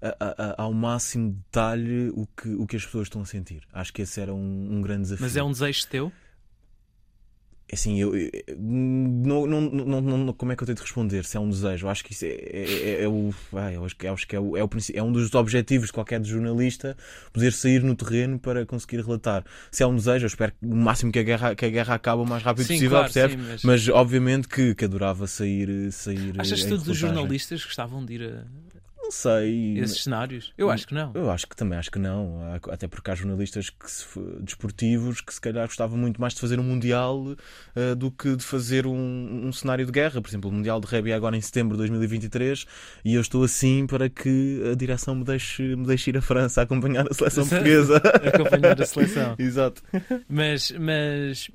a- 0.00 0.16
a- 0.20 0.34
a- 0.50 0.62
ao 0.62 0.72
máximo 0.72 1.30
detalhe 1.32 2.10
o 2.14 2.26
que, 2.26 2.48
o 2.50 2.66
que 2.66 2.76
as 2.76 2.84
pessoas 2.84 3.06
estão 3.06 3.22
a 3.22 3.26
sentir. 3.26 3.62
Acho 3.72 3.92
que 3.92 4.02
esse 4.02 4.20
era 4.20 4.32
um, 4.32 4.76
um 4.76 4.82
grande 4.82 5.02
desafio. 5.04 5.24
Mas 5.24 5.36
é 5.36 5.42
um 5.42 5.50
desejo 5.50 5.86
teu? 5.88 6.12
Assim, 7.72 7.98
eu, 7.98 8.14
eu- 8.14 8.30
não, 8.58 9.46
não, 9.46 9.60
não, 9.60 10.00
não- 10.18 10.32
como 10.34 10.52
é 10.52 10.56
que 10.56 10.62
eu 10.62 10.66
tenho 10.66 10.76
de 10.76 10.82
responder? 10.82 11.24
Se 11.24 11.36
é 11.36 11.40
um 11.40 11.48
desejo, 11.48 11.86
Eu 11.86 11.90
acho 11.90 12.04
que 12.04 12.12
isso 12.12 12.24
é, 12.24 12.28
é, 12.28 12.72
é- 13.00 13.02
é 13.04 13.08
o, 13.08 13.34
ah, 13.54 13.72
eu 13.72 13.84
acho 13.84 13.96
que, 13.96 14.06
acho 14.06 14.28
que 14.28 14.36
é, 14.36 14.40
o, 14.40 14.56
é, 14.56 14.62
o 14.62 14.68
é 14.92 15.02
um 15.02 15.10
dos 15.10 15.34
objetivos 15.34 15.86
de 15.86 15.92
qualquer 15.92 16.22
jornalista 16.24 16.96
poder 17.32 17.52
sair 17.52 17.82
no 17.82 17.94
terreno 17.96 18.38
para 18.38 18.66
conseguir 18.66 19.00
relatar. 19.00 19.44
Se 19.70 19.82
é 19.82 19.86
um 19.86 19.96
desejo, 19.96 20.24
eu 20.24 20.28
espero 20.28 20.52
que 20.52 20.66
o 20.66 20.76
máximo 20.76 21.10
que 21.10 21.18
a 21.18 21.22
guerra, 21.22 21.54
que 21.54 21.64
a 21.64 21.70
guerra 21.70 21.94
acabe 21.94 22.22
o 22.22 22.26
mais 22.26 22.42
rápido 22.42 22.64
sim, 22.66 22.74
possível, 22.74 22.90
claro, 22.90 23.04
percebes? 23.12 23.36
sim, 23.36 23.48
mas... 23.48 23.62
Mas 23.64 23.88
obviamente 23.88 24.46
que, 24.46 24.74
que 24.74 24.84
adorava 24.84 25.26
sair, 25.26 25.90
sair 25.90 26.34
Achas 26.38 26.62
que 26.62 26.68
todos 26.68 26.86
os 26.86 26.96
jornalistas 26.96 27.64
gostavam 27.64 28.04
de 28.04 28.14
ir 28.14 28.22
a 28.24 28.44
Não 29.04 29.10
sei. 29.10 29.78
esses 29.78 30.02
cenários? 30.02 30.52
Eu 30.56 30.70
acho 30.70 30.86
que 30.86 30.94
não. 30.94 31.12
Eu 31.14 31.30
acho 31.30 31.46
que 31.46 31.54
também 31.54 31.78
acho 31.78 31.90
que 31.90 31.98
não. 31.98 32.40
Até 32.70 32.88
porque 32.88 33.10
há 33.10 33.14
jornalistas 33.14 33.68
que 33.68 33.90
se, 33.90 34.06
desportivos 34.40 35.20
que 35.20 35.32
se 35.32 35.40
calhar 35.40 35.66
gostavam 35.66 35.98
muito 35.98 36.18
mais 36.18 36.32
de 36.32 36.40
fazer 36.40 36.58
um 36.58 36.62
Mundial 36.62 37.36
eh, 37.76 37.94
do 37.94 38.10
que 38.10 38.34
de 38.34 38.42
fazer 38.42 38.86
um, 38.86 39.46
um 39.46 39.52
cenário 39.52 39.84
de 39.84 39.92
guerra. 39.92 40.22
Por 40.22 40.28
exemplo, 40.30 40.48
o 40.48 40.52
Mundial 40.52 40.80
de 40.80 41.10
é 41.10 41.12
agora 41.12 41.36
em 41.36 41.40
setembro 41.40 41.76
de 41.76 41.78
2023 41.78 42.66
e 43.04 43.14
eu 43.14 43.20
estou 43.20 43.44
assim 43.44 43.86
para 43.86 44.08
que 44.08 44.62
a 44.72 44.74
direção 44.74 45.14
me 45.14 45.24
deixe, 45.24 45.62
me 45.76 45.86
deixe 45.86 46.08
ir 46.10 46.16
à 46.16 46.22
França 46.22 46.62
a 46.62 46.64
acompanhar 46.64 47.06
a 47.10 47.12
seleção 47.12 47.44
portuguesa. 47.48 47.98
Acompanhar 47.98 48.80
a 48.80 48.86
seleção. 48.86 49.34
Exato. 49.38 49.82
Mas, 50.26 50.72
mas 50.72 51.50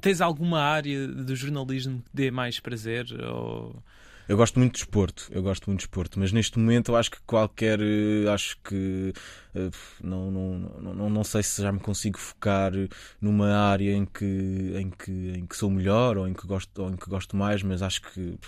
tens 0.00 0.20
alguma 0.20 0.60
área 0.60 1.06
do 1.06 1.36
jornalismo 1.36 2.02
que 2.02 2.10
dê 2.12 2.30
mais 2.32 2.58
prazer? 2.58 3.06
Ou... 3.24 3.80
Eu 4.28 4.36
gosto 4.36 4.58
muito 4.58 4.74
de 4.74 4.80
desporto, 4.80 5.26
eu 5.30 5.42
gosto 5.42 5.66
muito 5.68 5.80
de 5.80 5.86
desporto, 5.86 6.18
mas 6.20 6.32
neste 6.32 6.58
momento 6.58 6.90
eu 6.92 6.96
acho 6.96 7.10
que 7.10 7.18
qualquer. 7.26 7.80
eh, 7.80 8.28
Acho 8.30 8.58
que. 8.62 9.12
eh, 9.54 9.70
Não, 10.02 10.30
não, 10.30 10.58
não, 10.80 10.94
não, 10.94 11.10
não 11.10 11.24
sei 11.24 11.42
se 11.42 11.62
já 11.62 11.72
me 11.72 11.80
consigo 11.80 12.18
focar 12.18 12.72
numa 13.20 13.50
área 13.56 13.92
em 13.94 14.04
que, 14.04 14.72
em 14.76 14.90
que, 14.90 15.10
em 15.38 15.46
que 15.46 15.56
sou 15.56 15.70
melhor 15.70 16.18
ou 16.18 16.28
em 16.28 16.34
que 16.34 16.46
gosto, 16.46 16.82
ou 16.82 16.90
em 16.90 16.96
que 16.96 17.08
gosto 17.08 17.36
mais, 17.36 17.62
mas 17.62 17.80
acho 17.82 18.02
que 18.02 18.38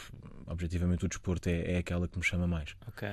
objetivamente 0.47 1.05
o 1.05 1.09
desporto 1.09 1.49
é, 1.49 1.75
é 1.75 1.79
aquela 1.79 2.09
que 2.09 2.19
me 2.19 2.25
chama 2.25 2.45
mais. 2.47 2.75
Ok. 2.89 3.09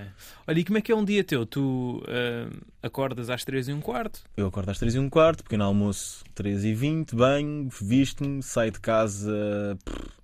Olha, 0.48 0.60
e 0.60 0.64
como 0.66 0.78
é 0.80 0.82
que 0.82 0.92
é 0.92 0.96
um 0.96 1.06
dia 1.06 1.24
teu? 1.24 1.46
Tu 1.46 2.04
ah, 2.08 2.50
acordas 2.82 3.30
às 3.30 3.46
3 3.46 3.68
e 3.70 3.74
um 3.74 3.80
quarto? 3.80 4.24
Eu 4.36 4.48
acordo 4.48 4.72
às 4.72 4.80
3 4.80 4.96
e 4.96 5.00
um 5.00 5.08
quarto, 5.10 5.44
pequeno 5.44 5.64
almoço 5.64 6.24
3 6.36 6.66
e 6.66 6.74
20, 6.74 7.16
banho, 7.16 7.70
visto-me, 7.82 8.42
saio 8.44 8.72
de 8.72 8.80
casa. 8.82 9.78
pff, 9.86 10.17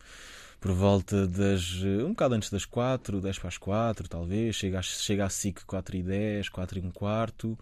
por 0.64 0.72
volta 0.72 1.28
das. 1.28 1.84
um 1.84 2.12
bocado 2.12 2.36
antes 2.36 2.50
das 2.50 2.64
4, 2.64 3.20
10 3.20 3.38
para 3.38 3.48
as 3.50 3.58
4, 3.58 4.08
talvez. 4.08 4.56
Chega, 4.56 4.82
chega 4.82 5.26
a 5.26 5.30
SIC 5.30 5.66
4 5.66 5.98
e 5.98 6.04
10, 6.04 6.48
4 6.48 6.80
e 6.80 6.82
um 6.82 6.90
quarto. 6.90 7.60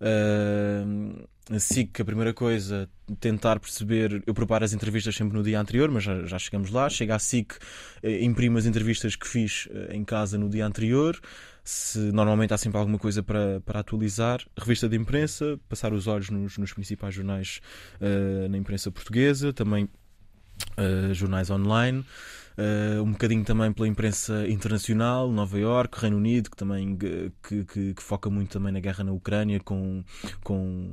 Uh, 0.00 1.28
a 1.54 1.58
SIC, 1.58 2.00
a 2.00 2.04
primeira 2.04 2.32
coisa, 2.32 2.88
tentar 3.20 3.60
perceber. 3.60 4.22
Eu 4.26 4.32
preparo 4.32 4.64
as 4.64 4.72
entrevistas 4.72 5.14
sempre 5.14 5.36
no 5.36 5.42
dia 5.42 5.60
anterior, 5.60 5.90
mas 5.90 6.02
já, 6.02 6.24
já 6.24 6.38
chegamos 6.38 6.70
lá. 6.70 6.88
Chega 6.88 7.14
a 7.14 7.18
SIC, 7.18 7.58
eh, 8.02 8.24
imprimo 8.24 8.56
as 8.56 8.64
entrevistas 8.64 9.14
que 9.14 9.28
fiz 9.28 9.68
eh, 9.70 9.94
em 9.94 10.02
casa 10.02 10.38
no 10.38 10.48
dia 10.48 10.64
anterior. 10.64 11.20
Se 11.62 11.98
normalmente 11.98 12.54
há 12.54 12.56
sempre 12.56 12.78
alguma 12.78 12.98
coisa 12.98 13.22
para, 13.22 13.60
para 13.60 13.80
atualizar, 13.80 14.40
revista 14.58 14.88
de 14.88 14.96
imprensa, 14.96 15.60
passar 15.68 15.92
os 15.92 16.06
olhos 16.06 16.30
nos, 16.30 16.56
nos 16.56 16.72
principais 16.72 17.14
jornais 17.14 17.60
na 18.48 18.56
imprensa 18.56 18.90
portuguesa, 18.90 19.52
também 19.52 19.86
uh, 20.78 21.12
jornais 21.14 21.50
online. 21.50 22.04
Uh, 22.60 23.02
um 23.02 23.12
bocadinho 23.12 23.42
também 23.42 23.72
pela 23.72 23.88
imprensa 23.88 24.46
internacional, 24.46 25.32
Nova 25.32 25.58
York, 25.58 25.98
Reino 25.98 26.18
Unido, 26.18 26.50
que 26.50 26.56
também 26.58 26.94
que, 26.94 27.32
que, 27.42 27.94
que, 27.94 28.02
foca 28.02 28.28
muito 28.28 28.50
também 28.50 28.70
na 28.70 28.80
guerra 28.80 29.02
na 29.02 29.12
Ucrânia, 29.12 29.58
com, 29.60 30.04
com, 30.44 30.90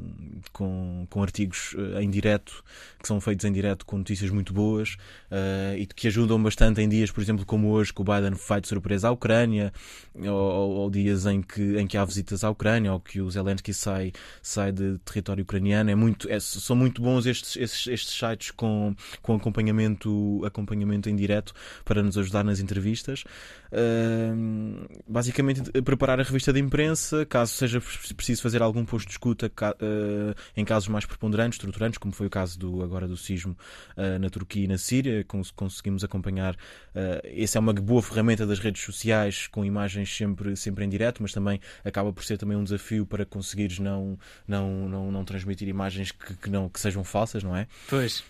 com, 0.53 1.05
com 1.09 1.21
artigos 1.21 1.73
uh, 1.73 1.99
em 1.99 2.09
direto, 2.09 2.63
que 3.01 3.05
são 3.05 3.19
feitos 3.19 3.43
em 3.43 3.51
direto 3.51 3.85
com 3.85 3.97
notícias 3.97 4.31
muito 4.31 4.53
boas 4.53 4.95
uh, 5.29 5.75
e 5.77 5.85
que 5.85 6.07
ajudam 6.07 6.41
bastante 6.41 6.79
em 6.79 6.87
dias, 6.87 7.11
por 7.11 7.21
exemplo, 7.21 7.45
como 7.45 7.69
hoje, 7.71 7.93
que 7.93 7.99
o 7.99 8.05
Biden 8.05 8.39
vai 8.47 8.61
de 8.61 8.69
surpresa 8.69 9.09
à 9.09 9.11
Ucrânia, 9.11 9.73
ou, 10.15 10.29
ou, 10.29 10.89
dias 10.89 11.25
em 11.25 11.41
que, 11.41 11.77
em 11.77 11.85
que 11.85 11.97
há 11.97 12.05
visitas 12.05 12.45
à 12.45 12.49
Ucrânia, 12.49 12.93
ou 12.93 12.99
que 13.01 13.19
o 13.19 13.29
Zelensky 13.29 13.73
sai, 13.73 14.13
sai 14.41 14.71
de 14.71 14.99
território 14.99 15.41
ucraniano. 15.41 15.89
É 15.89 15.95
muito, 15.95 16.29
é, 16.29 16.39
são 16.39 16.77
muito 16.77 17.01
bons 17.01 17.25
estes, 17.25 17.57
estes, 17.57 17.87
estes 17.87 18.17
sites 18.17 18.51
com, 18.51 18.95
com 19.21 19.35
acompanhamento, 19.35 20.41
acompanhamento 20.45 21.09
em 21.09 21.15
direto 21.15 21.56
para 21.83 22.01
nos 22.03 22.17
ajudar 22.17 22.43
nas 22.43 22.59
entrevistas. 22.59 23.23
Uh, 23.71 24.87
basicamente, 25.07 25.71
preparar 25.81 26.19
a 26.19 26.23
revista 26.23 26.53
de 26.53 26.59
imprensa, 26.59 27.25
caso 27.25 27.53
seja 27.53 27.81
preciso 28.15 28.41
fazer 28.41 28.61
algum 28.61 28.85
posto 28.85 29.07
de 29.07 29.13
escuta 29.13 29.47
uh, 29.47 30.35
em 30.55 30.63
casos 30.65 30.87
mais 30.89 31.05
preponderantes, 31.05 31.57
estruturantes, 31.57 31.97
como 31.97 32.13
foi 32.13 32.27
o 32.27 32.29
caso 32.29 32.57
do, 32.57 32.83
agora 32.83 33.07
do 33.07 33.17
sismo 33.17 33.57
uh, 33.95 34.19
na 34.19 34.29
Turquia 34.29 34.65
e 34.65 34.67
na 34.67 34.77
Síria, 34.77 35.23
cons 35.23 35.51
conseguimos 35.51 36.03
acompanhar. 36.03 36.55
Uh, 36.55 37.21
essa 37.23 37.57
é 37.57 37.59
uma 37.59 37.73
boa 37.73 38.01
ferramenta 38.01 38.45
das 38.45 38.59
redes 38.59 38.83
sociais, 38.83 39.47
com 39.47 39.63
imagens 39.65 40.15
sempre, 40.15 40.55
sempre 40.55 40.85
em 40.85 40.89
direto, 40.89 41.21
mas 41.21 41.33
também 41.33 41.59
acaba 41.83 42.11
por 42.13 42.23
ser 42.23 42.37
também 42.37 42.57
um 42.57 42.63
desafio 42.63 43.05
para 43.05 43.25
conseguires 43.25 43.79
não, 43.79 44.17
não, 44.47 44.89
não, 44.89 45.11
não 45.11 45.25
transmitir 45.25 45.67
imagens 45.67 46.11
que, 46.11 46.35
que, 46.35 46.49
não, 46.49 46.69
que 46.69 46.79
sejam 46.79 47.03
falsas, 47.03 47.43
não 47.43 47.55
é? 47.55 47.67
Pois. 47.89 48.23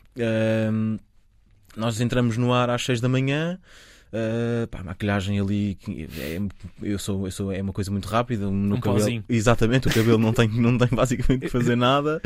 Nós 1.77 2.01
entramos 2.01 2.37
no 2.37 2.53
ar 2.53 2.69
às 2.69 2.83
6 2.83 2.99
da 3.01 3.07
manhã. 3.09 3.59
Uh, 4.07 4.65
pá, 4.67 4.79
a 4.79 4.83
maquilhagem 4.85 5.37
ali 5.37 5.77
é, 6.17 6.39
eu 6.81 6.97
sou, 6.97 7.27
eu 7.27 7.31
sou, 7.31 7.51
é 7.51 7.61
uma 7.61 7.73
coisa 7.73 7.91
muito 7.91 8.07
rápida. 8.07 8.45
No 8.49 8.75
um 8.75 8.79
cabelo, 8.79 8.99
pauzinho. 8.99 9.23
exatamente, 9.27 9.87
o 9.87 9.93
cabelo 9.93 10.17
não 10.17 10.31
tem, 10.31 10.47
não 10.47 10.77
tem 10.77 10.87
basicamente 10.89 11.41
que 11.41 11.49
fazer 11.49 11.75
nada. 11.77 12.21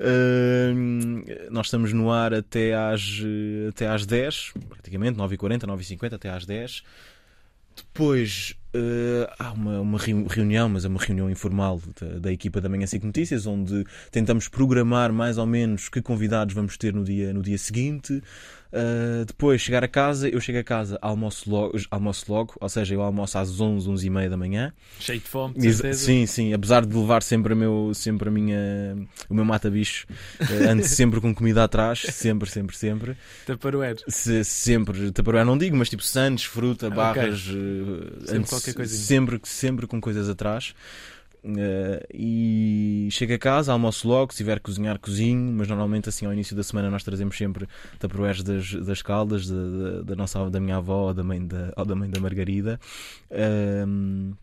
Uh, 0.00 1.50
nós 1.50 1.66
estamos 1.66 1.92
no 1.92 2.10
ar 2.10 2.34
até 2.34 2.74
às, 2.74 3.22
até 3.68 3.88
às 3.88 4.04
10, 4.04 4.54
praticamente, 4.68 5.18
9h40, 5.18 5.60
9h50, 5.60 6.14
até 6.14 6.30
às 6.30 6.44
10. 6.44 6.82
Depois 7.76 8.56
Uh, 8.72 9.26
há 9.36 9.50
uma, 9.50 9.80
uma, 9.80 9.98
reunião, 9.98 10.68
mas 10.68 10.84
é 10.84 10.88
uma 10.88 11.00
reunião 11.00 11.28
informal 11.28 11.82
da, 12.00 12.20
da, 12.20 12.32
equipa 12.32 12.60
da 12.60 12.68
Manhã 12.68 12.86
5 12.86 13.04
Notícias, 13.04 13.44
onde 13.44 13.84
tentamos 14.12 14.46
programar 14.46 15.12
mais 15.12 15.38
ou 15.38 15.46
menos 15.46 15.88
que 15.88 16.00
convidados 16.00 16.54
vamos 16.54 16.76
ter 16.76 16.94
no 16.94 17.02
dia, 17.02 17.32
no 17.32 17.42
dia 17.42 17.58
seguinte. 17.58 18.22
Uh, 18.72 19.24
depois 19.24 19.60
chegar 19.60 19.82
a 19.82 19.88
casa, 19.88 20.28
eu 20.28 20.40
chego 20.40 20.58
a 20.58 20.64
casa, 20.64 20.96
almoço 21.02 21.50
logo, 21.50 21.76
almoço 21.90 22.32
logo, 22.32 22.54
ou 22.60 22.68
seja, 22.68 22.94
eu 22.94 23.02
almoço 23.02 23.36
às 23.36 23.60
11, 23.60 23.88
11 23.88 24.06
e 24.06 24.10
meia 24.10 24.30
da 24.30 24.36
manhã. 24.36 24.72
Cheio 25.00 25.18
de 25.18 25.26
fome, 25.26 25.54
de 25.54 25.94
Sim, 25.94 26.24
sim, 26.24 26.54
apesar 26.54 26.86
de 26.86 26.96
levar 26.96 27.22
sempre, 27.22 27.52
a 27.52 27.56
meu, 27.56 27.90
sempre 27.94 28.28
a 28.28 28.32
minha, 28.32 28.96
o 29.28 29.34
meu 29.34 29.44
mata-bicho, 29.44 30.06
uh, 30.40 30.70
ando 30.70 30.84
sempre 30.86 31.20
com 31.20 31.34
comida 31.34 31.64
atrás, 31.64 32.00
sempre, 32.12 32.48
sempre, 32.48 32.76
sempre. 32.76 33.16
Taparoer. 33.44 33.96
Se, 34.06 34.44
sempre, 34.44 35.10
taparoer 35.10 35.44
não 35.44 35.58
digo, 35.58 35.76
mas 35.76 35.90
tipo 35.90 36.04
sandes, 36.04 36.44
fruta, 36.44 36.88
barras, 36.88 37.48
okay. 37.48 37.56
uh, 37.56 38.26
sempre 38.26 38.48
qualquer 38.48 38.74
coisinha. 38.74 39.00
Sempre, 39.00 39.40
sempre 39.42 39.86
com 39.88 40.00
coisas 40.00 40.28
atrás. 40.28 40.74
Uh, 41.42 42.04
e 42.12 43.08
chego 43.10 43.32
a 43.32 43.38
casa, 43.38 43.72
almoço 43.72 44.06
logo, 44.06 44.32
se 44.32 44.38
tiver 44.38 44.56
que 44.56 44.64
cozinhar, 44.64 44.98
cozinho, 44.98 45.52
mas 45.52 45.68
normalmente 45.68 46.08
assim 46.08 46.26
ao 46.26 46.32
início 46.32 46.54
da 46.54 46.62
semana 46.62 46.90
nós 46.90 47.02
trazemos 47.02 47.36
sempre 47.36 47.66
taproés 47.98 48.42
das, 48.42 48.74
das 48.74 49.00
caldas 49.00 49.48
da, 49.48 49.54
da, 49.54 50.02
da, 50.02 50.16
nossa, 50.16 50.50
da 50.50 50.60
minha 50.60 50.76
avó 50.76 51.08
ou 51.08 51.14
da 51.14 51.24
mãe 51.24 51.44
da, 51.44 51.72
ou 51.76 51.84
da, 51.84 51.94
mãe 51.94 52.10
da 52.10 52.20
Margarida. 52.20 52.78
Uh, 53.30 54.36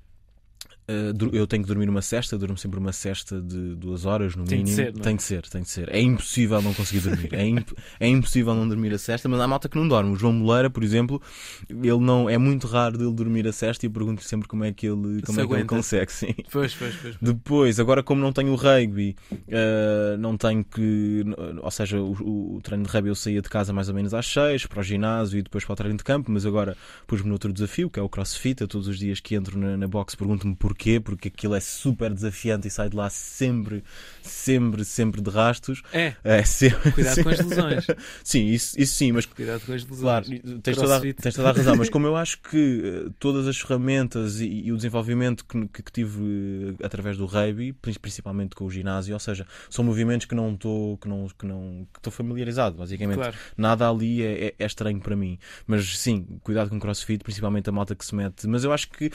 eu 1.34 1.45
tenho 1.45 1.63
que 1.63 1.67
dormir 1.67 1.89
uma 1.89 2.02
cesta, 2.02 2.38
durmo 2.38 2.58
sempre 2.58 2.80
uma 2.80 2.93
cesta 2.93 3.41
de 3.41 3.76
duas 3.76 4.06
horas 4.06 4.38
no 4.38 4.45
tem 4.45 4.60
mínimo. 4.60 4.76
De 4.76 4.84
ser, 4.84 4.88
é? 4.88 5.02
Tem 5.04 5.17
que 5.17 5.23
ser, 5.23 5.41
tem 5.43 5.63
que 5.63 5.69
ser. 5.69 5.93
É 5.93 6.00
impossível 6.00 6.62
não 6.62 6.73
conseguir 6.73 7.02
dormir. 7.02 7.34
é, 7.34 7.45
imp 7.45 7.71
é 8.00 8.08
impossível 8.08 8.56
não 8.56 8.67
dormir 8.67 8.93
a 8.93 8.97
cesta, 8.97 9.28
mas 9.28 9.39
há 9.41 9.47
malta 9.47 9.67
que 9.67 9.78
não 9.78 9.86
dorme. 9.86 10.12
O 10.12 10.15
João 10.15 10.32
Moleira, 10.32 10.69
por 10.69 10.84
exemplo, 10.84 11.21
ele 11.69 12.00
não 12.00 12.30
é 12.30 12.38
muito 12.38 12.67
raro 12.67 12.97
dele 12.97 13.12
dormir 13.12 13.45
a 13.47 13.52
cesta 13.52 13.86
e 13.86 13.88
eu 13.88 13.91
pergunto 13.91 14.23
sempre 14.23 14.47
como 14.47 14.63
é 14.63 14.71
que 14.71 14.88
ele, 14.88 15.21
como 15.23 15.41
é 15.41 15.47
que 15.47 15.54
ele 15.54 15.65
consegue. 15.65 16.12
Sim. 16.12 16.34
Pois, 16.52 16.73
pois, 16.73 16.95
pois, 16.95 17.15
pois, 17.15 17.17
Depois, 17.21 17.80
agora 17.80 18.02
como 18.02 18.21
não 18.21 18.32
tenho 18.32 18.54
o 18.54 18.56
rugby, 18.56 19.15
uh, 19.32 20.17
não 20.17 20.38
tenho 20.38 20.63
que. 20.63 21.26
Ou 21.62 21.71
seja, 21.71 22.00
o, 22.00 22.56
o, 22.56 22.62
treino 22.62 22.86
de 22.86 22.89
rugby 22.89 23.10
eu 23.10 23.15
saía 23.15 23.41
de 23.41 23.50
casa 23.50 23.73
mais 23.73 23.89
ou 23.89 23.95
menos 23.95 24.13
às 24.13 24.26
seis 24.26 24.65
para 24.65 24.80
o 24.80 24.84
ginásio 24.84 25.39
e 25.39 25.41
depois 25.41 25.65
para 25.65 25.73
o 25.73 25.76
treino 25.76 25.97
de 25.97 26.04
campo, 26.04 26.32
mas 26.32 26.45
agora 26.45 26.78
pus-me 27.06 27.28
noutro 27.28 27.52
desafio, 27.52 27.89
que 27.89 28.00
é 28.00 28.02
o 28.02 28.08
crossfit. 28.08 28.63
A 28.63 28.67
todos 28.67 28.88
os 28.88 28.97
dias 28.97 29.19
que 29.19 29.36
entro 29.36 29.60
na, 29.60 29.76
na 29.76 29.88
box 29.88 30.15
pergunto-me 30.15 30.56
porquê, 30.56 30.76
porque 31.03 31.27
aquilo 31.29 31.55
é 31.55 31.59
super 31.59 32.13
desafiante 32.13 32.67
e 32.67 32.71
sai 32.71 32.89
de 32.89 32.95
lá 32.95 33.09
sempre, 33.09 33.83
sempre, 34.21 34.83
sempre 34.83 35.21
de 35.21 35.29
rastos. 35.29 35.81
É. 35.93 36.13
é 36.23 36.43
sempre, 36.45 36.91
Cuidado 36.91 37.15
sempre. 37.15 37.35
com 37.35 37.41
as 37.41 37.49
lesões. 37.49 37.87
sim, 38.23 38.47
isso, 38.47 38.79
isso 38.79 38.95
sim, 38.95 39.11
mas. 39.11 39.25
Cuidado 39.25 39.65
com 39.65 39.73
as 39.73 39.83
lesões. 39.83 40.01
Claro, 40.01 40.25
tens 40.61 40.77
toda, 40.77 40.97
a, 40.97 41.01
tens 41.01 41.35
toda 41.35 41.49
a 41.49 41.53
razão, 41.53 41.75
mas 41.75 41.89
como 41.89 42.07
eu 42.07 42.15
acho 42.17 42.39
que 42.41 43.05
uh, 43.07 43.09
todas 43.19 43.47
as 43.47 43.57
ferramentas 43.57 44.41
e, 44.41 44.47
e 44.47 44.71
o 44.71 44.75
desenvolvimento 44.75 45.45
que, 45.45 45.67
que, 45.67 45.83
que 45.83 45.91
tive 45.91 46.21
uh, 46.21 46.75
através 46.83 47.17
do 47.17 47.25
rugby, 47.25 47.73
principalmente 47.73 48.55
com 48.55 48.65
o 48.65 48.69
ginásio, 48.69 49.13
ou 49.13 49.19
seja, 49.19 49.45
são 49.69 49.83
movimentos 49.83 50.25
que 50.25 50.35
não 50.35 50.53
estou 50.53 50.97
que 50.97 51.07
não, 51.07 51.27
que 51.27 51.45
não, 51.45 51.87
que 52.01 52.11
familiarizado, 52.17 52.77
basicamente. 52.77 53.17
Claro. 53.17 53.37
Nada 53.55 53.89
ali 53.89 54.21
é, 54.21 54.47
é, 54.47 54.55
é, 54.59 54.65
estranho 54.65 54.99
para 54.99 55.15
mim. 55.15 55.37
Mas 55.65 55.99
sim, 55.99 56.25
cuidado 56.43 56.69
com 56.69 56.77
o 56.77 56.79
crossfit, 56.79 57.23
principalmente 57.23 57.69
a 57.69 57.71
malta 57.71 57.95
que 57.95 58.05
se 58.05 58.15
mete. 58.15 58.47
Mas 58.47 58.63
eu 58.63 58.73
acho 58.73 58.89
que 58.89 59.07
uh, 59.07 59.11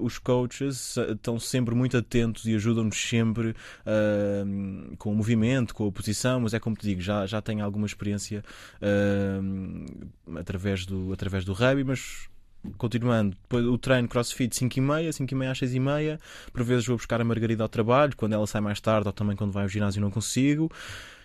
os 0.00 0.18
coaches 0.18 0.61
estão 0.66 1.38
sempre 1.38 1.74
muito 1.74 1.96
atentos 1.96 2.46
e 2.46 2.54
ajudam-nos 2.54 2.96
sempre 2.96 3.50
uh, 3.50 4.96
com 4.96 5.12
o 5.12 5.14
movimento, 5.14 5.74
com 5.74 5.86
a 5.86 5.92
posição, 5.92 6.40
mas 6.40 6.54
é 6.54 6.60
como 6.60 6.76
te 6.76 6.86
digo, 6.86 7.00
já, 7.00 7.26
já 7.26 7.40
tenho 7.40 7.64
alguma 7.64 7.86
experiência 7.86 8.44
uh, 8.80 10.38
através, 10.38 10.86
do, 10.86 11.12
através 11.12 11.44
do 11.44 11.52
rugby, 11.52 11.84
mas 11.84 12.28
continuando, 12.78 13.36
depois 13.42 13.64
o 13.66 13.76
treino 13.76 14.08
crossfit 14.08 14.54
5 14.54 14.78
e 14.78 14.80
meia, 14.80 15.12
5 15.12 15.32
e 15.32 15.36
meia 15.36 15.52
às 15.52 15.58
6 15.58 15.74
e 15.74 15.80
meia, 15.80 16.20
por 16.52 16.62
vezes 16.62 16.86
vou 16.86 16.96
buscar 16.96 17.20
a 17.20 17.24
Margarida 17.24 17.62
ao 17.62 17.68
trabalho, 17.68 18.16
quando 18.16 18.34
ela 18.34 18.46
sai 18.46 18.60
mais 18.60 18.80
tarde 18.80 19.08
ou 19.08 19.12
também 19.12 19.36
quando 19.36 19.52
vai 19.52 19.64
ao 19.64 19.68
ginásio 19.68 20.00
não 20.00 20.10
consigo. 20.10 20.70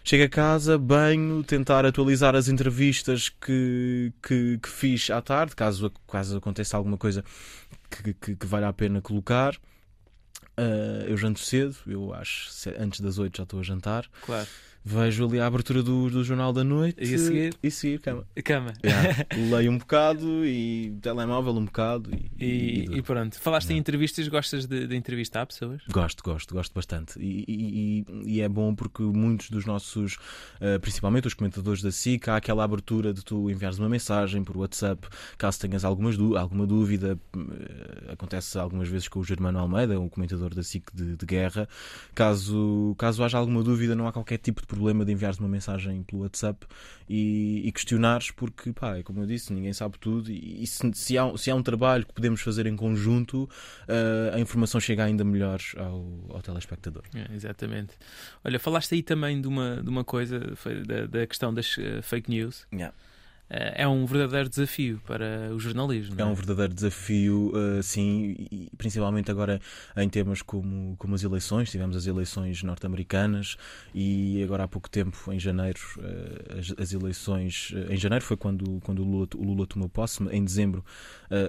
Chego 0.07 0.23
a 0.23 0.29
casa, 0.29 0.77
banho, 0.77 1.43
tentar 1.43 1.85
atualizar 1.85 2.33
as 2.33 2.47
entrevistas 2.47 3.27
que, 3.27 4.13
que, 4.23 4.57
que 4.57 4.69
fiz 4.69 5.09
à 5.09 5.21
tarde, 5.21 5.53
caso, 5.53 5.91
caso 6.07 6.37
aconteça 6.37 6.77
alguma 6.77 6.97
coisa 6.97 7.25
que, 7.89 8.13
que, 8.13 8.35
que 8.37 8.45
valha 8.45 8.69
a 8.69 8.73
pena 8.73 9.01
colocar. 9.01 9.53
Uh, 10.57 11.03
eu 11.07 11.17
janto 11.17 11.41
cedo, 11.41 11.75
eu 11.85 12.13
acho 12.13 12.49
antes 12.79 13.01
das 13.01 13.19
8 13.19 13.35
já 13.35 13.43
estou 13.43 13.59
a 13.59 13.63
jantar. 13.63 14.05
Claro. 14.25 14.47
Vejo 14.89 15.27
ali 15.27 15.37
a 15.37 15.45
abertura 15.45 15.83
do, 15.83 16.09
do 16.09 16.23
Jornal 16.23 16.53
da 16.53 16.63
Noite 16.63 16.97
e 17.03 17.13
a 17.13 17.17
seguir, 17.17 17.53
e 17.61 17.69
seguir 17.69 17.99
cama. 17.99 18.25
cama. 18.41 18.73
Yeah. 18.85 19.25
Leio 19.51 19.69
um 19.69 19.77
bocado 19.77 20.45
e 20.45 20.97
telemóvel 21.01 21.51
um 21.57 21.65
bocado. 21.65 22.09
E, 22.39 22.45
e, 22.45 22.97
e 22.97 23.01
pronto. 23.01 23.37
Falaste 23.37 23.67
yeah. 23.67 23.77
em 23.77 23.79
entrevistas, 23.81 24.25
gostas 24.29 24.65
de, 24.65 24.87
de, 24.87 24.95
entrevistar 24.95 25.45
pessoas? 25.45 25.81
Gosto, 25.91 26.23
gosto, 26.23 26.53
gosto 26.53 26.73
bastante. 26.73 27.19
E, 27.19 28.05
e, 28.25 28.41
é 28.41 28.47
bom 28.47 28.73
porque 28.73 29.03
muitos 29.03 29.49
dos 29.49 29.65
nossos, 29.65 30.13
uh, 30.61 30.79
principalmente 30.79 31.27
os 31.27 31.33
comentadores 31.33 31.81
da 31.81 31.91
SIC, 31.91 32.29
há 32.29 32.37
aquela 32.37 32.63
abertura 32.63 33.13
de 33.13 33.25
tu 33.25 33.51
enviares 33.51 33.79
uma 33.79 33.89
mensagem 33.89 34.41
por 34.41 34.55
WhatsApp 34.55 35.05
caso 35.37 35.59
tenhas 35.59 35.83
algumas 35.83 36.17
alguma 36.17 36.65
dúvida. 36.65 37.19
Uh, 37.35 38.13
acontece 38.13 38.57
algumas 38.57 38.87
vezes 38.87 39.09
com 39.09 39.19
o 39.19 39.23
Germano 39.23 39.59
Almeida, 39.59 39.99
um 39.99 40.07
comentador 40.07 40.55
da 40.55 40.63
SIC 40.63 40.89
de, 40.93 41.17
de 41.17 41.25
guerra. 41.25 41.67
Caso, 42.15 42.95
caso 42.97 43.21
haja 43.21 43.37
alguma 43.37 43.61
dúvida, 43.61 43.93
não 43.93 44.07
há 44.07 44.13
qualquer 44.13 44.37
tipo 44.37 44.61
de 44.61 44.67
problema 44.77 45.03
de 45.03 45.11
enviares 45.11 45.39
uma 45.39 45.49
mensagem 45.49 46.03
pelo 46.03 46.21
WhatsApp 46.21 46.65
e, 47.09 47.67
e 47.67 47.71
questionares, 47.71 48.31
porque, 48.31 48.71
pá, 48.71 48.97
é 48.97 49.03
como 49.03 49.21
eu 49.21 49.25
disse, 49.25 49.53
ninguém 49.53 49.73
sabe 49.73 49.97
tudo 49.99 50.31
e, 50.31 50.63
e 50.63 50.67
se, 50.67 50.79
se, 50.93 51.17
há, 51.17 51.37
se 51.37 51.51
há 51.51 51.55
um 51.55 51.63
trabalho 51.63 52.05
que 52.05 52.13
podemos 52.13 52.41
fazer 52.41 52.65
em 52.65 52.75
conjunto, 52.75 53.43
uh, 53.43 54.35
a 54.35 54.39
informação 54.39 54.79
chega 54.79 55.03
ainda 55.03 55.23
melhor 55.23 55.59
ao, 55.77 56.35
ao 56.35 56.41
telespectador. 56.41 57.03
É, 57.15 57.33
exatamente. 57.33 57.93
Olha, 58.43 58.59
falaste 58.59 58.93
aí 58.93 59.03
também 59.03 59.41
de 59.41 59.47
uma, 59.47 59.81
de 59.81 59.89
uma 59.89 60.03
coisa, 60.03 60.39
da, 60.85 61.05
da 61.05 61.27
questão 61.27 61.53
das 61.53 61.77
uh, 61.77 62.01
fake 62.01 62.29
news. 62.29 62.67
Yeah. 62.73 62.93
É 63.49 63.87
um 63.87 64.05
verdadeiro 64.05 64.49
desafio 64.49 65.01
para 65.05 65.53
o 65.53 65.59
jornalismo. 65.59 66.15
É? 66.19 66.21
é? 66.21 66.25
um 66.25 66.33
verdadeiro 66.33 66.73
desafio, 66.73 67.51
uh, 67.55 67.81
sim, 67.81 68.35
e 68.51 68.69
principalmente 68.77 69.31
agora 69.31 69.61
em 69.95 70.09
temas 70.09 70.41
como, 70.41 70.95
como 70.97 71.15
as 71.15 71.23
eleições. 71.23 71.71
Tivemos 71.71 71.95
as 71.95 72.07
eleições 72.07 72.61
norte-americanas 72.61 73.55
e 73.95 74.43
agora 74.43 74.65
há 74.65 74.67
pouco 74.67 74.89
tempo, 74.89 75.31
em 75.31 75.39
janeiro, 75.39 75.79
uh, 75.97 76.59
as, 76.59 76.73
as, 76.77 76.93
eleições. 76.93 77.71
Uh, 77.71 77.93
em 77.93 77.97
janeiro 77.97 78.25
foi 78.25 78.35
quando, 78.35 78.81
quando 78.83 79.01
o, 79.01 79.05
Lula, 79.05 79.27
o 79.35 79.43
Lula 79.43 79.65
tomou 79.65 79.87
posse, 79.87 80.21
em 80.29 80.43
dezembro, 80.43 80.83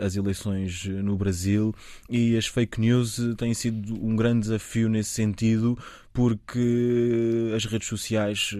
as 0.05 0.15
eleições 0.17 0.85
no 0.87 1.17
Brasil. 1.17 1.75
E 2.09 2.37
as 2.37 2.47
fake 2.47 2.81
news 2.81 3.21
têm 3.37 3.55
sido 3.55 3.95
um 4.05 4.15
grande 4.15 4.41
desafio 4.41 4.89
nesse 4.89 5.11
sentido, 5.11 5.79
porque 6.13 7.53
as 7.55 7.65
redes 7.65 7.89
sociais 7.89 8.55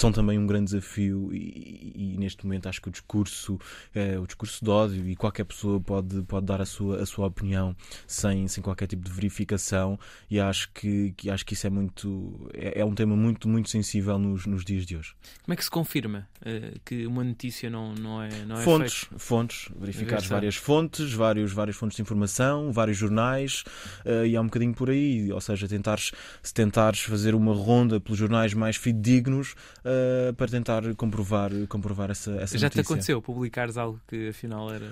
são 0.00 0.12
também 0.12 0.38
um 0.38 0.46
grande 0.46 0.66
desafio 0.66 1.30
e, 1.32 1.92
e, 1.94 2.16
neste 2.18 2.44
momento 2.46 2.68
acho 2.68 2.80
que 2.80 2.88
o 2.88 2.90
discurso 2.92 3.58
é, 3.92 4.18
o 4.18 4.26
discurso 4.26 4.64
de 4.64 4.70
ódio 4.70 5.08
e 5.08 5.16
qualquer 5.16 5.44
pessoa 5.44 5.80
pode, 5.80 6.22
pode 6.22 6.46
dar 6.46 6.60
a 6.60 6.66
sua, 6.66 7.02
a 7.02 7.06
sua 7.06 7.26
opinião 7.26 7.74
sem, 8.06 8.46
sem 8.46 8.62
qualquer 8.62 8.86
tipo 8.86 9.04
de 9.04 9.10
verificação 9.10 9.98
e 10.30 10.38
acho 10.38 10.70
que, 10.72 11.12
que 11.16 11.28
acho 11.28 11.44
que 11.44 11.54
isso 11.54 11.66
é 11.66 11.70
muito 11.70 12.48
é, 12.54 12.80
é 12.80 12.84
um 12.84 12.94
tema 12.94 13.16
muito 13.16 13.48
muito 13.48 13.68
sensível 13.70 14.18
nos, 14.18 14.46
nos 14.46 14.64
dias 14.64 14.86
de 14.86 14.96
hoje. 14.96 15.14
Como 15.42 15.52
é 15.52 15.56
que 15.56 15.64
se 15.64 15.70
confirma 15.70 16.28
uh, 16.42 16.78
que 16.84 17.06
uma 17.06 17.24
notícia 17.24 17.68
não, 17.68 17.92
não 17.94 18.22
é 18.22 18.44
não 18.44 18.56
é 18.60 18.62
fontes 18.62 19.06
fontes 19.16 19.68
verificar 19.76 20.20
várias 20.22 20.54
fontes 20.54 21.12
vários 21.12 21.52
várias 21.52 21.76
fontes 21.76 21.96
de 21.96 22.02
informação 22.02 22.70
vários 22.70 22.96
jornais 22.96 23.64
uh, 24.04 24.24
e 24.24 24.36
há 24.36 24.40
um 24.40 24.46
bocadinho 24.46 24.74
por 24.74 24.90
aí 24.90 25.32
ou 25.32 25.40
seja 25.40 25.66
tentares 25.66 26.12
se 26.40 26.54
tentares 26.54 27.00
fazer 27.00 27.34
uma 27.34 27.52
ronda 27.52 27.98
pelos 27.98 28.18
jornais 28.18 28.54
mais 28.54 28.76
fidedignos 28.76 29.56
uh, 29.88 30.34
para 30.34 30.48
tentar 30.48 30.82
comprovar, 30.94 31.50
comprovar 31.68 32.10
essa, 32.10 32.32
essa 32.32 32.58
Já 32.58 32.66
notícia. 32.66 32.82
te 32.82 32.86
aconteceu 32.86 33.22
publicares 33.22 33.76
algo 33.76 34.00
que 34.06 34.28
afinal 34.28 34.70
era. 34.72 34.86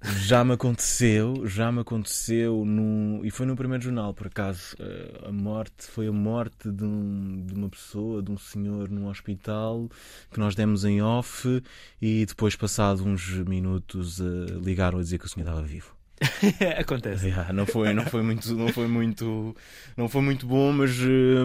Já 0.00 0.44
me 0.44 0.52
aconteceu, 0.52 1.44
já 1.44 1.72
me 1.72 1.80
aconteceu 1.80 2.64
no, 2.64 3.24
e 3.24 3.32
foi 3.32 3.46
no 3.46 3.56
primeiro 3.56 3.82
jornal, 3.82 4.14
por 4.14 4.28
acaso. 4.28 4.76
Uh, 4.78 5.28
a 5.28 5.32
morte 5.32 5.86
foi 5.86 6.06
a 6.06 6.12
morte 6.12 6.70
de, 6.70 6.84
um, 6.84 7.44
de, 7.44 7.52
uma 7.52 7.68
pessoa, 7.68 8.22
de 8.22 8.30
um 8.30 8.38
senhor 8.38 8.88
num 8.88 9.08
hospital 9.08 9.88
que 10.30 10.38
nós 10.38 10.54
demos 10.54 10.84
em 10.84 11.02
off 11.02 11.62
e 12.00 12.24
depois, 12.24 12.54
passado 12.54 13.04
uns 13.04 13.28
minutos, 13.28 14.20
uh, 14.20 14.60
ligaram 14.62 14.98
a 15.00 15.02
dizer 15.02 15.18
que 15.18 15.26
o 15.26 15.28
senhor 15.28 15.48
estava 15.48 15.62
vivo. 15.62 15.97
Acontece. 16.78 17.26
Yeah, 17.26 17.52
não 17.52 17.66
foi, 17.66 17.92
não 17.92 18.04
foi 18.04 18.22
muito, 18.22 18.54
não 18.54 18.68
foi 18.68 18.86
muito, 18.86 19.56
não 19.96 20.08
foi 20.08 20.22
muito 20.22 20.46
bom, 20.46 20.72
mas, 20.72 20.90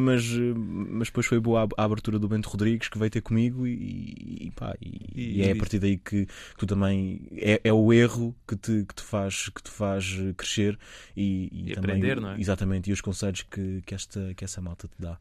mas, 0.01 0.29
mas 0.29 1.07
depois 1.07 1.25
foi 1.25 1.39
boa 1.39 1.67
a, 1.77 1.83
abertura 1.83 2.17
do 2.17 2.27
Bento 2.27 2.49
Rodrigues 2.49 2.89
que 2.89 2.97
veio 2.97 3.11
ter 3.11 3.21
comigo 3.21 3.67
e, 3.67 4.47
e, 4.47 4.51
pá, 4.55 4.75
e, 4.81 5.01
e, 5.13 5.37
e 5.39 5.41
é 5.43 5.51
a 5.51 5.55
partir 5.55 5.79
daí 5.79 5.97
que, 5.97 6.25
que 6.25 6.57
tu 6.57 6.65
também 6.65 7.27
é, 7.33 7.61
é, 7.63 7.73
o 7.73 7.93
erro 7.93 8.35
que 8.47 8.55
te, 8.55 8.85
que 8.85 8.95
te 8.95 9.03
faz 9.03 9.49
que 9.49 9.61
te 9.61 9.69
faz 9.69 10.15
crescer 10.37 10.77
e, 11.15 11.49
e, 11.51 11.73
também, 11.73 11.91
aprender, 11.91 12.19
não 12.19 12.31
é? 12.31 12.39
Exatamente 12.39 12.89
e 12.89 12.93
os 12.93 13.01
conselhos 13.01 13.43
que, 13.43 13.81
que 13.85 13.93
esta 13.93 14.33
que 14.35 14.43
essa 14.43 14.61
malta 14.61 14.87
te 14.87 14.95
dá. 14.99 15.17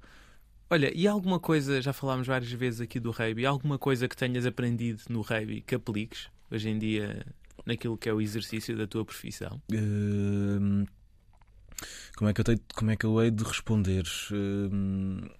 Olha, 0.70 0.90
e 0.94 1.06
alguma 1.06 1.38
coisa, 1.38 1.82
já 1.82 1.92
falámos 1.92 2.26
várias 2.26 2.50
vezes 2.50 2.80
aqui 2.80 2.98
do 2.98 3.10
rugby, 3.10 3.44
alguma 3.44 3.78
coisa 3.78 4.08
que 4.08 4.16
tenhas 4.16 4.46
aprendido 4.46 5.02
no 5.10 5.20
rugby 5.20 5.60
que 5.60 5.74
apliques 5.74 6.30
hoje 6.50 6.70
em 6.70 6.78
dia 6.78 7.26
naquilo 7.64 7.96
que 7.96 8.08
é 8.08 8.12
o 8.12 8.20
exercício 8.20 8.76
da 8.76 8.86
tua 8.86 9.04
profissão? 9.04 9.60
Uh, 9.72 10.86
como, 12.16 12.30
é 12.30 12.34
que 12.34 12.40
eu 12.40 12.44
tenho, 12.44 12.60
como 12.74 12.90
é 12.90 12.96
que 12.96 13.06
eu 13.06 13.22
hei 13.22 13.30
de 13.30 13.44
responder? 13.44 14.04
Uh, 14.30 15.30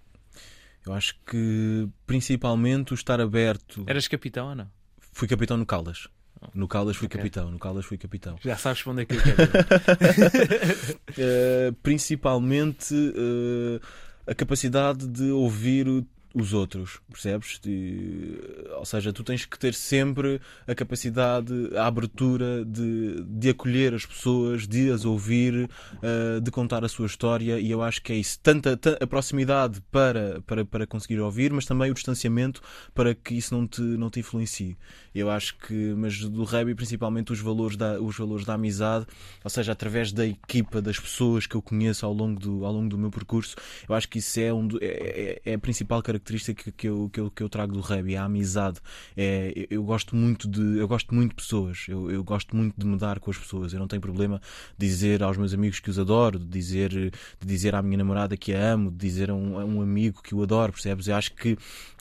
eu 0.85 0.93
acho 0.93 1.15
que 1.25 1.87
principalmente 2.05 2.93
o 2.93 2.95
estar 2.95 3.21
aberto. 3.21 3.83
Eras 3.87 4.07
capitão 4.07 4.49
ou 4.49 4.55
não? 4.55 4.69
Fui 5.11 5.27
capitão 5.27 5.57
no 5.57 5.65
Caldas. 5.65 6.07
No 6.53 6.67
Caldas 6.67 6.97
fui 6.97 7.05
okay. 7.05 7.19
capitão, 7.19 7.49
no 7.49 7.57
Caldas 7.57 7.85
fui 7.85 7.97
capitão. 7.97 8.35
Já 8.41 8.57
sabes 8.57 8.79
responder 8.79 9.05
que 9.05 9.15
eu 9.15 9.21
quero. 9.21 9.43
uh, 11.69 11.73
principalmente 11.81 12.93
uh, 12.93 13.79
a 14.27 14.35
capacidade 14.35 15.07
de 15.07 15.31
ouvir 15.31 15.87
os 16.33 16.51
outros, 16.51 16.99
percebes? 17.11 17.59
De, 17.61 18.39
ou 18.77 18.85
seja, 18.85 19.13
tu 19.13 19.23
tens 19.23 19.45
que 19.45 19.57
ter 19.57 19.73
sempre 19.73 20.41
a 20.67 20.73
capacidade, 20.73 21.53
a 21.75 21.85
abertura 21.85 22.65
de, 22.65 23.23
de 23.23 23.49
acolher 23.49 23.93
as 23.93 24.05
pessoas, 24.05 24.67
de 24.67 24.89
as 24.89 25.05
ouvir, 25.05 25.69
uh, 25.95 26.41
de 26.41 26.49
contar 26.49 26.83
a 26.83 26.89
sua 26.89 27.05
história, 27.05 27.59
e 27.59 27.69
eu 27.69 27.83
acho 27.83 28.01
que 28.01 28.11
é 28.11 28.15
isso. 28.15 28.39
Tanto 28.41 28.69
a, 28.69 28.73
a, 28.99 29.07
proximidade 29.07 29.79
para, 29.91 30.41
para, 30.41 30.65
para 30.65 30.87
conseguir 30.87 31.19
ouvir, 31.19 31.53
mas 31.53 31.65
também 31.65 31.91
o 31.91 31.93
distanciamento 31.93 32.61
para 32.95 33.13
que 33.13 33.35
isso 33.35 33.53
não 33.53 33.67
te, 33.67 33.81
não 33.81 34.09
te 34.09 34.19
influencie. 34.19 34.75
Eu 35.13 35.29
acho 35.29 35.55
que, 35.59 35.93
mas 35.95 36.19
do 36.19 36.43
rugby, 36.43 36.73
principalmente 36.73 37.31
os 37.31 37.39
valores, 37.39 37.77
da, 37.77 38.01
os 38.01 38.17
valores 38.17 38.43
da 38.43 38.55
amizade, 38.55 39.05
ou 39.43 39.49
seja, 39.51 39.71
através 39.71 40.11
da 40.11 40.25
equipa, 40.25 40.81
das 40.81 40.99
pessoas 40.99 41.45
que 41.45 41.53
eu 41.53 41.61
conheço 41.61 42.07
ao 42.07 42.13
longo 42.13 42.39
do, 42.39 42.65
ao 42.65 42.73
longo 42.73 42.89
do 42.89 42.97
meu 42.97 43.11
percurso, 43.11 43.55
eu 43.87 43.93
acho 43.93 44.09
que 44.09 44.17
isso 44.17 44.39
é, 44.39 44.51
um, 44.51 44.67
é, 44.81 45.41
é, 45.45 45.51
é 45.51 45.53
a 45.53 45.59
principal 45.59 46.01
característica 46.01 46.22
característica 46.23 46.71
que 46.71 46.87
eu, 46.87 47.09
que 47.11 47.19
eu, 47.19 47.29
que 47.29 47.43
eu 47.43 47.49
trago 47.49 47.73
do 47.73 47.81
rugby, 47.81 48.15
a 48.15 48.23
amizade. 48.23 48.79
É, 49.15 49.67
eu, 49.69 49.83
gosto 49.83 50.15
muito 50.15 50.47
de, 50.47 50.77
eu 50.77 50.87
gosto 50.87 51.13
muito 51.13 51.31
de 51.31 51.35
pessoas, 51.35 51.85
eu, 51.87 52.09
eu 52.09 52.23
gosto 52.23 52.55
muito 52.55 52.73
de 52.77 52.85
me 52.85 52.97
dar 52.97 53.19
com 53.19 53.29
as 53.29 53.37
pessoas. 53.37 53.73
Eu 53.73 53.79
não 53.79 53.87
tenho 53.87 54.01
problema 54.01 54.41
de 54.77 54.87
dizer 54.87 55.21
aos 55.21 55.37
meus 55.37 55.53
amigos 55.53 55.79
que 55.79 55.89
os 55.89 55.99
adoro, 55.99 56.39
de 56.39 56.45
dizer, 56.45 56.89
de 56.89 57.45
dizer 57.45 57.75
à 57.75 57.81
minha 57.81 57.97
namorada 57.97 58.37
que 58.37 58.53
a 58.53 58.73
amo, 58.73 58.89
de 58.89 58.97
dizer 58.97 59.29
a 59.29 59.35
um, 59.35 59.59
a 59.59 59.65
um 59.65 59.81
amigo 59.81 60.21
que 60.23 60.33
o 60.33 60.41
adoro, 60.41 60.71
percebes? 60.71 61.07
Eu 61.07 61.15
acho 61.15 61.33
que 61.33 61.57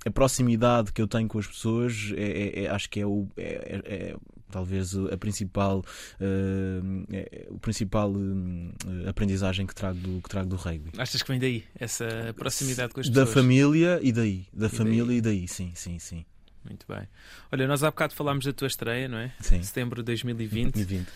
a 0.07 0.11
proximidade 0.11 0.93
que 0.93 1.03
eu 1.03 1.09
tenho 1.09 1.29
com 1.29 1.39
as 1.39 1.47
pessoas 1.47 2.13
é, 2.17 2.23
é, 2.23 2.65
é 2.65 2.69
acho 2.69 2.89
que 2.89 3.01
é 3.01 3.07
o 3.07 3.29
é, 3.37 3.43
é, 3.43 3.95
é 3.95 4.17
talvez 4.53 4.95
a 5.11 5.17
principal 5.17 5.79
uh, 6.21 7.55
o 7.55 7.59
principal 7.59 8.13
uh, 8.13 9.09
aprendizagem 9.09 9.67
que 9.67 9.75
trago 9.75 9.99
do 9.99 10.23
que 10.23 10.29
trago 10.29 10.49
do 10.49 10.57
rugby 10.57 10.91
achas 10.99 11.23
que 11.23 11.29
vem 11.29 11.41
daí 11.41 11.65
essa 11.75 12.33
proximidade 12.37 12.95
com 12.95 13.01
as 13.01 13.09
da 13.09 13.23
pessoas 13.23 13.29
da 13.29 13.43
família 13.43 13.99
e 14.03 14.13
daí 14.13 14.47
da 14.53 14.67
e 14.67 14.71
família 14.71 15.07
daí? 15.07 15.17
e 15.17 15.21
daí 15.21 15.49
sim 15.49 15.73
sim 15.75 15.99
sim 15.99 16.25
muito 16.65 16.87
bem. 16.87 17.09
Olha, 17.51 17.67
nós 17.67 17.83
há 17.83 17.91
bocado 17.91 18.15
falámos 18.15 18.45
da 18.45 18.53
tua 18.53 18.69
estreia, 18.69 19.09
não 19.09 19.19
é? 19.19 19.33
Sim. 19.41 19.63
Setembro 19.63 20.03
de 20.03 20.07
2020. 20.07 20.75
2020. 20.75 21.09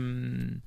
Um, 0.00 0.60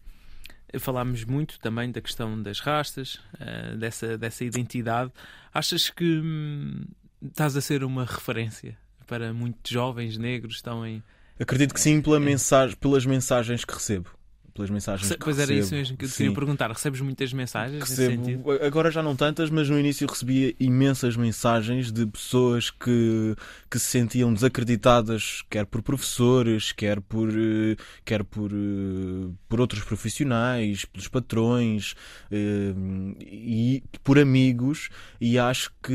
falámos 0.79 1.23
muito 1.23 1.59
também 1.59 1.91
da 1.91 2.01
questão 2.01 2.41
das 2.41 2.59
rastas, 2.59 3.15
uh, 3.35 3.77
dessa, 3.77 4.17
dessa 4.17 4.43
identidade. 4.43 5.11
Achas 5.53 5.89
que 5.89 6.19
hum, 6.19 6.85
estás 7.21 7.55
a 7.55 7.61
ser 7.61 7.83
uma 7.83 8.05
referência 8.05 8.77
para 9.07 9.33
muitos 9.33 9.71
jovens 9.71 10.17
negros 10.17 10.55
que 10.55 10.59
estão 10.59 10.85
em. 10.85 11.03
Acredito 11.41 11.73
que 11.73 11.81
sim, 11.81 12.01
pela 12.01 12.19
mensagem, 12.19 12.75
pelas 12.77 13.03
mensagens 13.03 13.65
que 13.65 13.73
recebo 13.73 14.20
pelas 14.53 14.69
mensagens 14.69 15.07
Rece 15.07 15.17
que 15.17 15.23
Pois 15.23 15.37
recebo. 15.37 15.53
era 15.53 15.63
isso 15.63 15.75
mesmo 15.75 15.97
que 15.97 16.05
eu 16.05 16.09
te 16.09 16.15
queria 16.15 16.33
perguntar. 16.33 16.69
Recebes 16.71 17.01
muitas 17.01 17.33
mensagens 17.33 17.81
recebo, 17.81 18.51
Agora 18.61 18.91
já 18.91 19.01
não 19.01 19.15
tantas, 19.15 19.49
mas 19.49 19.69
no 19.69 19.79
início 19.79 20.07
recebia 20.07 20.53
imensas 20.59 21.15
mensagens 21.15 21.91
de 21.91 22.05
pessoas 22.05 22.69
que, 22.69 23.35
que 23.69 23.79
se 23.79 23.85
sentiam 23.85 24.33
desacreditadas, 24.33 25.43
quer 25.49 25.65
por 25.65 25.81
professores, 25.81 26.71
quer 26.71 27.01
por, 27.01 27.29
eh, 27.29 27.75
quer 28.05 28.23
por, 28.23 28.51
eh, 28.51 29.29
por 29.47 29.61
outros 29.61 29.83
profissionais, 29.83 30.85
pelos 30.85 31.07
patrões 31.07 31.95
eh, 32.31 32.73
e 33.21 33.83
por 34.03 34.19
amigos. 34.19 34.89
E 35.19 35.37
acho 35.37 35.71
que. 35.83 35.93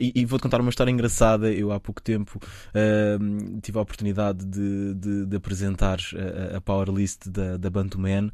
E, 0.00 0.12
e 0.14 0.24
vou-te 0.24 0.42
contar 0.42 0.60
uma 0.60 0.70
história 0.70 0.90
engraçada. 0.90 1.52
Eu 1.52 1.72
há 1.72 1.80
pouco 1.80 2.00
tempo 2.02 2.40
tive 3.62 3.78
a 3.78 3.82
oportunidade 3.82 4.44
de, 4.44 4.94
de, 4.94 5.26
de 5.26 5.36
apresentar 5.36 5.98
a, 6.52 6.56
a 6.56 6.60
Power 6.60 6.90
List 6.90 7.28
da, 7.28 7.56
da 7.82 7.82
Bantuman 7.82 8.30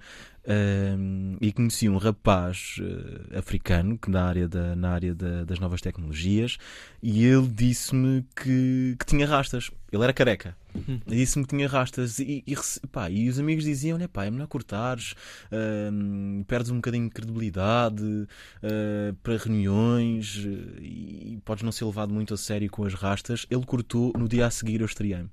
um, 0.46 1.36
e 1.40 1.52
conheci 1.52 1.88
um 1.88 1.96
rapaz 1.96 2.76
uh, 2.80 3.38
africano 3.38 3.98
que 3.98 4.10
na 4.10 4.24
área, 4.24 4.48
da, 4.48 4.76
na 4.76 4.90
área 4.90 5.14
da, 5.14 5.44
das 5.44 5.58
novas 5.58 5.80
tecnologias 5.80 6.56
e 7.02 7.24
ele 7.24 7.48
disse-me 7.48 8.24
que, 8.34 8.96
que 8.98 9.06
tinha 9.06 9.26
rastas. 9.26 9.70
Ele 9.92 10.02
era 10.02 10.12
careca. 10.12 10.56
Uhum. 10.74 11.00
Disse-me 11.06 11.44
que 11.44 11.56
tinha 11.56 11.68
rastas 11.68 12.18
e, 12.18 12.44
e, 12.46 12.54
pá, 12.92 13.08
e 13.10 13.28
os 13.28 13.38
amigos 13.38 13.64
diziam: 13.64 13.96
Olha, 13.96 14.08
pá, 14.08 14.24
é 14.24 14.30
melhor 14.30 14.46
cortares, 14.46 15.12
uh, 15.50 16.44
perdes 16.44 16.70
um 16.70 16.76
bocadinho 16.76 17.08
de 17.08 17.14
credibilidade 17.14 18.04
uh, 18.04 19.14
para 19.22 19.36
reuniões 19.36 20.44
uh, 20.44 20.82
e 20.82 21.40
podes 21.44 21.64
não 21.64 21.72
ser 21.72 21.86
levado 21.86 22.12
muito 22.12 22.34
a 22.34 22.36
sério 22.36 22.70
com 22.70 22.84
as 22.84 22.94
rastas. 22.94 23.46
Ele 23.50 23.64
cortou 23.64 24.12
no 24.16 24.28
dia 24.28 24.46
a 24.46 24.50
seguir 24.50 24.80
eu 24.80 24.86
estreiei 24.86 25.26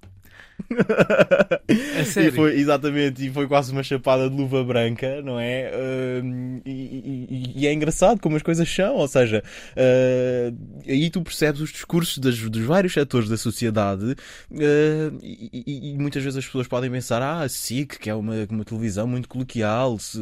A 1.99 2.05
sério? 2.05 2.29
E 2.29 2.31
foi, 2.31 2.59
exatamente, 2.59 3.25
e 3.25 3.31
foi 3.31 3.47
quase 3.47 3.71
uma 3.71 3.83
chapada 3.83 4.29
de 4.29 4.35
luva 4.35 4.63
branca, 4.63 5.21
não 5.21 5.39
é? 5.39 5.71
Uh, 5.73 6.61
e, 6.65 6.71
e, 6.71 7.53
e, 7.55 7.67
é 7.67 7.73
engraçado 7.73 8.19
como 8.19 8.35
as 8.35 8.41
coisas 8.41 8.69
são, 8.69 8.95
ou 8.95 9.07
seja, 9.07 9.43
uh, 9.71 10.81
aí 10.87 11.09
tu 11.09 11.21
percebes 11.21 11.61
os 11.61 11.71
discursos 11.71 12.17
das, 12.17 12.37
dos 12.37 12.63
vários 12.63 12.93
setores 12.93 13.29
da 13.29 13.37
sociedade 13.37 14.15
uh, 14.51 15.19
e, 15.21 15.91
e, 15.93 15.97
muitas 15.97 16.23
vezes 16.23 16.37
as 16.37 16.45
pessoas 16.45 16.67
podem 16.67 16.89
pensar, 16.89 17.21
ah, 17.21 17.41
a 17.41 17.49
SIC, 17.49 17.99
que 17.99 18.09
é 18.09 18.15
uma, 18.15 18.33
uma 18.49 18.65
televisão 18.65 19.07
muito 19.07 19.27
coloquial, 19.27 19.97
se, 19.99 20.19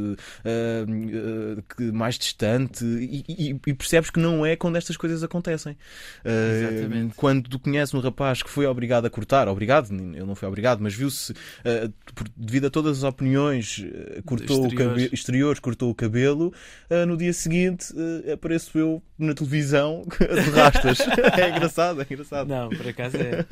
que 1.76 1.92
mais 1.92 2.18
distante, 2.18 2.84
e, 2.86 3.54
percebes 3.74 4.10
que 4.10 4.20
não 4.20 4.46
é 4.46 4.56
quando 4.56 4.76
estas 4.76 4.98
coisas 4.98 5.24
acontecem. 5.24 5.78
Exatamente. 6.24 7.16
Quando 7.16 7.50
tu 7.50 7.60
conheces 7.60 7.94
um 7.94 8.00
rapaz 8.00 8.44
que 8.44 8.50
foi 8.50 8.66
obrigado 8.66 9.06
a 9.06 9.10
cortar, 9.10 9.48
obrigado, 9.48 9.92
ele 9.92 10.26
não 10.26 10.31
foi 10.36 10.48
obrigado, 10.48 10.80
mas 10.82 10.94
viu-se, 10.94 11.32
uh, 11.32 11.94
devido 12.36 12.68
a 12.68 12.70
todas 12.70 13.00
as 13.00 13.04
opiniões, 13.04 13.80
uh, 13.80 14.24
cortou 14.24 14.66
exteriores. 14.66 14.74
o 14.74 14.78
cabelo, 14.78 15.14
exteriores, 15.14 15.60
cortou 15.60 15.90
o 15.90 15.96
cabelo. 15.96 16.54
Uh, 16.90 17.06
no 17.06 17.18
dia 17.18 17.34
seguinte 17.34 17.94
apareço 18.32 18.78
eu 18.78 19.02
na 19.18 19.34
televisão 19.34 20.06
de 20.20 20.50
rastas. 20.50 21.00
é 21.38 21.50
engraçado, 21.50 22.02
é 22.02 22.08
engraçado. 22.10 22.48
Não, 22.48 22.70
por 22.70 22.88
acaso 22.88 23.18
é. 23.18 23.46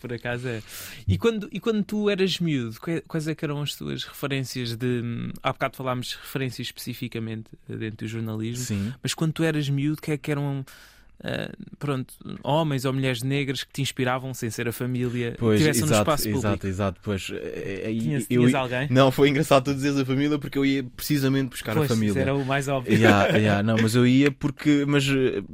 Por 0.00 0.12
acaso 0.12 0.48
é. 0.48 0.62
E 1.06 1.18
quando, 1.18 1.48
e 1.52 1.60
quando 1.60 1.84
tu 1.84 2.08
eras 2.08 2.38
miúdo, 2.38 2.78
quais 3.06 3.28
é 3.28 3.34
que 3.34 3.44
eram 3.44 3.60
as 3.60 3.74
tuas 3.74 4.04
referências 4.04 4.74
de. 4.74 5.02
Há 5.42 5.52
bocado 5.52 5.76
falámos 5.76 6.14
referências 6.14 6.68
especificamente 6.68 7.50
dentro 7.68 8.06
do 8.06 8.08
jornalismo, 8.08 8.64
Sim. 8.64 8.94
mas 9.02 9.14
quando 9.14 9.32
tu 9.32 9.44
eras 9.44 9.68
miúdo, 9.68 10.00
que 10.00 10.12
é 10.12 10.16
que 10.16 10.30
eram 10.30 10.64
Uh, 11.22 11.76
pronto, 11.78 12.12
homens 12.42 12.84
ou 12.84 12.92
mulheres 12.92 13.22
negras 13.22 13.62
que 13.62 13.72
te 13.72 13.80
inspiravam 13.80 14.34
sem 14.34 14.50
ser 14.50 14.66
a 14.66 14.72
família 14.72 15.36
pois, 15.38 15.60
tivessem 15.60 15.84
exato, 15.84 15.94
no 15.94 16.00
espaço 16.00 16.24
público. 16.24 16.46
Exato, 16.46 16.66
exato, 16.66 17.00
pois. 17.00 17.30
Eh, 17.32 17.84
aí, 17.86 18.00
tinhas, 18.00 18.26
eu, 18.28 18.40
tinhas 18.40 18.54
alguém? 18.54 18.88
Não, 18.90 19.12
foi 19.12 19.28
engraçado 19.28 19.64
tu 19.66 19.74
dizeres 19.74 19.98
a 19.98 20.04
família 20.04 20.36
porque 20.36 20.58
eu 20.58 20.66
ia 20.66 20.82
precisamente 20.82 21.50
buscar 21.50 21.76
pois, 21.76 21.88
a 21.88 21.94
família. 21.94 22.10
Isso 22.10 22.18
era 22.18 22.34
o 22.34 22.44
mais 22.44 22.66
óbvio. 22.66 22.92
Yeah, 22.92 23.28
yeah, 23.38 23.62
não, 23.62 23.76
mas 23.80 23.94
eu 23.94 24.04
ia 24.04 24.32
porque. 24.32 24.84
Mas 24.84 25.08
eh, 25.08 25.44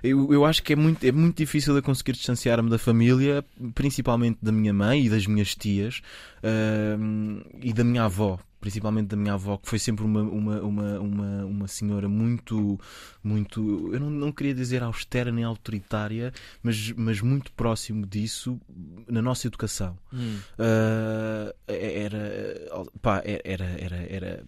eu, 0.00 0.32
eu 0.32 0.44
acho 0.44 0.62
que 0.62 0.74
é 0.74 0.76
muito, 0.76 1.04
é 1.04 1.10
muito 1.10 1.36
difícil 1.36 1.74
eu 1.74 1.82
conseguir 1.82 2.12
distanciar-me 2.12 2.70
da 2.70 2.78
família, 2.78 3.44
principalmente 3.74 4.38
da 4.40 4.52
minha 4.52 4.72
mãe 4.72 5.06
e 5.06 5.10
das 5.10 5.26
minhas 5.26 5.56
tias 5.56 6.02
uh, 6.44 7.44
e 7.60 7.72
da 7.72 7.82
minha 7.82 8.04
avó 8.04 8.38
principalmente 8.60 9.08
da 9.08 9.16
minha 9.16 9.34
avó, 9.34 9.56
que 9.56 9.68
foi 9.68 9.78
sempre 9.78 10.04
uma, 10.04 10.22
uma, 10.22 10.60
uma, 10.60 11.00
uma, 11.00 11.44
uma 11.44 11.68
senhora 11.68 12.08
muito, 12.08 12.78
muito, 13.22 13.90
eu 13.92 14.00
não, 14.00 14.10
não 14.10 14.32
queria 14.32 14.54
dizer 14.54 14.82
austera 14.82 15.32
nem 15.32 15.44
autoritária, 15.44 16.32
mas, 16.62 16.92
mas 16.92 17.20
muito 17.20 17.52
próximo 17.52 18.06
disso 18.06 18.60
na 19.08 19.22
nossa 19.22 19.46
educação. 19.46 19.98
Hum. 20.12 20.38
Uh, 20.58 21.54
era, 21.66 22.84
pá, 23.00 23.22
era, 23.24 23.64
era, 23.78 23.96
era 24.08 24.44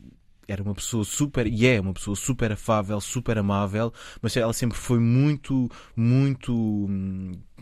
era 0.47 0.63
uma 0.63 0.75
pessoa 0.75 1.05
super, 1.05 1.47
e 1.47 1.67
é 1.67 1.81
uma 1.81 1.95
pessoa 1.95 2.17
super 2.17 2.53
afável, 2.53 3.01
super 3.01 3.39
amável, 3.39 3.93
mas 4.21 4.37
ela 4.37 4.53
sempre 4.53 4.77
foi 4.77 4.99
muito, 4.99 5.71
muito. 5.97 6.89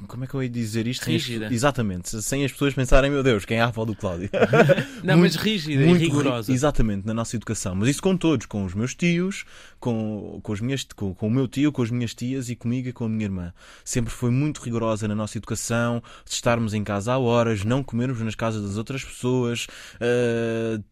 Como 0.07 0.25
é 0.25 0.27
que 0.27 0.35
eu 0.35 0.43
ia 0.43 0.49
dizer 0.49 0.87
isto? 0.87 1.05
Rígida. 1.05 1.47
As, 1.47 1.53
exatamente, 1.53 2.23
sem 2.23 2.45
as 2.45 2.53
pessoas 2.53 2.75
pensarem, 2.75 3.11
meu 3.11 3.23
Deus, 3.23 3.45
quem 3.45 3.59
é 3.59 3.61
a 3.61 3.67
avó 3.67 3.85
do 3.85 3.95
Cláudio? 3.95 4.31
Não, 5.03 5.17
muito, 5.17 5.35
mas 5.35 5.37
rígida 5.37 5.85
muito, 5.85 6.03
e 6.03 6.07
rigorosa. 6.07 6.53
Exatamente, 6.53 7.07
na 7.07 7.15
nossa 7.15 7.37
educação. 7.37 7.75
Mas 7.75 7.89
isso 7.89 8.03
com 8.03 8.17
todos, 8.17 8.47
com 8.47 8.65
os 8.65 8.75
meus 8.75 8.95
tios, 8.95 9.45
com, 9.79 10.41
com, 10.43 10.53
as 10.53 10.61
minhas, 10.61 10.85
com, 10.85 11.15
com 11.15 11.27
o 11.27 11.31
meu 11.31 11.47
tio, 11.47 11.73
com 11.73 11.83
as 11.83 11.91
minhas 11.91 12.15
tias 12.15 12.49
e 12.49 12.57
comigo 12.57 12.89
e 12.89 12.93
com 12.93 13.05
a 13.05 13.09
minha 13.09 13.25
irmã. 13.25 13.53
Sempre 13.85 14.13
foi 14.13 14.31
muito 14.31 14.61
rigorosa 14.61 15.07
na 15.07 15.15
nossa 15.15 15.39
educação, 15.39 16.03
de 16.25 16.33
estarmos 16.33 16.75
em 16.75 16.85
casa 16.85 17.13
a 17.13 17.19
horas, 17.19 17.65
não 17.65 17.83
comermos 17.83 18.21
nas 18.21 18.35
casas 18.35 18.63
das 18.63 18.77
outras 18.77 19.05
pessoas. 19.05 19.67
Uh, 19.97 20.83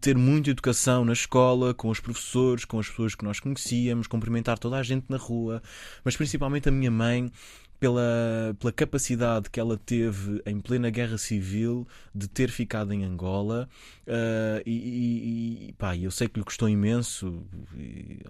ter 0.00 0.16
muita 0.16 0.50
educação 0.50 1.04
na 1.04 1.12
escola, 1.12 1.72
com 1.72 1.88
os 1.88 2.00
professores, 2.00 2.64
com 2.64 2.78
as 2.78 2.88
pessoas 2.88 3.14
que 3.14 3.24
nós 3.24 3.40
conhecíamos, 3.40 4.06
cumprimentar 4.06 4.58
toda 4.58 4.76
a 4.76 4.82
gente 4.82 5.06
na 5.08 5.16
rua, 5.16 5.62
mas 6.04 6.16
principalmente 6.16 6.68
a 6.68 6.72
minha 6.72 6.90
mãe, 6.90 7.30
pela, 7.80 8.54
pela 8.58 8.70
capacidade 8.70 9.48
que 9.48 9.58
ela 9.58 9.78
teve 9.78 10.42
em 10.44 10.60
plena 10.60 10.90
guerra 10.90 11.16
civil 11.16 11.88
de 12.14 12.28
ter 12.28 12.50
ficado 12.50 12.92
em 12.92 13.04
Angola. 13.04 13.66
Uh, 14.06 14.60
e, 14.66 15.68
e 15.68 15.72
pá, 15.78 15.96
eu 15.96 16.10
sei 16.10 16.28
que 16.28 16.38
lhe 16.38 16.44
custou 16.44 16.68
imenso. 16.68 17.42
E, 17.74 18.20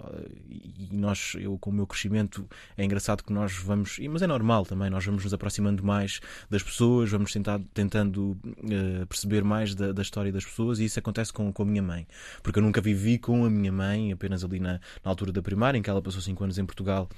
e, 0.49 0.89
nós, 0.93 1.33
eu 1.35 1.59
com 1.59 1.71
o 1.71 1.73
meu 1.73 1.87
crescimento, 1.87 2.49
é 2.77 2.85
engraçado 2.85 3.25
que 3.25 3.33
nós 3.33 3.53
vamos, 3.55 3.99
mas 4.09 4.23
é 4.23 4.27
normal 4.27 4.65
também, 4.65 4.89
nós 4.89 5.05
vamos 5.05 5.25
nos 5.25 5.35
aproximando 5.35 5.83
mais 5.83 6.21
das 6.49 6.63
pessoas, 6.63 7.11
vamos 7.11 7.33
tentar, 7.33 7.61
tentando 7.75 8.39
uh, 8.45 9.07
perceber 9.09 9.43
mais 9.43 9.75
da, 9.75 9.91
da, 9.91 10.03
história 10.03 10.31
das 10.31 10.45
pessoas, 10.45 10.79
e 10.79 10.85
isso 10.85 10.99
acontece 10.99 11.33
com, 11.33 11.53
com 11.53 11.63
a 11.65 11.67
minha 11.67 11.83
mãe, 11.83 12.07
porque 12.43 12.61
eu 12.61 12.63
nunca 12.63 12.81
vivi 12.81 13.19
com 13.19 13.45
a 13.45 13.51
minha 13.51 13.73
mãe, 13.73 14.13
apenas 14.13 14.45
ali 14.45 14.61
na, 14.61 14.75
na 14.75 15.11
altura 15.11 15.33
da 15.33 15.43
primária, 15.43 15.77
em 15.77 15.83
que 15.83 15.91
ela 15.91 16.01
passou 16.01 16.21
5 16.21 16.45
anos 16.45 16.59
em 16.59 16.65
Portugal 16.65 17.09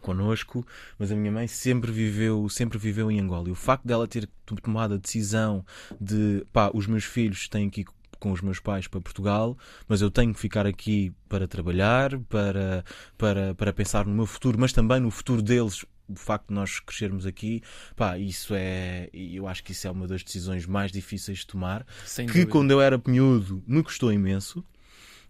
connosco, 0.00 0.66
mas 0.98 1.12
a 1.12 1.16
minha 1.16 1.32
mãe 1.32 1.46
sempre 1.46 1.90
viveu, 1.90 2.48
sempre 2.48 2.78
viveu 2.78 3.10
em 3.10 3.20
Angola. 3.20 3.48
E 3.48 3.52
o 3.52 3.56
facto 3.56 3.86
dela 3.86 4.06
ter 4.06 4.28
tomado 4.62 4.94
a 4.94 4.96
decisão 4.96 5.64
de, 6.00 6.44
pá, 6.52 6.70
os 6.72 6.86
meus 6.86 7.04
filhos 7.04 7.48
têm 7.48 7.68
que 7.68 7.82
ir 7.82 7.86
com 8.20 8.30
os 8.30 8.42
meus 8.42 8.60
pais 8.60 8.86
para 8.86 9.00
Portugal, 9.00 9.56
mas 9.88 10.02
eu 10.02 10.10
tenho 10.10 10.32
que 10.32 10.38
ficar 10.38 10.66
aqui 10.66 11.12
para 11.28 11.48
trabalhar, 11.48 12.18
para, 12.28 12.84
para, 13.16 13.54
para 13.54 13.72
pensar 13.72 14.04
no 14.04 14.14
meu 14.14 14.26
futuro, 14.26 14.58
mas 14.60 14.72
também 14.72 15.00
no 15.00 15.10
futuro 15.10 15.42
deles. 15.42 15.84
O 16.06 16.16
facto 16.16 16.48
de 16.48 16.54
nós 16.54 16.80
crescermos 16.80 17.24
aqui, 17.24 17.62
pá, 17.94 18.18
isso 18.18 18.52
é. 18.52 19.08
Eu 19.12 19.46
acho 19.46 19.62
que 19.62 19.70
isso 19.70 19.86
é 19.86 19.90
uma 19.92 20.08
das 20.08 20.24
decisões 20.24 20.66
mais 20.66 20.90
difíceis 20.90 21.38
de 21.38 21.46
tomar. 21.46 21.86
Sem 22.04 22.26
que 22.26 22.32
dúvida. 22.32 22.50
quando 22.50 22.72
eu 22.72 22.80
era 22.80 23.00
miúdo 23.06 23.62
me 23.64 23.80
custou 23.80 24.12
imenso 24.12 24.64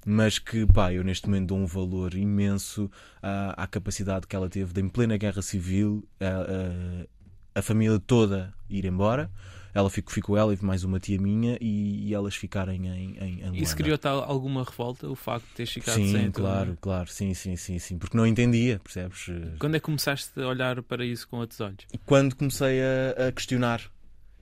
mas 0.04 0.38
que 0.38 0.66
pá, 0.66 0.92
eu 0.92 1.04
neste 1.04 1.26
momento 1.28 1.48
dou 1.48 1.58
um 1.58 1.66
valor 1.66 2.14
imenso 2.14 2.90
à, 3.22 3.62
à 3.62 3.66
capacidade 3.66 4.26
que 4.26 4.34
ela 4.34 4.48
teve 4.48 4.72
de, 4.72 4.80
em 4.80 4.88
plena 4.88 5.16
guerra 5.16 5.42
civil, 5.42 6.06
a, 6.20 6.26
a, 7.54 7.58
a 7.60 7.62
família 7.62 7.98
toda 7.98 8.52
ir 8.68 8.84
embora. 8.84 9.30
Ela 9.72 9.88
ficou, 9.88 10.12
ficou 10.12 10.36
ela 10.36 10.52
e 10.52 10.58
mais 10.64 10.82
uma 10.82 10.98
tia 10.98 11.20
minha 11.20 11.56
e, 11.60 12.08
e 12.08 12.14
elas 12.14 12.34
ficarem 12.34 12.88
em, 12.88 13.16
em 13.18 13.42
Angola. 13.42 13.62
Isso 13.62 13.76
criou 13.76 13.98
alguma 14.26 14.64
revolta, 14.64 15.08
o 15.08 15.14
facto 15.14 15.46
de 15.46 15.54
teres 15.54 15.72
ficado 15.72 15.94
sim, 15.94 16.10
sem 16.10 16.24
Sim, 16.24 16.30
claro, 16.32 16.76
claro, 16.80 17.08
sim, 17.08 17.34
sim, 17.34 17.54
sim, 17.54 17.78
sim, 17.78 17.96
porque 17.96 18.16
não 18.16 18.26
entendia, 18.26 18.80
percebes? 18.80 19.26
Quando 19.60 19.76
é 19.76 19.78
que 19.78 19.84
começaste 19.84 20.40
a 20.40 20.48
olhar 20.48 20.82
para 20.82 21.04
isso 21.04 21.28
com 21.28 21.36
outros 21.36 21.60
olhos? 21.60 21.86
Quando 22.04 22.34
comecei 22.34 22.80
a, 22.82 23.28
a 23.28 23.32
questionar 23.32 23.88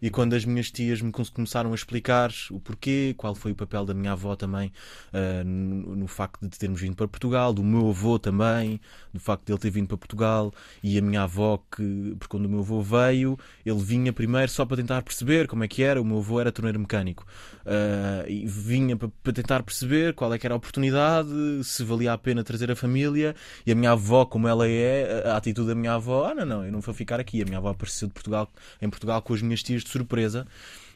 e 0.01 0.11
quando 0.11 0.35
as 0.35 0.45
minhas 0.45 0.71
tias 0.71 1.03
me 1.03 1.13
começaram 1.13 1.73
a 1.73 1.75
explicar 1.75 2.31
o 2.51 2.61
porquê, 2.61 3.15
qual 3.17 3.35
foi 3.35 3.53
o 3.53 3.55
papel 3.55 3.85
da 3.85 3.95
minha 3.95 4.13
avó 4.13 4.37
também 4.37 4.73
uh, 5.13 5.45
no, 5.45 5.97
no, 5.97 6.07
facto 6.07 6.47
de 6.47 6.59
termos 6.59 6.81
vindo 6.81 6.95
para 6.95 7.09
Portugal, 7.09 7.53
do 7.53 7.63
meu 7.63 7.91
avô 7.91 8.19
também, 8.19 8.81
do 9.13 9.21
facto 9.21 9.47
de 9.47 9.53
ele 9.53 9.59
ter 9.59 9.71
vindo 9.71 9.89
para 9.89 9.97
Portugal, 9.97 10.53
e 10.83 10.99
a 10.99 11.03
minha 11.03 11.23
avó, 11.23 11.59
que, 11.75 12.15
porque 12.19 12.31
quando 12.31 12.47
o 12.47 12.49
meu 12.49 12.61
avô 12.61 12.81
veio, 12.81 13.39
ele 13.65 13.79
vinha 13.79 14.13
primeiro 14.13 14.51
só 14.51 14.65
para 14.65 14.77
tentar 14.77 15.03
perceber 15.03 15.47
como 15.47 15.65
é 15.65 15.69
que 15.69 15.83
era. 15.83 16.01
O 16.01 16.05
meu 16.05 16.19
avô 16.19 16.41
era 16.41 16.53
torneiro 16.53 16.79
mecânico 16.79 17.27
uh, 17.65 18.29
e 18.29 18.47
vinha 18.47 18.97
para, 18.97 19.09
para, 19.23 19.33
tentar 19.33 19.63
perceber 19.63 20.15
qual 20.15 20.33
é 20.33 20.39
que 20.39 20.47
era 20.47 20.55
a 20.55 20.57
oportunidade, 20.57 21.29
se 21.65 21.83
valia 21.85 22.13
a 22.13 22.19
pena 22.19 22.45
trazer 22.45 22.71
a 22.71 22.77
família. 22.77 23.35
E 23.67 23.73
a 23.73 23.75
minha 23.75 23.93
avó, 23.93 24.25
como 24.25 24.47
ela 24.49 24.69
é, 24.69 25.25
a, 25.27 25.37
atitude 25.37 25.69
da 25.69 25.75
minha 25.75 25.95
avó, 25.95 26.29
ah, 26.31 26.35
não, 26.35 26.47
não, 26.47 26.65
eu 26.65 26.73
não 26.73 26.81
vou 26.81 26.95
ficar 26.95 27.21
aqui. 27.21 27.43
A 27.43 27.45
minha 27.45 27.59
avó 27.59 27.71
apareceu 27.71 28.09
de 28.09 28.15
Portugal, 28.15 28.51
em 28.81 28.89
Portugal 28.89 29.21
com 29.23 29.35
as 29.35 29.43
minhas 29.43 29.63
tias 29.63 29.83
de 29.89 29.93
surpresa. 29.93 30.47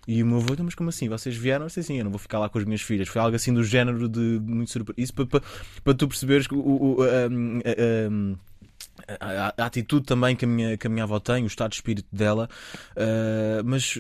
E 0.07 0.23
o 0.23 0.27
meu 0.27 0.39
avô, 0.39 0.53
então, 0.53 0.65
mas 0.65 0.75
como 0.75 0.89
assim? 0.89 1.09
Vocês 1.09 1.37
vieram? 1.37 1.69
Sei 1.69 1.83
sim, 1.83 1.99
eu 1.99 2.05
não 2.05 2.11
vou 2.11 2.19
ficar 2.19 2.39
lá 2.39 2.49
com 2.49 2.59
as 2.59 2.65
minhas 2.65 2.83
filhas. 2.83 3.09
Foi 3.09 3.21
algo 3.21 3.37
assim 3.37 3.55
do 3.55 3.63
género 3.63 4.09
de 4.09 4.41
muito 4.43 4.71
surpresa. 4.71 5.01
Isso 5.01 5.15
para, 5.15 5.27
para, 5.27 5.43
para 5.85 5.95
tu 5.95 6.09
perceberes 6.09 6.47
que 6.47 6.55
o, 6.55 6.59
o, 6.59 6.97
a, 9.21 9.55
a, 9.57 9.67
atitude 9.67 10.05
também 10.05 10.35
que 10.35 10.45
a, 10.45 10.49
minha, 10.49 10.77
que 10.77 10.87
a 10.87 10.91
minha 10.91 11.05
avó 11.05 11.21
tem, 11.21 11.45
o 11.45 11.47
estado 11.47 11.71
de 11.71 11.77
espírito 11.77 12.09
dela, 12.13 12.49
uh, 12.97 13.63
mas 13.65 13.97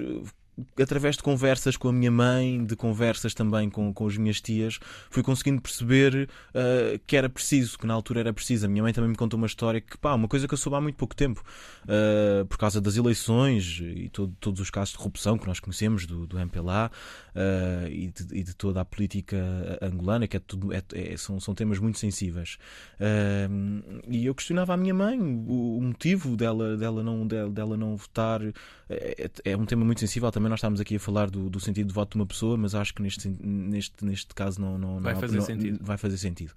através 0.79 1.17
de 1.17 1.23
conversas 1.23 1.77
com 1.77 1.89
a 1.89 1.93
minha 1.93 2.11
mãe, 2.11 2.65
de 2.65 2.77
conversas 2.77 3.33
também 3.33 3.71
com, 3.71 3.93
com 3.93 4.07
as 4.07 4.17
minhas 4.17 4.41
tias, 4.41 4.79
fui 5.11 5.23
conseguindo 5.23 5.61
perceber 5.63 6.29
uh, 6.51 6.99
que 7.07 7.17
era 7.17 7.29
preciso, 7.29 7.79
que 7.79 7.87
na 7.87 7.95
altura 7.95 8.21
era 8.21 8.33
preciso. 8.33 8.67
A 8.67 8.69
minha 8.69 8.83
mãe 8.83 8.93
também 8.93 9.11
me 9.11 9.17
contou 9.17 9.39
uma 9.39 9.47
história 9.47 9.81
que, 9.81 9.97
pá, 9.97 10.15
uma 10.15 10.29
coisa 10.29 10.47
que 10.47 10.55
eu 10.55 10.59
soube 10.59 10.77
há 10.77 10.81
muito 10.81 10.97
pouco 10.97 11.17
tempo, 11.17 11.43
uh, 11.85 12.45
por 12.47 12.59
causa 12.59 12.81
das 12.81 12.97
eleições 12.97 13.81
e 13.81 14.09
todo, 14.11 14.35
todos 14.39 14.61
os 14.61 14.71
casos 14.71 14.93
de 14.93 14.99
corrupção 14.99 15.39
que 15.39 15.47
nós 15.47 15.59
conhecemos 15.59 16.07
do, 16.07 16.27
do 16.27 16.39
MPLA 16.39 16.91
uh, 17.35 17.89
e, 17.89 18.09
de, 18.09 18.39
e, 18.39 18.43
de, 18.43 18.55
toda 18.55 18.81
a 18.81 18.85
política 18.85 19.37
angolana, 19.81 20.27
que 20.27 20.37
é 20.37 20.41
tudo, 20.41 20.73
é, 20.73 20.83
é, 20.95 21.17
são, 21.17 21.41
são 21.41 21.55
temas 21.55 21.79
muito 21.79 21.99
sensíveis. 21.99 22.59
e 24.09 24.27
eu 24.27 24.35
questionava 24.35 24.75
a 24.75 24.77
minha 24.77 24.95
mãe 24.95 25.21
o, 25.21 25.79
o 25.79 25.83
motivo 25.83 26.37
dela, 26.37 26.77
dela, 26.77 27.03
não, 27.03 27.27
dela, 27.27 27.51
dela 27.51 27.77
não 27.77 27.97
votar. 27.97 28.41
É, 28.89 29.31
é 29.45 29.57
um 29.57 29.65
tema 29.65 29.85
muito 29.85 30.01
sensível 30.01 30.31
também 30.31 30.51
nós 30.51 30.59
estamos 30.59 30.81
aqui 30.81 30.97
a 30.97 31.01
falar 31.01 31.31
do, 31.31 31.49
do, 31.49 31.61
sentido 31.61 31.89
de 31.89 31.95
voto 31.95 32.13
de 32.13 32.17
uma 32.17 32.27
pessoa, 32.27 32.57
mas 32.57 32.75
acho 32.75 32.95
que 32.95 33.03
neste, 33.03 33.29
neste, 33.29 34.05
neste 34.05 34.35
caso 34.35 34.61
não, 34.61 34.79
não, 34.79 35.01
vai, 35.01 35.15
não, 35.15 35.21
fazer 35.21 35.37
não, 35.37 35.45
sentido. 35.45 35.79
vai 35.83 35.97
fazer 35.97 36.19
sentido. 36.19 36.53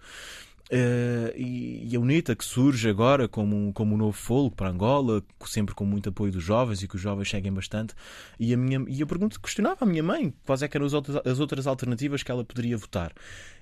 Uh, 0.71 1.29
e, 1.35 1.91
e, 1.91 1.95
a 1.95 1.99
UNITA, 1.99 2.35
que 2.35 2.43
surge 2.43 2.89
agora 2.89 3.27
como, 3.27 3.71
como 3.71 3.93
um 3.93 3.97
novo 3.97 4.17
fogo 4.17 4.49
para 4.49 4.69
Angola, 4.69 5.23
sempre 5.45 5.75
com 5.75 5.85
muito 5.85 6.09
apoio 6.09 6.31
dos 6.31 6.43
jovens 6.43 6.81
e 6.81 6.87
que 6.87 6.95
os 6.95 7.01
jovens 7.01 7.29
seguem 7.29 7.53
bastante. 7.53 7.93
E, 8.39 8.51
a 8.51 8.57
minha, 8.57 8.83
e 8.87 8.99
eu 8.99 9.05
pergunto, 9.05 9.39
questionava 9.39 9.85
a 9.85 9.87
minha 9.87 10.01
mãe 10.01 10.33
quais 10.43 10.63
é 10.63 10.69
eram 10.73 10.85
as 10.85 10.93
outras, 10.93 11.17
as 11.23 11.39
outras 11.39 11.67
alternativas 11.67 12.23
que 12.23 12.31
ela 12.31 12.43
poderia 12.43 12.75
votar. 12.77 13.13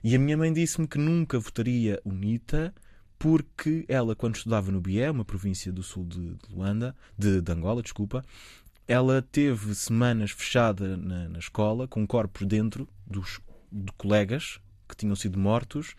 E 0.02 0.16
a 0.16 0.20
minha 0.20 0.38
mãe 0.38 0.54
disse-me 0.54 0.88
que 0.88 0.98
nunca 0.98 1.38
votaria 1.38 2.00
UNITA 2.06 2.74
porque 3.20 3.86
ela, 3.88 4.16
quando 4.16 4.36
estudava 4.36 4.72
no 4.72 4.80
Bié, 4.80 5.12
uma 5.12 5.26
província 5.26 5.72
do 5.72 5.84
sul 5.84 6.06
de, 6.06 6.36
de 6.36 6.54
Luanda, 6.54 6.96
de, 7.18 7.42
de, 7.42 7.52
Angola, 7.52 7.82
desculpa, 7.82 8.24
ela 8.88 9.22
teve 9.22 9.76
semanas 9.76 10.32
fechada 10.32 10.96
na, 10.96 11.30
na 11.30 11.40
escola, 11.40 11.88
com 11.88 12.08
corpos 12.08 12.48
dentro 12.48 12.88
dos 13.06 13.42
de 13.72 13.92
colegas 13.94 14.60
que 14.88 14.96
tinham 14.96 15.16
sido 15.16 15.40
mortos 15.40 15.96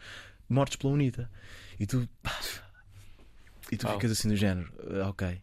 mortos 0.48 0.76
pela 0.76 0.92
UNITA. 0.92 1.30
E 1.78 1.86
tu. 1.86 2.08
E 3.72 3.76
tu 3.76 3.86
oh. 3.88 3.92
ficas 3.92 4.10
assim 4.10 4.28
do 4.28 4.36
género, 4.36 4.70
ah, 5.02 5.08
ok. 5.08 5.40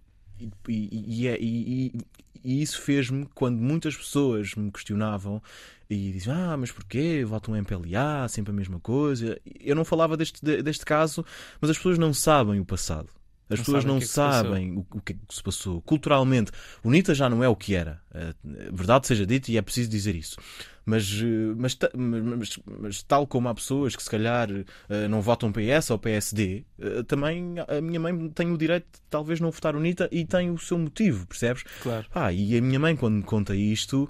E, 0.67 1.21
e, 1.21 1.27
é, 1.27 1.37
e, 1.39 1.93
e, 1.93 2.01
e 2.43 2.61
isso 2.61 2.81
fez-me 2.81 3.27
quando 3.35 3.57
muitas 3.57 3.95
pessoas 3.95 4.55
me 4.55 4.71
questionavam 4.71 5.41
e 5.89 6.11
diziam: 6.11 6.35
Ah, 6.35 6.57
mas 6.57 6.71
porquê? 6.71 7.23
Votam 7.25 7.55
MPLA, 7.55 8.27
sempre 8.29 8.51
a 8.51 8.55
mesma 8.55 8.79
coisa. 8.79 9.39
Eu 9.59 9.75
não 9.75 9.85
falava 9.85 10.17
deste, 10.17 10.43
deste 10.61 10.85
caso, 10.85 11.25
mas 11.59 11.69
as 11.69 11.77
pessoas 11.77 11.97
não 11.97 12.13
sabem 12.13 12.59
o 12.59 12.65
passado. 12.65 13.09
As 13.51 13.59
não 13.59 13.65
pessoas 13.65 13.85
não 13.85 13.97
é 13.97 14.01
sabem 14.01 14.77
o, 14.77 14.85
o 14.91 15.01
que, 15.01 15.13
é 15.13 15.15
que 15.15 15.35
se 15.35 15.43
passou. 15.43 15.81
Culturalmente, 15.81 16.51
o 16.83 16.87
UNITA 16.87 17.13
já 17.13 17.29
não 17.29 17.43
é 17.43 17.49
o 17.49 17.55
que 17.55 17.75
era. 17.75 18.01
Uh, 18.09 18.75
verdade 18.75 19.07
seja 19.07 19.25
dita, 19.25 19.51
e 19.51 19.57
é 19.57 19.61
preciso 19.61 19.89
dizer 19.89 20.15
isso. 20.15 20.37
Mas, 20.83 21.21
eh, 21.21 21.53
mas, 21.55 21.77
mas, 21.93 22.59
mas, 22.65 23.03
tal 23.03 23.27
como 23.27 23.47
há 23.47 23.53
pessoas 23.53 23.95
que 23.95 24.01
se 24.01 24.09
calhar 24.09 24.49
uh, 24.49 25.09
não 25.09 25.21
votam 25.21 25.51
PS 25.51 25.91
ou 25.91 25.99
PSD, 25.99 26.65
também 27.07 27.55
a 27.67 27.79
minha 27.79 27.99
mãe 27.99 28.29
tem 28.29 28.51
o 28.51 28.57
direito 28.57 28.85
de 28.85 29.01
talvez 29.09 29.39
não 29.39 29.51
votar 29.51 29.75
UNITA 29.75 30.09
e 30.11 30.25
tem 30.25 30.49
o 30.49 30.57
seu 30.57 30.79
motivo, 30.79 31.27
percebes? 31.27 31.63
Claro. 31.83 32.07
Ah, 32.13 32.33
e 32.33 32.57
a 32.57 32.61
minha 32.61 32.79
mãe, 32.79 32.95
quando 32.95 33.15
me 33.15 33.23
conta 33.23 33.55
isto. 33.55 34.09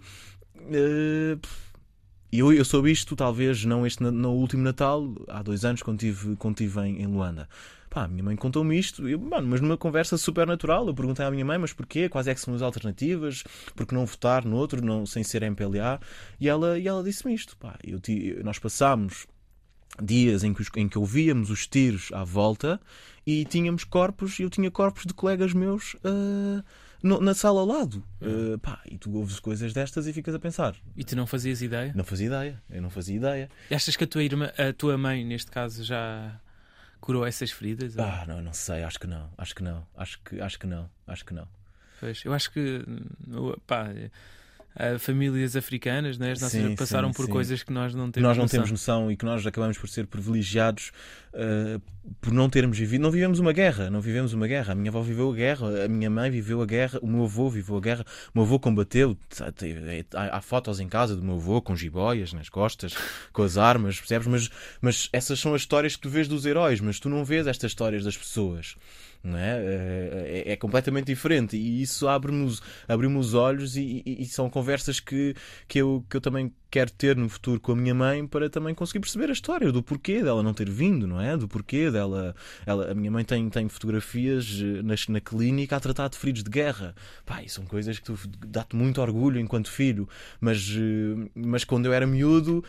Eu, 2.32 2.54
eu 2.54 2.64
soube 2.64 2.90
isto, 2.90 3.14
talvez 3.14 3.66
não 3.66 3.86
este 3.86 4.02
no 4.02 4.32
último 4.32 4.64
Natal, 4.64 5.14
há 5.28 5.44
dois 5.44 5.66
anos, 5.66 5.84
quando 5.84 6.02
estive, 6.02 6.38
quando 6.38 6.62
estive 6.62 6.80
em, 6.88 7.02
em 7.02 7.08
Luanda. 7.08 7.50
Pá, 7.92 8.06
a 8.06 8.08
minha 8.08 8.24
mãe 8.24 8.38
contou-me 8.38 8.80
isto, 8.80 9.06
eu, 9.06 9.20
mano, 9.20 9.50
mas 9.50 9.60
numa 9.60 9.76
conversa 9.78 10.18
super 10.18 10.48
natural. 10.48 10.88
Eu 10.88 10.94
perguntei 10.94 11.26
à 11.26 11.30
minha 11.30 11.44
mãe, 11.44 11.58
mas 11.58 11.74
porquê? 11.74 12.08
Quais 12.08 12.26
é 12.26 12.34
que 12.34 12.40
são 12.40 12.54
as 12.56 12.62
alternativas? 12.62 13.44
Por 13.76 13.86
que 13.86 13.94
não 13.94 14.06
votar 14.06 14.46
no 14.46 14.56
outro, 14.56 14.82
não, 14.82 15.06
sem 15.06 15.26
ser 15.26 15.44
MPLA? 15.44 16.00
E 16.40 16.48
ela, 16.48 16.80
e 16.80 16.88
ela 16.88 17.04
disse-me 17.04 17.34
isto. 17.34 17.58
Pá, 17.58 17.78
eu, 17.84 18.00
nós 18.46 18.58
passámos 18.58 19.28
dias 20.02 20.42
em 20.46 20.54
que, 20.54 20.64
em 20.80 20.88
que 20.88 20.98
ouvíamos 20.98 21.50
os 21.50 21.68
tiros 21.68 22.14
à 22.14 22.24
volta 22.24 22.80
e 23.28 23.44
tínhamos 23.44 23.84
corpos, 23.84 24.40
eu 24.40 24.50
tinha 24.50 24.72
corpos 24.72 25.06
de 25.06 25.14
colegas 25.14 25.54
meus. 25.54 25.96
Uh, 25.96 26.64
no, 27.04 27.20
na 27.20 27.34
sala 27.34 27.60
ao 27.60 27.66
lado. 27.66 28.02
Uh, 28.22 28.58
pá, 28.60 28.80
e 28.90 28.98
tu 28.98 29.14
ouves 29.18 29.38
coisas 29.42 29.74
destas 29.74 30.08
e 30.08 30.14
ficas 30.14 30.34
a 30.34 30.40
pensar. 30.40 30.78
E 30.96 31.04
tu 31.04 31.14
não 31.14 31.28
fazias 31.28 31.62
ideia? 31.62 31.92
Não 31.94 32.06
fazia 32.06 32.28
ideia, 32.28 32.64
eu 32.70 32.82
não 32.82 32.90
fazia 32.90 33.18
ideia. 33.18 33.50
E 33.70 33.76
achas 33.76 33.98
que 33.98 34.06
a 34.06 34.08
tua, 34.08 34.24
irmã, 34.24 34.50
a 34.58 34.72
tua 34.72 34.98
mãe, 34.98 35.26
neste 35.26 35.52
caso, 35.52 35.84
já 35.84 36.40
curou 37.02 37.26
essas 37.26 37.52
feridas? 37.52 37.98
Ah, 37.98 38.24
não, 38.28 38.42
não 38.42 38.54
sei, 38.54 38.84
acho 38.84 39.00
que 39.00 39.08
não, 39.08 39.30
acho 39.38 39.56
que 39.56 39.64
não, 39.64 39.86
acho 39.98 40.20
que, 40.24 40.40
acho 40.40 40.60
que 40.60 40.68
não, 40.68 40.90
acho 41.08 41.26
que 41.26 41.34
não. 41.34 41.48
Pois, 42.00 42.24
eu 42.24 42.34
acho 42.34 42.52
que 42.52 42.84
pá, 43.68 43.88
famílias 45.00 45.56
africanas, 45.56 46.18
né? 46.18 46.32
As 46.32 46.42
nossas 46.42 46.62
sim, 46.62 46.76
passaram 46.76 47.10
sim, 47.10 47.14
por 47.16 47.26
sim. 47.26 47.32
coisas 47.32 47.64
que 47.64 47.74
nós 47.74 47.94
não 47.94 48.10
temos 48.10 48.28
Nós 48.28 48.38
não 48.38 48.44
noção. 48.44 48.58
temos 48.58 48.72
noção 48.72 49.12
e 49.12 49.18
que 49.18 49.26
nós 49.26 49.46
acabamos 49.46 49.78
por 49.78 49.90
ser 49.90 50.08
privilegiados 50.08 50.92
uh, 51.34 51.82
por 52.22 52.32
não 52.32 52.50
termos 52.50 52.78
vivido. 52.78 53.02
Não 53.02 53.12
vivemos 53.12 53.40
uma 53.40 53.52
guerra, 53.52 53.90
não 53.90 54.00
vivemos 54.00 54.34
uma 54.34 54.48
guerra. 54.48 54.72
A 54.72 54.76
minha 54.76 54.90
avó 54.90 55.02
viveu 55.02 55.30
a 55.30 55.36
guerra, 55.36 55.86
a 55.86 55.88
minha 55.88 56.10
mãe 56.10 56.32
viveu 56.32 56.62
a 56.62 56.66
guerra, 56.66 57.00
o 57.02 57.08
meu 57.08 57.26
avô 57.26 57.50
viveu 57.50 57.76
a 57.76 57.82
guerra, 57.82 58.06
o 58.34 58.40
meu 58.40 58.46
avô 58.46 58.60
combateu. 58.60 59.18
Há, 60.14 60.38
há 60.38 60.42
fotos 60.42 60.80
em 60.80 60.88
casa 60.88 61.16
do 61.16 61.24
meu 61.24 61.36
avô 61.36 61.62
com 61.62 61.76
jiboias 61.76 62.32
nas 62.32 62.48
costas, 62.48 62.96
com 63.34 63.44
as 63.44 63.58
armas, 63.58 64.00
percebes? 64.00 64.28
Mas, 64.28 64.50
mas 64.80 65.10
essas 65.12 65.40
são 65.40 65.54
as 65.54 65.62
histórias 65.62 65.96
que 65.96 66.02
tu 66.02 66.10
vês 66.10 66.28
dos 66.28 66.46
heróis, 66.46 66.80
mas 66.80 67.00
tu 67.00 67.10
não 67.10 67.26
vês 67.26 67.46
estas 67.46 67.72
histórias 67.72 68.06
das 68.06 68.18
pessoas 68.18 68.76
não 69.24 69.38
é? 69.38 69.64
É, 69.64 70.44
é, 70.54 70.56
completamente 70.56 71.06
diferente 71.06 71.56
e 71.56 71.82
isso 71.82 72.08
abre-me 72.08 72.58
abre 72.88 73.08
os 73.08 73.34
olhos 73.34 73.76
e, 73.76 74.02
e, 74.06 74.24
e, 74.24 74.26
são 74.26 74.50
conversas 74.50 75.00
que, 75.00 75.36
que, 75.68 75.80
eu, 75.80 76.04
que 76.10 76.18
eu 76.18 76.22
também 76.22 76.52
quero 76.72 76.90
ter 76.92 77.18
no 77.18 77.28
futuro 77.28 77.60
com 77.60 77.74
a 77.74 77.76
minha 77.76 77.94
mãe 77.94 78.26
para 78.26 78.50
também 78.50 78.74
conseguir 78.74 79.02
perceber 79.02 79.30
a 79.30 79.34
história 79.34 79.72
do 79.72 79.84
porquê 79.84 80.24
dela 80.24 80.42
não 80.42 80.54
ter 80.54 80.70
vindo, 80.70 81.06
não 81.06 81.20
é? 81.20 81.36
Do 81.36 81.48
porquê 81.48 81.92
dela. 81.92 82.34
Ela, 82.66 82.92
a 82.92 82.96
minha 82.96 83.12
mãe 83.12 83.26
tem, 83.26 83.50
tem 83.50 83.68
fotografias 83.68 84.60
eh, 84.62 84.82
na, 84.82 84.96
na 85.10 85.20
clínica 85.20 85.76
a 85.76 85.80
tratar 85.80 86.08
de 86.08 86.18
feridos 86.18 86.44
de 86.44 86.50
guerra. 86.50 86.96
E 87.44 87.50
são 87.50 87.66
coisas 87.66 88.00
que 88.00 88.14
dá-te 88.48 88.76
muito 88.76 89.02
orgulho 89.02 89.40
enquanto 89.40 89.70
filho, 89.70 90.08
mas, 90.40 90.70
mas 91.36 91.64
quando 91.64 91.88
eu 91.88 91.94
era 91.94 92.06
miúdo 92.06 92.64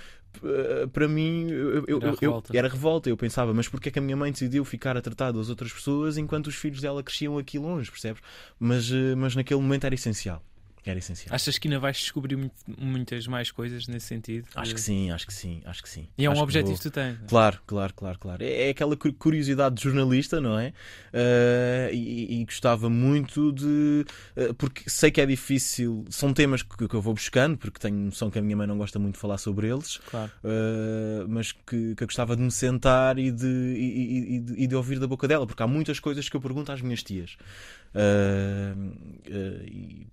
para 0.93 1.09
mim 1.09 1.51
eu, 1.51 1.85
eu, 1.87 1.99
era, 1.99 2.11
revolta. 2.13 2.53
Eu, 2.53 2.59
era 2.59 2.69
revolta. 2.69 3.09
Eu 3.11 3.17
pensava, 3.17 3.53
mas 3.53 3.69
porquê 3.69 3.89
é 3.89 3.93
que 3.93 3.99
a 3.99 4.03
minha 4.03 4.17
mãe 4.17 4.33
decidiu 4.33 4.65
ficar 4.65 4.97
a 4.97 5.01
tratar 5.01 5.33
das 5.33 5.49
outras 5.49 5.73
pessoas 5.73 6.17
enquanto 6.17 6.47
os 6.47 6.55
filhos 6.55 6.81
dela 6.81 7.03
cresciam 7.03 7.39
aqui 7.39 7.59
longe, 7.59 7.91
percebes? 7.91 8.23
Mas, 8.59 8.91
eh, 8.91 9.15
mas 9.15 9.35
naquele 9.37 9.61
momento 9.61 9.85
era 9.85 9.95
essencial. 9.95 10.43
Era 10.85 10.99
essencial. 10.99 11.33
Achas 11.33 11.59
que 11.59 11.69
ainda 11.69 11.79
vais 11.79 11.97
descobrir 11.97 12.37
muitas 12.77 13.29
mais 13.29 13.53
coisas 13.53 13.87
nesse 13.87 14.07
sentido? 14.07 14.49
Acho 14.55 14.75
que 14.75 14.81
sim, 14.81 15.13
acho 15.13 15.27
que 15.27 15.33
sim, 15.33 15.63
acho 15.65 15.81
que 15.81 15.89
sim. 15.89 16.09
E 16.19 16.25
é 16.25 16.29
um 16.29 16.33
acho 16.33 16.43
objetivo 16.43 16.77
que, 16.77 16.83
que 16.83 16.91
tu 16.91 16.93
tens. 16.93 17.19
Claro, 17.29 17.61
claro, 17.65 17.95
claro, 17.95 18.19
claro. 18.19 18.43
É, 18.43 18.67
é 18.67 18.71
aquela 18.71 18.97
curiosidade 18.97 19.77
de 19.77 19.83
jornalista, 19.85 20.41
não 20.41 20.59
é? 20.59 20.73
Uh, 21.13 21.95
e, 21.95 22.41
e, 22.41 22.45
gostava 22.45 22.91
muito 22.91 23.53
de. 23.53 24.05
Uh, 24.37 24.55
porque 24.55 24.91
sei 24.91 25.13
que 25.13 25.21
é 25.21 25.27
difícil, 25.27 26.05
são 26.11 26.35
temas 26.35 26.63
que, 26.63 26.89
que, 26.89 26.95
eu 26.95 27.01
vou 27.01 27.15
buscando, 27.15 27.57
porque 27.57 27.79
tenho 27.79 27.97
noção 27.97 28.29
que 28.29 28.41
a 28.41 28.43
minha 28.43 28.57
mãe 28.57 28.67
não 28.67 28.77
gosta 28.77 28.99
muito 28.99 29.15
de 29.15 29.21
falar 29.21 29.39
sobre 29.39 29.69
eles, 29.69 29.99
claro. 29.99 30.33
Uh, 30.43 31.29
mas 31.29 31.53
que, 31.53 31.95
que 31.95 32.03
eu 32.03 32.07
gostava 32.09 32.35
de 32.35 32.43
me 32.43 32.51
sentar 32.51 33.19
e 33.19 33.31
de, 33.31 33.47
e, 33.47 34.37
e, 34.37 34.41
de, 34.41 34.63
e 34.65 34.67
de 34.67 34.75
ouvir 34.75 34.99
da 34.99 35.07
boca 35.07 35.29
dela, 35.29 35.47
porque 35.47 35.63
há 35.63 35.67
muitas 35.69 36.01
coisas 36.01 36.29
que 36.29 36.37
eu 36.37 36.41
pergunto 36.41 36.73
às 36.73 36.81
minhas 36.81 37.05
tias. 37.05 37.37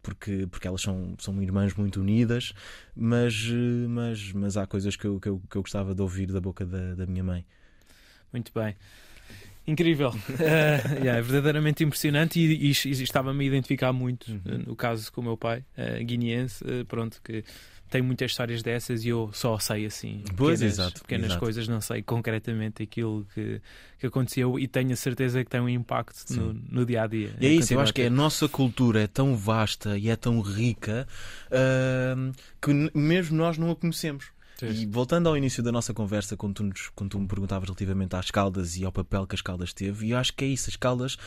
Porque, 0.01 0.47
porque 0.49 0.67
elas 0.67 0.81
são, 0.81 1.15
são 1.19 1.41
irmãs 1.41 1.73
muito 1.75 2.01
unidas, 2.01 2.53
mas, 2.95 3.47
mas, 3.87 4.33
mas 4.33 4.57
há 4.57 4.67
coisas 4.67 4.95
que 4.95 5.05
eu, 5.05 5.19
que, 5.19 5.29
eu, 5.29 5.41
que 5.49 5.55
eu 5.55 5.61
gostava 5.61 5.95
de 5.95 6.01
ouvir 6.01 6.27
da 6.31 6.41
boca 6.41 6.65
da, 6.65 6.95
da 6.95 7.05
minha 7.05 7.23
mãe. 7.23 7.45
Muito 8.31 8.51
bem. 8.53 8.75
Incrível. 9.69 10.09
Uh, 10.09 10.95
yeah, 10.99 11.19
é 11.19 11.21
verdadeiramente 11.21 11.83
impressionante 11.83 12.39
e, 12.39 12.71
e, 12.71 12.71
e 12.71 13.03
estava-me 13.03 13.43
a 13.43 13.47
identificar 13.47 13.93
muito 13.93 14.31
uhum. 14.31 14.63
no 14.67 14.75
caso 14.75 15.11
com 15.11 15.21
o 15.21 15.23
meu 15.23 15.37
pai, 15.37 15.63
uh, 15.77 16.03
guineense, 16.03 16.63
uh, 16.63 16.85
pronto, 16.85 17.21
que 17.23 17.43
tem 17.89 18.01
muitas 18.01 18.31
histórias 18.31 18.61
dessas 18.61 19.03
e 19.03 19.09
eu 19.09 19.29
só 19.33 19.57
sei 19.57 19.85
assim 19.85 20.23
pois, 20.35 20.59
pequenas, 20.59 20.61
exato, 20.61 21.01
pequenas 21.01 21.25
exato. 21.27 21.39
coisas, 21.39 21.67
não 21.67 21.81
sei 21.81 22.01
concretamente 22.01 22.83
aquilo 22.83 23.25
que, 23.33 23.61
que 23.97 24.07
aconteceu 24.07 24.59
e 24.59 24.67
tenho 24.67 24.93
a 24.93 24.95
certeza 24.95 25.43
que 25.43 25.49
tem 25.49 25.59
um 25.59 25.69
impacto 25.69 26.33
no, 26.33 26.53
no, 26.53 26.85
dia 26.85 27.03
a 27.03 27.07
dia. 27.07 27.33
E 27.39 27.47
é 27.47 27.49
isso, 27.49 27.73
eu 27.73 27.79
acho 27.79 27.93
que 27.93 28.03
a 28.03 28.09
nossa 28.09 28.47
cultura 28.47 29.01
é 29.01 29.07
tão 29.07 29.35
vasta 29.35 29.97
e 29.97 30.09
é 30.09 30.15
tão 30.15 30.41
rica 30.41 31.07
uh, 31.47 32.31
que 32.61 32.71
mesmo 32.97 33.37
nós 33.37 33.57
não 33.57 33.71
a 33.71 33.75
conhecemos. 33.75 34.31
E 34.61 34.85
voltando 34.85 35.29
ao 35.29 35.37
início 35.37 35.63
da 35.63 35.71
nossa 35.71 35.93
conversa, 35.93 36.35
quando 36.35 36.55
tu, 36.55 36.63
nos, 36.63 36.89
quando 36.93 37.11
tu 37.11 37.19
me 37.19 37.27
perguntavas 37.27 37.67
relativamente 37.69 38.15
às 38.15 38.29
Caldas 38.29 38.75
e 38.75 38.83
ao 38.83 38.91
papel 38.91 39.25
que 39.25 39.35
as 39.35 39.41
Caldas 39.41 39.73
teve, 39.73 40.07
e 40.07 40.11
eu 40.11 40.17
acho 40.17 40.33
que 40.33 40.43
é 40.43 40.47
isso, 40.47 40.69
as 40.69 40.75
Caldas 40.75 41.17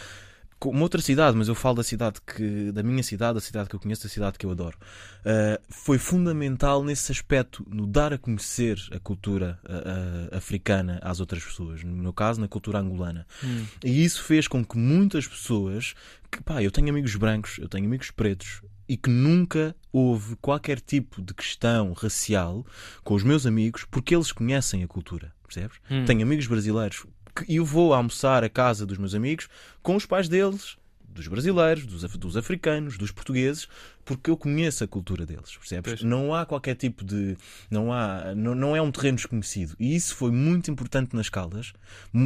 uma 0.69 0.83
outra 0.83 1.01
cidade, 1.01 1.37
mas 1.37 1.49
eu 1.49 1.55
falo 1.55 1.77
da 1.77 1.83
cidade 1.83 2.21
que 2.21 2.73
da 2.73 2.83
minha 2.83 3.03
cidade, 3.03 3.35
da 3.35 3.41
cidade 3.41 3.69
que 3.69 3.77
eu 3.77 3.81
conheço, 3.81 4.05
da 4.05 4.09
cidade 4.09 4.39
que 4.39 4.47
eu 4.47 4.51
adoro. 4.51 4.77
Uh, 5.21 5.61
foi 5.69 5.99
fundamental 5.99 6.83
nesse 6.85 7.13
aspecto, 7.13 7.67
no 7.69 7.87
dar 7.87 8.13
a 8.13 8.19
conhecer 8.19 8.79
a 8.91 8.99
cultura 8.99 9.59
uh, 9.65 10.35
uh, 10.35 10.37
africana 10.37 10.99
às 11.03 11.21
outras 11.21 11.45
pessoas, 11.45 11.83
no 11.83 11.97
meu 11.97 12.13
caso, 12.13 12.41
na 12.41 12.49
cultura 12.49 12.79
angolana. 12.79 13.27
Hum. 13.43 13.65
E 13.85 14.05
isso 14.05 14.23
fez 14.23 14.49
com 14.49 14.65
que 14.65 14.77
muitas 14.77 15.27
pessoas, 15.27 15.95
que 16.31 16.43
pá, 16.43 16.63
eu 16.63 16.71
tenho 16.71 16.89
amigos 16.89 17.15
brancos, 17.17 17.59
eu 17.59 17.69
tenho 17.69 17.87
amigos 17.87 18.11
pretos, 18.11 18.63
e 18.89 18.97
que 18.97 19.09
nunca 19.09 19.75
houve 19.93 20.37
qualquer 20.37 20.81
tipo 20.81 21.23
de 21.23 21.33
questão 21.33 21.93
racial 21.93 22.67
com 23.03 23.15
os 23.15 23.23
meus 23.23 23.47
amigos 23.47 23.87
porque 23.91 24.15
eles 24.15 24.33
conhecem 24.33 24.83
a 24.83 24.89
cultura, 24.89 25.33
percebes? 25.43 25.79
Hum. 25.91 26.05
Tenho 26.05 26.23
amigos 26.23 26.47
brasileiros 26.47 27.07
que 27.35 27.57
eu 27.57 27.65
vou 27.65 27.95
almoçar 27.95 28.45
à 28.45 28.49
casa 28.49 28.87
dos 28.87 28.99
meus 28.99 29.15
amigos 29.15 29.49
com 29.83 29.97
os 29.97 30.07
pais 30.07 30.29
deles, 30.29 30.77
dos 31.13 31.29
brasileiros, 31.29 31.87
dos, 31.87 32.03
dos 32.17 32.37
africanos, 32.37 32.97
dos 32.97 33.11
portugueses, 33.11 33.69
porque 34.05 34.31
eu 34.31 34.37
conheço 34.37 34.83
a 34.83 34.89
cultura 34.89 35.25
deles, 35.25 35.57
percebes? 35.57 35.93
Pois. 35.93 36.03
Não 36.03 36.35
há 36.35 36.45
qualquer 36.45 36.75
tipo 36.75 37.05
de. 37.05 37.37
Não, 37.71 37.93
há, 37.93 38.35
não, 38.35 38.55
não 38.55 38.75
é 38.75 38.83
um 38.83 38.91
terreno 38.91 39.17
desconhecido. 39.17 39.77
E 39.79 39.95
isso 39.95 40.17
foi 40.17 40.31
muito 40.31 40.71
importante 40.71 41.15
nas 41.15 41.29
Caldas. 41.29 41.73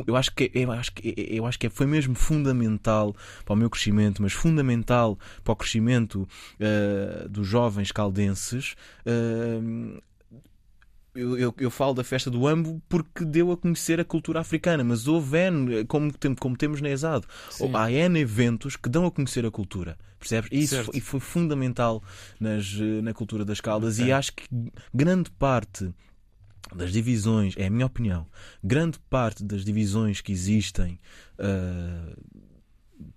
Eu 0.07 0.17
acho 0.17 0.33
que, 0.35 0.51
eu 0.55 0.73
acho 0.73 0.93
que, 0.93 1.15
eu 1.17 1.47
acho 1.47 1.59
que 1.59 1.69
foi 1.69 1.87
mesmo 1.87 2.15
fundamental 2.15 3.15
para 3.45 3.53
o 3.53 3.57
meu 3.57 3.69
crescimento, 3.69 4.23
mas 4.23 4.33
fundamental 4.33 5.19
para 5.45 5.53
o 5.53 5.57
crescimento 5.57 6.29
uh, 6.61 7.29
dos 7.29 7.47
jovens 7.47 7.93
caldenses. 7.93 8.75
Uh, 9.05 10.01
eu, 11.17 11.39
eu, 11.39 11.55
eu, 11.59 11.71
falo 11.71 11.95
da 11.95 12.05
festa 12.05 12.31
do 12.31 12.47
Ambo 12.47 12.81
porque 12.89 13.25
deu 13.25 13.51
a 13.51 13.57
conhecer 13.57 14.01
a 14.01 14.05
cultura 14.05 14.41
africana, 14.41 14.85
mas 14.85 15.09
houve 15.09 15.39
N, 15.39 15.85
como, 15.87 16.13
como 16.39 16.57
temos 16.57 16.81
na 16.81 16.91
ESAD, 16.91 17.27
há 17.75 17.91
N 17.91 18.19
eventos 18.19 18.77
que 18.77 18.89
dão 18.89 19.07
a 19.07 19.11
conhecer 19.11 19.45
a 19.47 19.51
cultura, 19.51 19.99
percebes? 20.19 20.51
E 20.53 20.63
isso 20.63 20.85
foi, 20.85 21.01
foi, 21.01 21.21
fundamental 21.21 22.03
nas, 22.39 22.73
na 23.03 23.13
cultura 23.13 23.45
das 23.45 23.61
Caldas 23.61 23.97
okay. 23.97 24.09
e 24.09 24.13
acho 24.13 24.33
que 24.35 24.45
grande 24.95 25.31
parte 25.31 25.93
das 26.75 26.93
divisões, 26.93 27.55
é 27.57 27.67
a 27.67 27.71
minha 27.71 27.87
opinião, 27.87 28.27
grande 28.63 28.99
parte 29.11 29.45
das 29.45 29.65
divisões 29.65 30.21
que 30.21 30.33
existem. 30.33 30.99
Uh, 31.39 32.17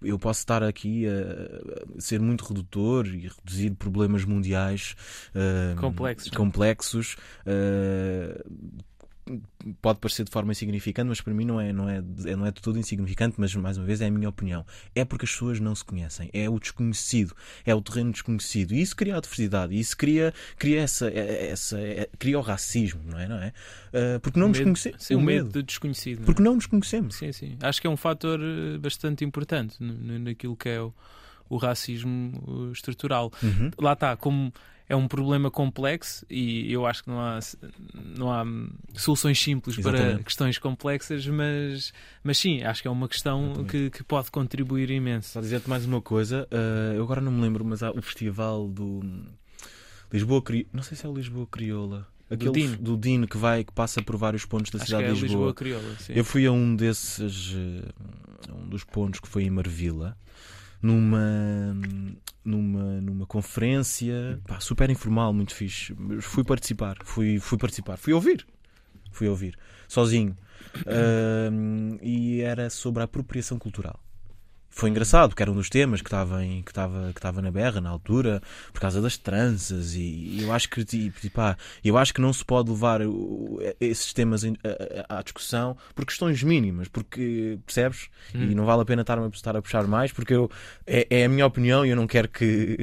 eu 0.02 0.18
posso 0.18 0.40
estar 0.40 0.64
aqui 0.64 1.06
a, 1.08 2.00
ser 2.00 2.20
muito 2.20 2.46
redutor 2.46 3.08
e 3.08 3.28
reduzir 3.28 3.72
problemas 3.72 4.26
mundiais 4.26 4.96
uh, 5.36 5.80
complexos, 5.80 6.32
complexos 6.32 7.18
uh, 7.46 8.84
pode 9.82 10.00
parecer 10.00 10.24
de 10.24 10.32
forma 10.32 10.52
insignificante, 10.52 11.08
mas 11.08 11.22
para 11.22 11.34
mim 11.34 11.46
não 11.46 11.60
é, 11.60 11.72
não, 11.74 11.90
é, 11.90 11.98
é, 11.98 12.36
não 12.36 12.46
é 12.46 12.52
de 12.52 12.62
todo 12.62 12.80
insignificante, 12.80 13.36
mas 13.38 13.54
mais 13.56 13.78
uma 13.78 13.86
vez 13.86 14.02
é 14.02 14.08
a 14.08 14.12
minha 14.12 14.30
opinião. 14.30 14.66
É 14.96 15.06
porque 15.06 15.26
as 15.26 15.32
pessoas 15.32 15.60
não 15.60 15.76
se 15.76 15.84
conhecem, 15.84 16.30
é 16.34 16.50
o 16.50 16.60
desconhecido, 16.60 17.36
é 17.66 17.74
o 17.74 17.82
terreno 17.82 18.12
desconhecido. 18.12 18.74
E 18.74 18.82
isso 18.82 18.96
cria 18.96 19.18
a 19.18 19.20
diversidade, 19.20 19.78
isso 19.78 19.96
cria, 19.98 20.34
cria, 20.58 20.82
essa, 20.82 21.10
é, 21.10 21.52
essa, 21.52 21.80
é, 21.80 22.10
cria 22.18 22.38
o 22.38 22.42
racismo, 22.42 23.02
não 23.06 23.20
é? 23.20 23.28
Não 23.28 23.38
é? 23.38 23.54
Uh, 23.90 24.20
porque 24.20 24.40
não 24.40 24.48
o 24.48 24.50
nos 24.50 24.60
conhecemos. 24.60 25.10
O 25.10 25.14
medo, 25.20 25.26
medo 25.26 25.50
do 25.50 25.64
desconhecido. 25.64 26.18
Não 26.20 26.24
é? 26.24 26.26
Porque 26.26 26.42
não 26.42 26.56
nos 26.56 26.66
conhecemos. 26.66 27.16
Sim, 27.16 27.32
sim. 27.32 27.58
Acho 27.62 27.82
que 27.82 27.88
é 27.88 27.90
um 27.90 27.98
fator 27.98 28.40
eh, 28.40 28.78
bastante 28.78 29.24
importante 29.26 29.78
naquilo 29.80 30.56
que 30.56 30.70
é 30.70 30.82
o, 30.82 30.94
o 31.50 31.58
racismo 31.58 32.72
estrutural. 32.72 33.32
Uhum. 33.42 33.72
Lá 33.80 33.94
está, 33.94 34.16
como 34.16 34.54
é 34.90 34.96
um 34.96 35.08
problema 35.08 35.52
complexo 35.52 36.26
e 36.28 36.74
eu 36.74 36.88
acho 36.88 37.04
que 37.04 37.10
não 37.12 37.22
há, 37.22 37.40
não 38.18 38.32
há 38.32 38.44
soluções 38.96 39.40
simples 39.40 39.78
Exatamente. 39.78 40.16
para 40.16 40.24
questões 40.24 40.58
complexas, 40.58 41.28
mas, 41.28 41.94
mas 42.24 42.40
sim, 42.40 42.64
acho 42.64 42.82
que 42.82 42.88
é 42.88 42.92
uma 42.92 43.08
questão 43.08 43.64
que, 43.66 43.92
que, 43.92 44.04
pode 44.04 44.32
contribuir 44.32 44.90
imenso. 44.90 45.30
Só 45.30 45.42
dizer-te 45.42 45.70
mais 45.70 45.86
uma 45.86 46.02
coisa, 46.02 46.48
uh, 46.52 46.96
eu 46.96 47.04
agora 47.04 47.22
não 47.22 47.32
me 47.32 47.40
lembro, 47.40 47.64
mas 47.64 47.84
há 47.84 47.92
o 47.92 48.02
festival 48.02 48.68
do 48.68 49.02
Lisboa 50.12 50.42
Crioula, 50.42 50.70
não 50.74 50.82
sei 50.82 50.98
se 50.98 51.06
é 51.06 51.10
o 51.10 51.14
Lisboa 51.14 51.46
Crioula. 51.46 52.08
Aquele 52.28 52.46
do 52.46 52.52
Dino. 52.52 52.78
do 52.78 52.98
Dino 52.98 53.28
que 53.28 53.38
vai 53.38 53.64
que 53.64 53.72
passa 53.72 54.02
por 54.02 54.16
vários 54.16 54.46
pontos 54.46 54.72
da 54.72 54.78
Acho 54.78 54.86
cidade 54.88 55.04
é 55.04 55.08
de 55.08 55.14
Lisboa. 55.14 55.28
Lisboa 55.28 55.54
Crioula, 55.54 55.98
eu 56.10 56.24
fui 56.24 56.46
a 56.48 56.52
um 56.52 56.76
desses, 56.76 57.56
eh, 57.56 58.54
um 58.54 58.68
dos 58.70 58.84
pontos 58.84 59.20
que 59.20 59.28
foi 59.28 59.44
em 59.44 59.50
Marvila, 59.50 60.18
numa 60.82 61.76
numa, 62.44 63.02
numa 63.02 63.26
conferência 63.26 64.40
pá, 64.48 64.60
super 64.60 64.90
informal, 64.90 65.34
muito 65.34 65.54
fixe. 65.54 65.96
Fui 66.22 66.44
participar, 66.44 66.98
fui, 67.04 67.40
fui 67.40 67.58
participar, 67.58 67.98
fui 67.98 68.14
ouvir, 68.14 68.46
fui 69.12 69.28
ouvir, 69.28 69.58
sozinho. 69.88 70.38
Uh, 70.80 71.98
e 72.02 72.42
era 72.42 72.70
sobre 72.70 73.02
a 73.02 73.06
apropriação 73.06 73.58
cultural 73.58 74.00
foi 74.80 74.90
engraçado, 74.90 75.30
porque 75.30 75.44
era 75.44 75.52
um 75.52 75.56
dos 75.56 75.70
temas 75.70 76.02
que 76.02 76.08
estava, 76.08 76.44
em, 76.44 76.62
que 76.62 76.72
estava, 76.72 77.12
que 77.12 77.20
estava 77.20 77.42
na 77.42 77.52
berra 77.52 77.82
na 77.82 77.90
altura, 77.90 78.42
por 78.72 78.80
causa 78.80 79.02
das 79.02 79.18
tranças, 79.18 79.94
e, 79.94 80.42
eu 80.42 80.54
acho 80.54 80.70
que 80.70 80.86
tipo, 80.86 81.30
pá, 81.32 81.58
eu 81.84 81.98
acho 81.98 82.14
que 82.14 82.22
não 82.22 82.32
se 82.32 82.44
pode 82.46 82.70
levar 82.70 83.02
esses 83.80 84.14
temas 84.14 84.44
à 85.10 85.22
discussão 85.22 85.76
por 85.94 86.06
questões 86.06 86.42
mínimas, 86.42 86.88
porque 86.88 87.60
percebes? 87.66 88.10
Hum. 88.34 88.52
E 88.52 88.56
não 88.56 88.66
vale 88.66 88.82
a 88.82 88.86
pena 88.86 89.02
estar 89.02 89.20
a, 89.20 89.28
estar 89.28 89.56
a 89.56 89.62
puxar 89.62 89.86
mais, 89.86 90.12
porque 90.12 90.34
eu, 90.34 90.50
é, 90.88 91.06
é 91.10 91.26
a 91.26 91.30
minha 91.30 91.46
opinião 91.46 91.86
e 91.86 91.90
eu 91.90 91.96
não 91.96 92.08
quero 92.08 92.30
que 92.30 92.78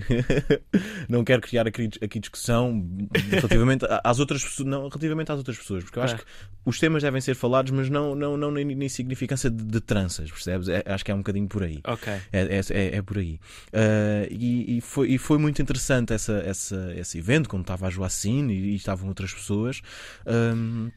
não 1.09 1.25
quero 1.25 1.41
criar 1.41 1.67
aqui, 1.67 1.89
aqui 2.03 2.21
discussão 2.21 2.87
relativamente 3.31 3.87
às 4.05 4.19
outras 4.19 4.45
pessoas, 4.45 4.69
não, 4.69 4.89
relativamente 4.89 5.33
às 5.33 5.39
outras 5.39 5.57
pessoas, 5.57 5.85
porque 5.85 5.99
eu 5.99 6.03
acho 6.03 6.17
que 6.17 6.25
os 6.67 6.81
temas 6.81 7.03
devem 7.03 7.21
ser 7.21 7.37
falados, 7.37 7.71
mas 7.71 7.89
não, 7.89 8.17
não, 8.17 8.37
não 8.37 8.51
nem, 8.51 8.89
significância 8.89 9.49
de, 9.49 9.65
de 9.65 9.81
tranças, 9.81 10.31
percebes? 10.31 10.69
É, 10.69 10.83
acho 10.85 11.05
que 11.05 11.13
é 11.13 11.15
um 11.15 11.19
bocadinho 11.19 11.47
por 11.47 11.63
aí. 11.63 11.81
Ok. 11.87 12.13
É, 12.13 12.21
é, 12.33 12.61
é, 12.71 12.97
é 12.97 13.03
por 13.03 13.19
aí. 13.19 13.39
Uh, 13.69 14.27
e, 14.31 14.79
e, 14.79 14.81
foi, 14.81 15.11
e 15.11 15.19
foi 15.19 15.39
muito 15.39 15.63
interessante 15.63 16.13
essa, 16.13 16.39
essa, 16.45 16.93
esse 16.97 17.19
evento, 17.19 17.49
como 17.49 17.63
estava 17.63 17.87
a 17.87 17.91
Joacine 17.91 18.53
e, 18.53 18.73
e 18.73 18.75
estavam 18.77 19.09
outras 19.09 19.33
pessoas. 19.33 19.81
Um, 20.27 20.91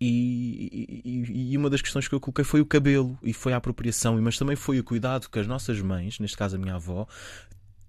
e, 0.00 1.02
e, 1.04 1.52
e, 1.52 1.56
uma 1.56 1.70
das 1.70 1.80
questões 1.80 2.06
que 2.06 2.14
eu 2.14 2.20
coloquei 2.20 2.44
foi 2.44 2.60
o 2.60 2.66
cabelo 2.66 3.18
e 3.22 3.32
foi 3.32 3.54
a 3.54 3.56
apropriação, 3.56 4.20
mas 4.20 4.36
também 4.36 4.54
foi 4.54 4.78
o 4.78 4.84
cuidado 4.84 5.28
que 5.30 5.38
as 5.38 5.46
nossas 5.46 5.80
mães, 5.80 6.18
neste 6.18 6.36
caso 6.36 6.56
a 6.56 6.58
minha 6.58 6.74
avó, 6.74 7.06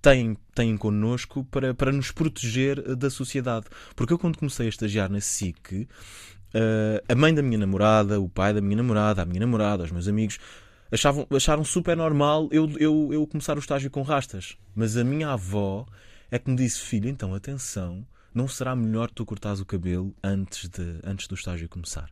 têm, 0.01 0.37
têm 0.55 0.77
connosco 0.77 1.43
para, 1.45 1.73
para 1.73 1.91
nos 1.91 2.11
proteger 2.11 2.95
da 2.95 3.09
sociedade. 3.09 3.65
Porque 3.95 4.13
eu, 4.13 4.19
quando 4.19 4.37
comecei 4.37 4.67
a 4.67 4.69
estagiar 4.69 5.09
na 5.09 5.19
SIC, 5.19 5.73
uh, 5.73 5.87
a 7.09 7.15
mãe 7.15 7.33
da 7.33 7.41
minha 7.41 7.57
namorada, 7.57 8.19
o 8.21 8.29
pai 8.29 8.53
da 8.53 8.61
minha 8.61 8.77
namorada, 8.77 9.21
a 9.21 9.25
minha 9.25 9.41
namorada, 9.41 9.83
os 9.83 9.91
meus 9.91 10.07
amigos 10.07 10.39
achavam, 10.91 11.27
acharam 11.31 11.63
super 11.63 11.95
normal 11.95 12.47
eu, 12.51 12.69
eu, 12.79 13.09
eu 13.11 13.27
começar 13.27 13.57
o 13.57 13.59
estágio 13.59 13.89
com 13.89 14.01
rastas. 14.01 14.57
Mas 14.75 14.97
a 14.97 15.03
minha 15.03 15.29
avó 15.29 15.85
é 16.31 16.39
que 16.39 16.49
me 16.49 16.55
disse: 16.55 16.79
Filho, 16.81 17.09
então 17.09 17.33
atenção, 17.33 18.05
não 18.33 18.47
será 18.47 18.75
melhor 18.75 19.09
tu 19.09 19.25
cortares 19.25 19.59
o 19.59 19.65
cabelo 19.65 20.15
antes, 20.23 20.69
de, 20.69 20.99
antes 21.03 21.27
do 21.27 21.35
estágio 21.35 21.69
começar? 21.69 22.09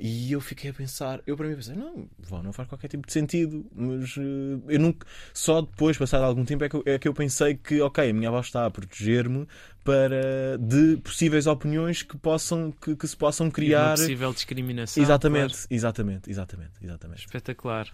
E 0.00 0.30
eu 0.30 0.40
fiquei 0.40 0.70
a 0.70 0.74
pensar, 0.74 1.20
eu 1.26 1.36
para 1.36 1.48
mim 1.48 1.56
pensei, 1.56 1.74
não, 1.74 2.08
vó, 2.18 2.40
não 2.40 2.52
faz 2.52 2.68
qualquer 2.68 2.86
tipo 2.86 3.06
de 3.06 3.12
sentido, 3.12 3.66
mas 3.74 4.16
uh, 4.16 4.62
eu 4.68 4.78
nunca, 4.78 5.04
só 5.34 5.60
depois, 5.60 5.98
passado 5.98 6.22
algum 6.22 6.44
tempo, 6.44 6.62
é 6.62 6.68
que, 6.68 6.76
eu, 6.76 6.82
é 6.86 6.98
que 6.98 7.08
eu 7.08 7.14
pensei 7.14 7.56
que, 7.56 7.80
ok, 7.80 8.08
a 8.08 8.14
minha 8.14 8.28
avó 8.28 8.38
está 8.38 8.64
a 8.64 8.70
proteger-me 8.70 9.48
para 9.82 10.56
de 10.60 10.98
possíveis 10.98 11.46
opiniões 11.46 12.02
que 12.02 12.16
possam 12.16 12.70
que, 12.70 12.94
que 12.94 13.08
se 13.08 13.16
possam 13.16 13.50
criar. 13.50 13.94
E 13.94 14.00
possível 14.02 14.32
discriminação. 14.32 15.02
Exatamente, 15.02 15.54
claro. 15.54 15.66
exatamente, 15.70 16.30
exatamente, 16.30 16.72
exatamente. 16.80 17.20
Espetacular. 17.20 17.88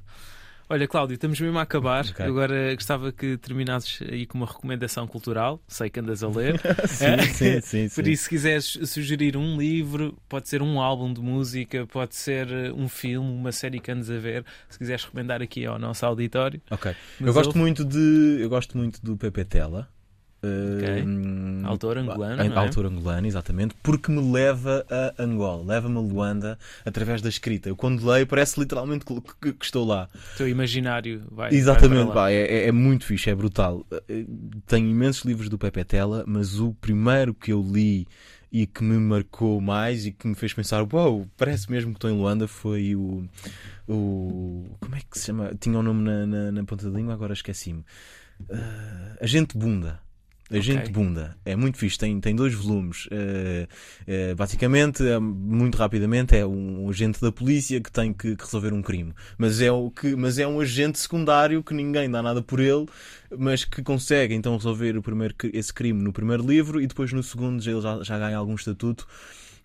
Olha, 0.68 0.88
Cláudio, 0.88 1.14
estamos 1.14 1.38
mesmo 1.38 1.58
a 1.58 1.62
acabar. 1.62 2.06
Okay. 2.06 2.24
Agora 2.24 2.74
gostava 2.74 3.12
que 3.12 3.36
terminasses 3.36 4.00
aí 4.10 4.24
com 4.24 4.38
uma 4.38 4.46
recomendação 4.46 5.06
cultural. 5.06 5.60
Sei 5.68 5.90
que 5.90 6.00
andas 6.00 6.22
a 6.22 6.28
ler. 6.28 6.58
sim, 6.88 7.04
é? 7.04 7.22
sim, 7.26 7.60
sim, 7.60 7.88
Por 7.94 8.08
isso, 8.08 8.24
se 8.24 8.28
quiseres 8.28 8.78
sugerir 8.84 9.36
um 9.36 9.58
livro, 9.58 10.16
pode 10.28 10.48
ser 10.48 10.62
um 10.62 10.80
álbum 10.80 11.12
de 11.12 11.20
música, 11.20 11.86
pode 11.86 12.14
ser 12.14 12.50
eh, 12.50 12.72
um 12.72 12.88
filme, 12.88 13.30
uma 13.30 13.52
série 13.52 13.78
que 13.78 13.90
andes 13.90 14.08
a 14.10 14.18
ver. 14.18 14.44
Se 14.68 14.78
quiseres 14.78 15.04
recomendar 15.04 15.42
aqui 15.42 15.66
ao 15.66 15.78
nosso 15.78 16.06
auditório. 16.06 16.60
Ok. 16.70 16.94
eu 17.20 17.32
gosto 17.32 17.58
muito 17.58 17.84
de. 17.84 18.38
Eu 18.40 18.48
gosto 18.48 18.78
muito 18.78 19.02
do 19.02 19.16
Pepe 19.16 19.44
Tela. 19.44 19.88
Okay. 20.44 21.04
Autor 21.64 21.98
angolano. 21.98 22.42
A, 22.42 22.46
é? 22.46 22.56
Autor 22.56 22.86
angolano, 22.86 23.26
exatamente, 23.26 23.74
porque 23.82 24.10
me 24.10 24.32
leva 24.32 24.84
a 24.90 25.22
Angola, 25.22 25.64
leva-me 25.64 25.96
a 25.96 26.00
Luanda 26.00 26.58
através 26.84 27.22
da 27.22 27.28
escrita. 27.28 27.68
Eu 27.68 27.76
quando 27.76 28.06
leio 28.06 28.26
parece 28.26 28.58
literalmente 28.60 29.04
que, 29.04 29.52
que 29.52 29.64
estou 29.64 29.86
lá. 29.86 30.08
O 30.34 30.36
teu 30.36 30.48
imaginário 30.48 31.22
vai. 31.30 31.54
Exatamente, 31.54 32.12
vai 32.12 32.34
é, 32.34 32.42
é, 32.42 32.68
é, 32.68 32.72
muito 32.72 33.04
fixe, 33.04 33.30
é 33.30 33.34
brutal. 33.34 33.86
Eh, 34.08 34.24
tenho 34.66 34.88
imensos 34.88 35.24
livros 35.24 35.48
do 35.48 35.58
Pepe 35.58 35.84
Tela, 35.84 36.24
mas 36.26 36.60
o 36.60 36.74
primeiro 36.74 37.34
que 37.34 37.52
eu 37.52 37.62
li 37.62 38.06
e 38.54 38.68
que 38.68 38.84
me 38.84 38.96
marcou 38.98 39.60
mais 39.60 40.06
e 40.06 40.12
que 40.12 40.28
me 40.28 40.34
fez 40.36 40.54
pensar, 40.54 40.86
uau, 40.92 41.16
wow, 41.16 41.30
parece 41.36 41.68
mesmo 41.68 41.90
que 41.90 41.96
estou 41.96 42.08
em 42.08 42.16
Luanda 42.16 42.46
foi 42.46 42.94
o. 42.94 43.28
o 43.88 44.76
como 44.78 44.94
é 44.94 45.00
que 45.00 45.18
se 45.18 45.26
chama? 45.26 45.52
Tinha 45.58 45.76
um 45.76 45.82
nome 45.82 46.04
na, 46.04 46.24
na, 46.24 46.52
na 46.52 46.64
ponta 46.64 46.88
da 46.88 46.96
língua, 46.96 47.14
agora 47.14 47.32
esqueci-me. 47.32 47.84
Uh, 48.42 49.16
Agente 49.20 49.58
Bunda. 49.58 50.00
A 50.50 50.60
Gente 50.60 50.80
okay. 50.80 50.92
Bunda. 50.92 51.36
É 51.44 51.56
muito 51.56 51.78
fixe, 51.78 51.98
tem, 51.98 52.20
tem 52.20 52.36
dois 52.36 52.52
volumes. 52.52 53.06
Uh, 53.06 53.66
uh, 54.02 54.36
basicamente, 54.36 55.02
uh, 55.02 55.20
muito 55.20 55.76
rapidamente, 55.78 56.36
é 56.36 56.46
um, 56.46 56.88
agente 56.90 57.20
da 57.20 57.32
polícia 57.32 57.80
que 57.80 57.90
tem 57.90 58.12
que, 58.12 58.36
que, 58.36 58.44
resolver 58.44 58.72
um 58.72 58.82
crime. 58.82 59.14
Mas 59.38 59.60
é, 59.62 59.72
o 59.72 59.90
que, 59.90 60.14
mas 60.14 60.38
é 60.38 60.46
um 60.46 60.60
agente 60.60 60.98
secundário 60.98 61.62
que 61.62 61.72
ninguém 61.72 62.10
dá 62.10 62.22
nada 62.22 62.42
por 62.42 62.60
ele, 62.60 62.86
mas 63.36 63.64
que 63.64 63.82
consegue 63.82 64.34
então 64.34 64.54
resolver 64.54 64.96
o 64.98 65.02
primeiro, 65.02 65.34
esse 65.52 65.72
crime 65.72 66.02
no 66.02 66.12
primeiro 66.12 66.46
livro 66.46 66.80
e 66.80 66.86
depois 66.86 67.10
no 67.12 67.22
segundo 67.22 67.62
ele 67.66 67.80
já, 67.80 68.02
já 68.02 68.18
ganha 68.18 68.36
algum 68.36 68.54
estatuto 68.54 69.06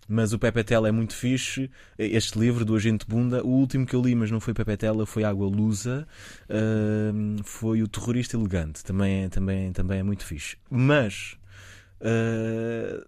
mas 0.10 0.34
o 0.34 0.40
Pepe 0.40 0.64
Tela 0.64 0.88
é 0.88 0.92
muito 0.92 1.16
fixe. 1.16 1.70
Este 1.98 2.40
livro 2.40 2.66
do 2.66 2.76
Agente 2.76 3.06
Bunda, 3.08 3.44
o 3.44 3.50
último 3.50 3.86
que 3.86 3.96
eu 3.96 4.02
li, 4.02 4.16
mas 4.16 4.32
não 4.32 4.40
foi 4.40 4.56
Pepe 4.56 4.76
Tela, 4.76 5.06
foi 5.06 5.24
Água 5.24 5.48
Lusa, 5.48 6.08
uh, 6.50 7.44
foi 7.44 7.84
o 7.84 7.88
Terrorista 7.88 8.36
Elegante, 8.36 8.84
também, 8.84 9.26
é, 9.26 9.30
também, 9.30 9.72
também 9.72 10.00
é 10.00 10.04
muito 10.04 10.26
fixe. 10.26 10.58
Mas 10.68 11.38
uh, 12.02 13.08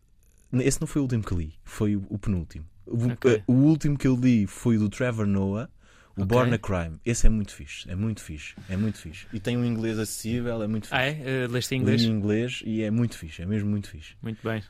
esse 0.61 0.79
não 0.79 0.87
foi 0.87 0.99
o 0.99 1.03
último 1.03 1.23
que 1.23 1.33
li, 1.33 1.53
foi 1.63 1.95
o, 1.95 2.05
o 2.07 2.19
penúltimo. 2.19 2.65
Okay. 2.85 3.43
O, 3.47 3.51
uh, 3.51 3.55
o 3.55 3.63
último 3.65 3.97
que 3.97 4.07
eu 4.07 4.15
li 4.15 4.45
foi 4.45 4.77
o 4.77 4.81
do 4.81 4.89
Trevor 4.89 5.25
Noah 5.25 5.69
O 6.17 6.23
Ok. 6.23 6.25
Born 6.25 6.53
a 6.53 6.57
Crime. 6.57 6.99
Esse 7.05 7.27
é 7.27 7.29
muito 7.29 7.53
fixe. 7.53 7.89
É 7.89 7.95
muito 7.95 8.21
fixe. 8.21 8.53
É 8.69 8.75
muito 8.75 8.97
fixe. 8.97 9.25
E 9.31 9.39
tem 9.39 9.57
um 9.57 9.63
inglês 9.65 9.97
acessível, 9.97 10.61
é 10.61 10.67
muito 10.67 10.83
fixe. 10.87 10.95
Ah, 10.95 11.05
é? 11.05 11.21
Eh, 11.25 11.47
leste 11.49 11.73
em 11.73 11.77
Li 11.77 11.83
inglês? 11.83 12.01
em 12.03 12.09
inglês 12.11 12.63
e 12.65 12.81
é 12.83 12.91
muito 12.91 13.17
fixe. 13.17 13.41
É 13.41 13.45
mesmo 13.45 13.69
muito 13.69 13.87
fixe. 13.89 14.13
Muito 14.21 14.39
bem. 14.47 14.61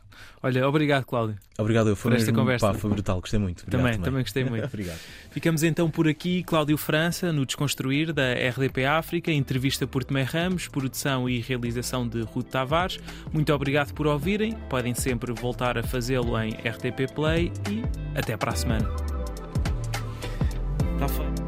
Olha, 0.44 0.68
obrigado, 0.68 1.06
Cláudio. 1.06 1.38
Obrigado, 1.58 1.90
eu 1.90 1.96
foi 1.96 2.12
Por 2.12 2.18
esta 2.18 2.32
mesmo, 2.32 2.40
conversa. 2.42 2.68
Pá, 2.68 2.74
foi 2.74 2.90
brutal. 2.90 3.20
Gostei 3.22 3.40
muito. 3.40 3.64
Obrigado 3.64 3.84
Também, 3.86 4.02
também 4.02 4.22
gostei 4.22 4.44
muito. 4.44 4.66
Obrigado. 4.68 5.00
Ficamos 5.32 5.64
então 5.64 5.90
por 5.90 6.08
aqui, 6.08 6.44
Cláudio 6.44 6.78
França, 6.78 7.32
no 7.34 7.46
Desconstruir 7.46 8.14
da 8.14 8.34
RDP 8.34 8.86
África, 8.86 9.32
entrevista 9.32 9.88
por 9.88 10.04
Tomé 10.04 10.24
Ramos, 10.24 10.68
produção 10.68 11.30
e 11.30 11.40
realização 11.40 12.08
de 12.08 12.22
Ruth 12.22 12.50
Tavares. 12.50 13.00
Muito 13.32 13.54
obrigado 13.54 13.94
por 13.94 14.06
ouvirem, 14.08 14.54
podem 14.70 14.94
sempre 14.94 15.32
voltar 15.34 15.78
a 15.78 15.84
fazê-lo 15.84 16.38
em 16.42 16.52
RTP 16.52 17.14
Play 17.16 17.52
e 17.70 17.82
até 18.18 18.36
para 18.38 18.52
a 18.52 18.56
semana. 18.56 19.21
Está 21.02 21.08
feito. 21.16 21.41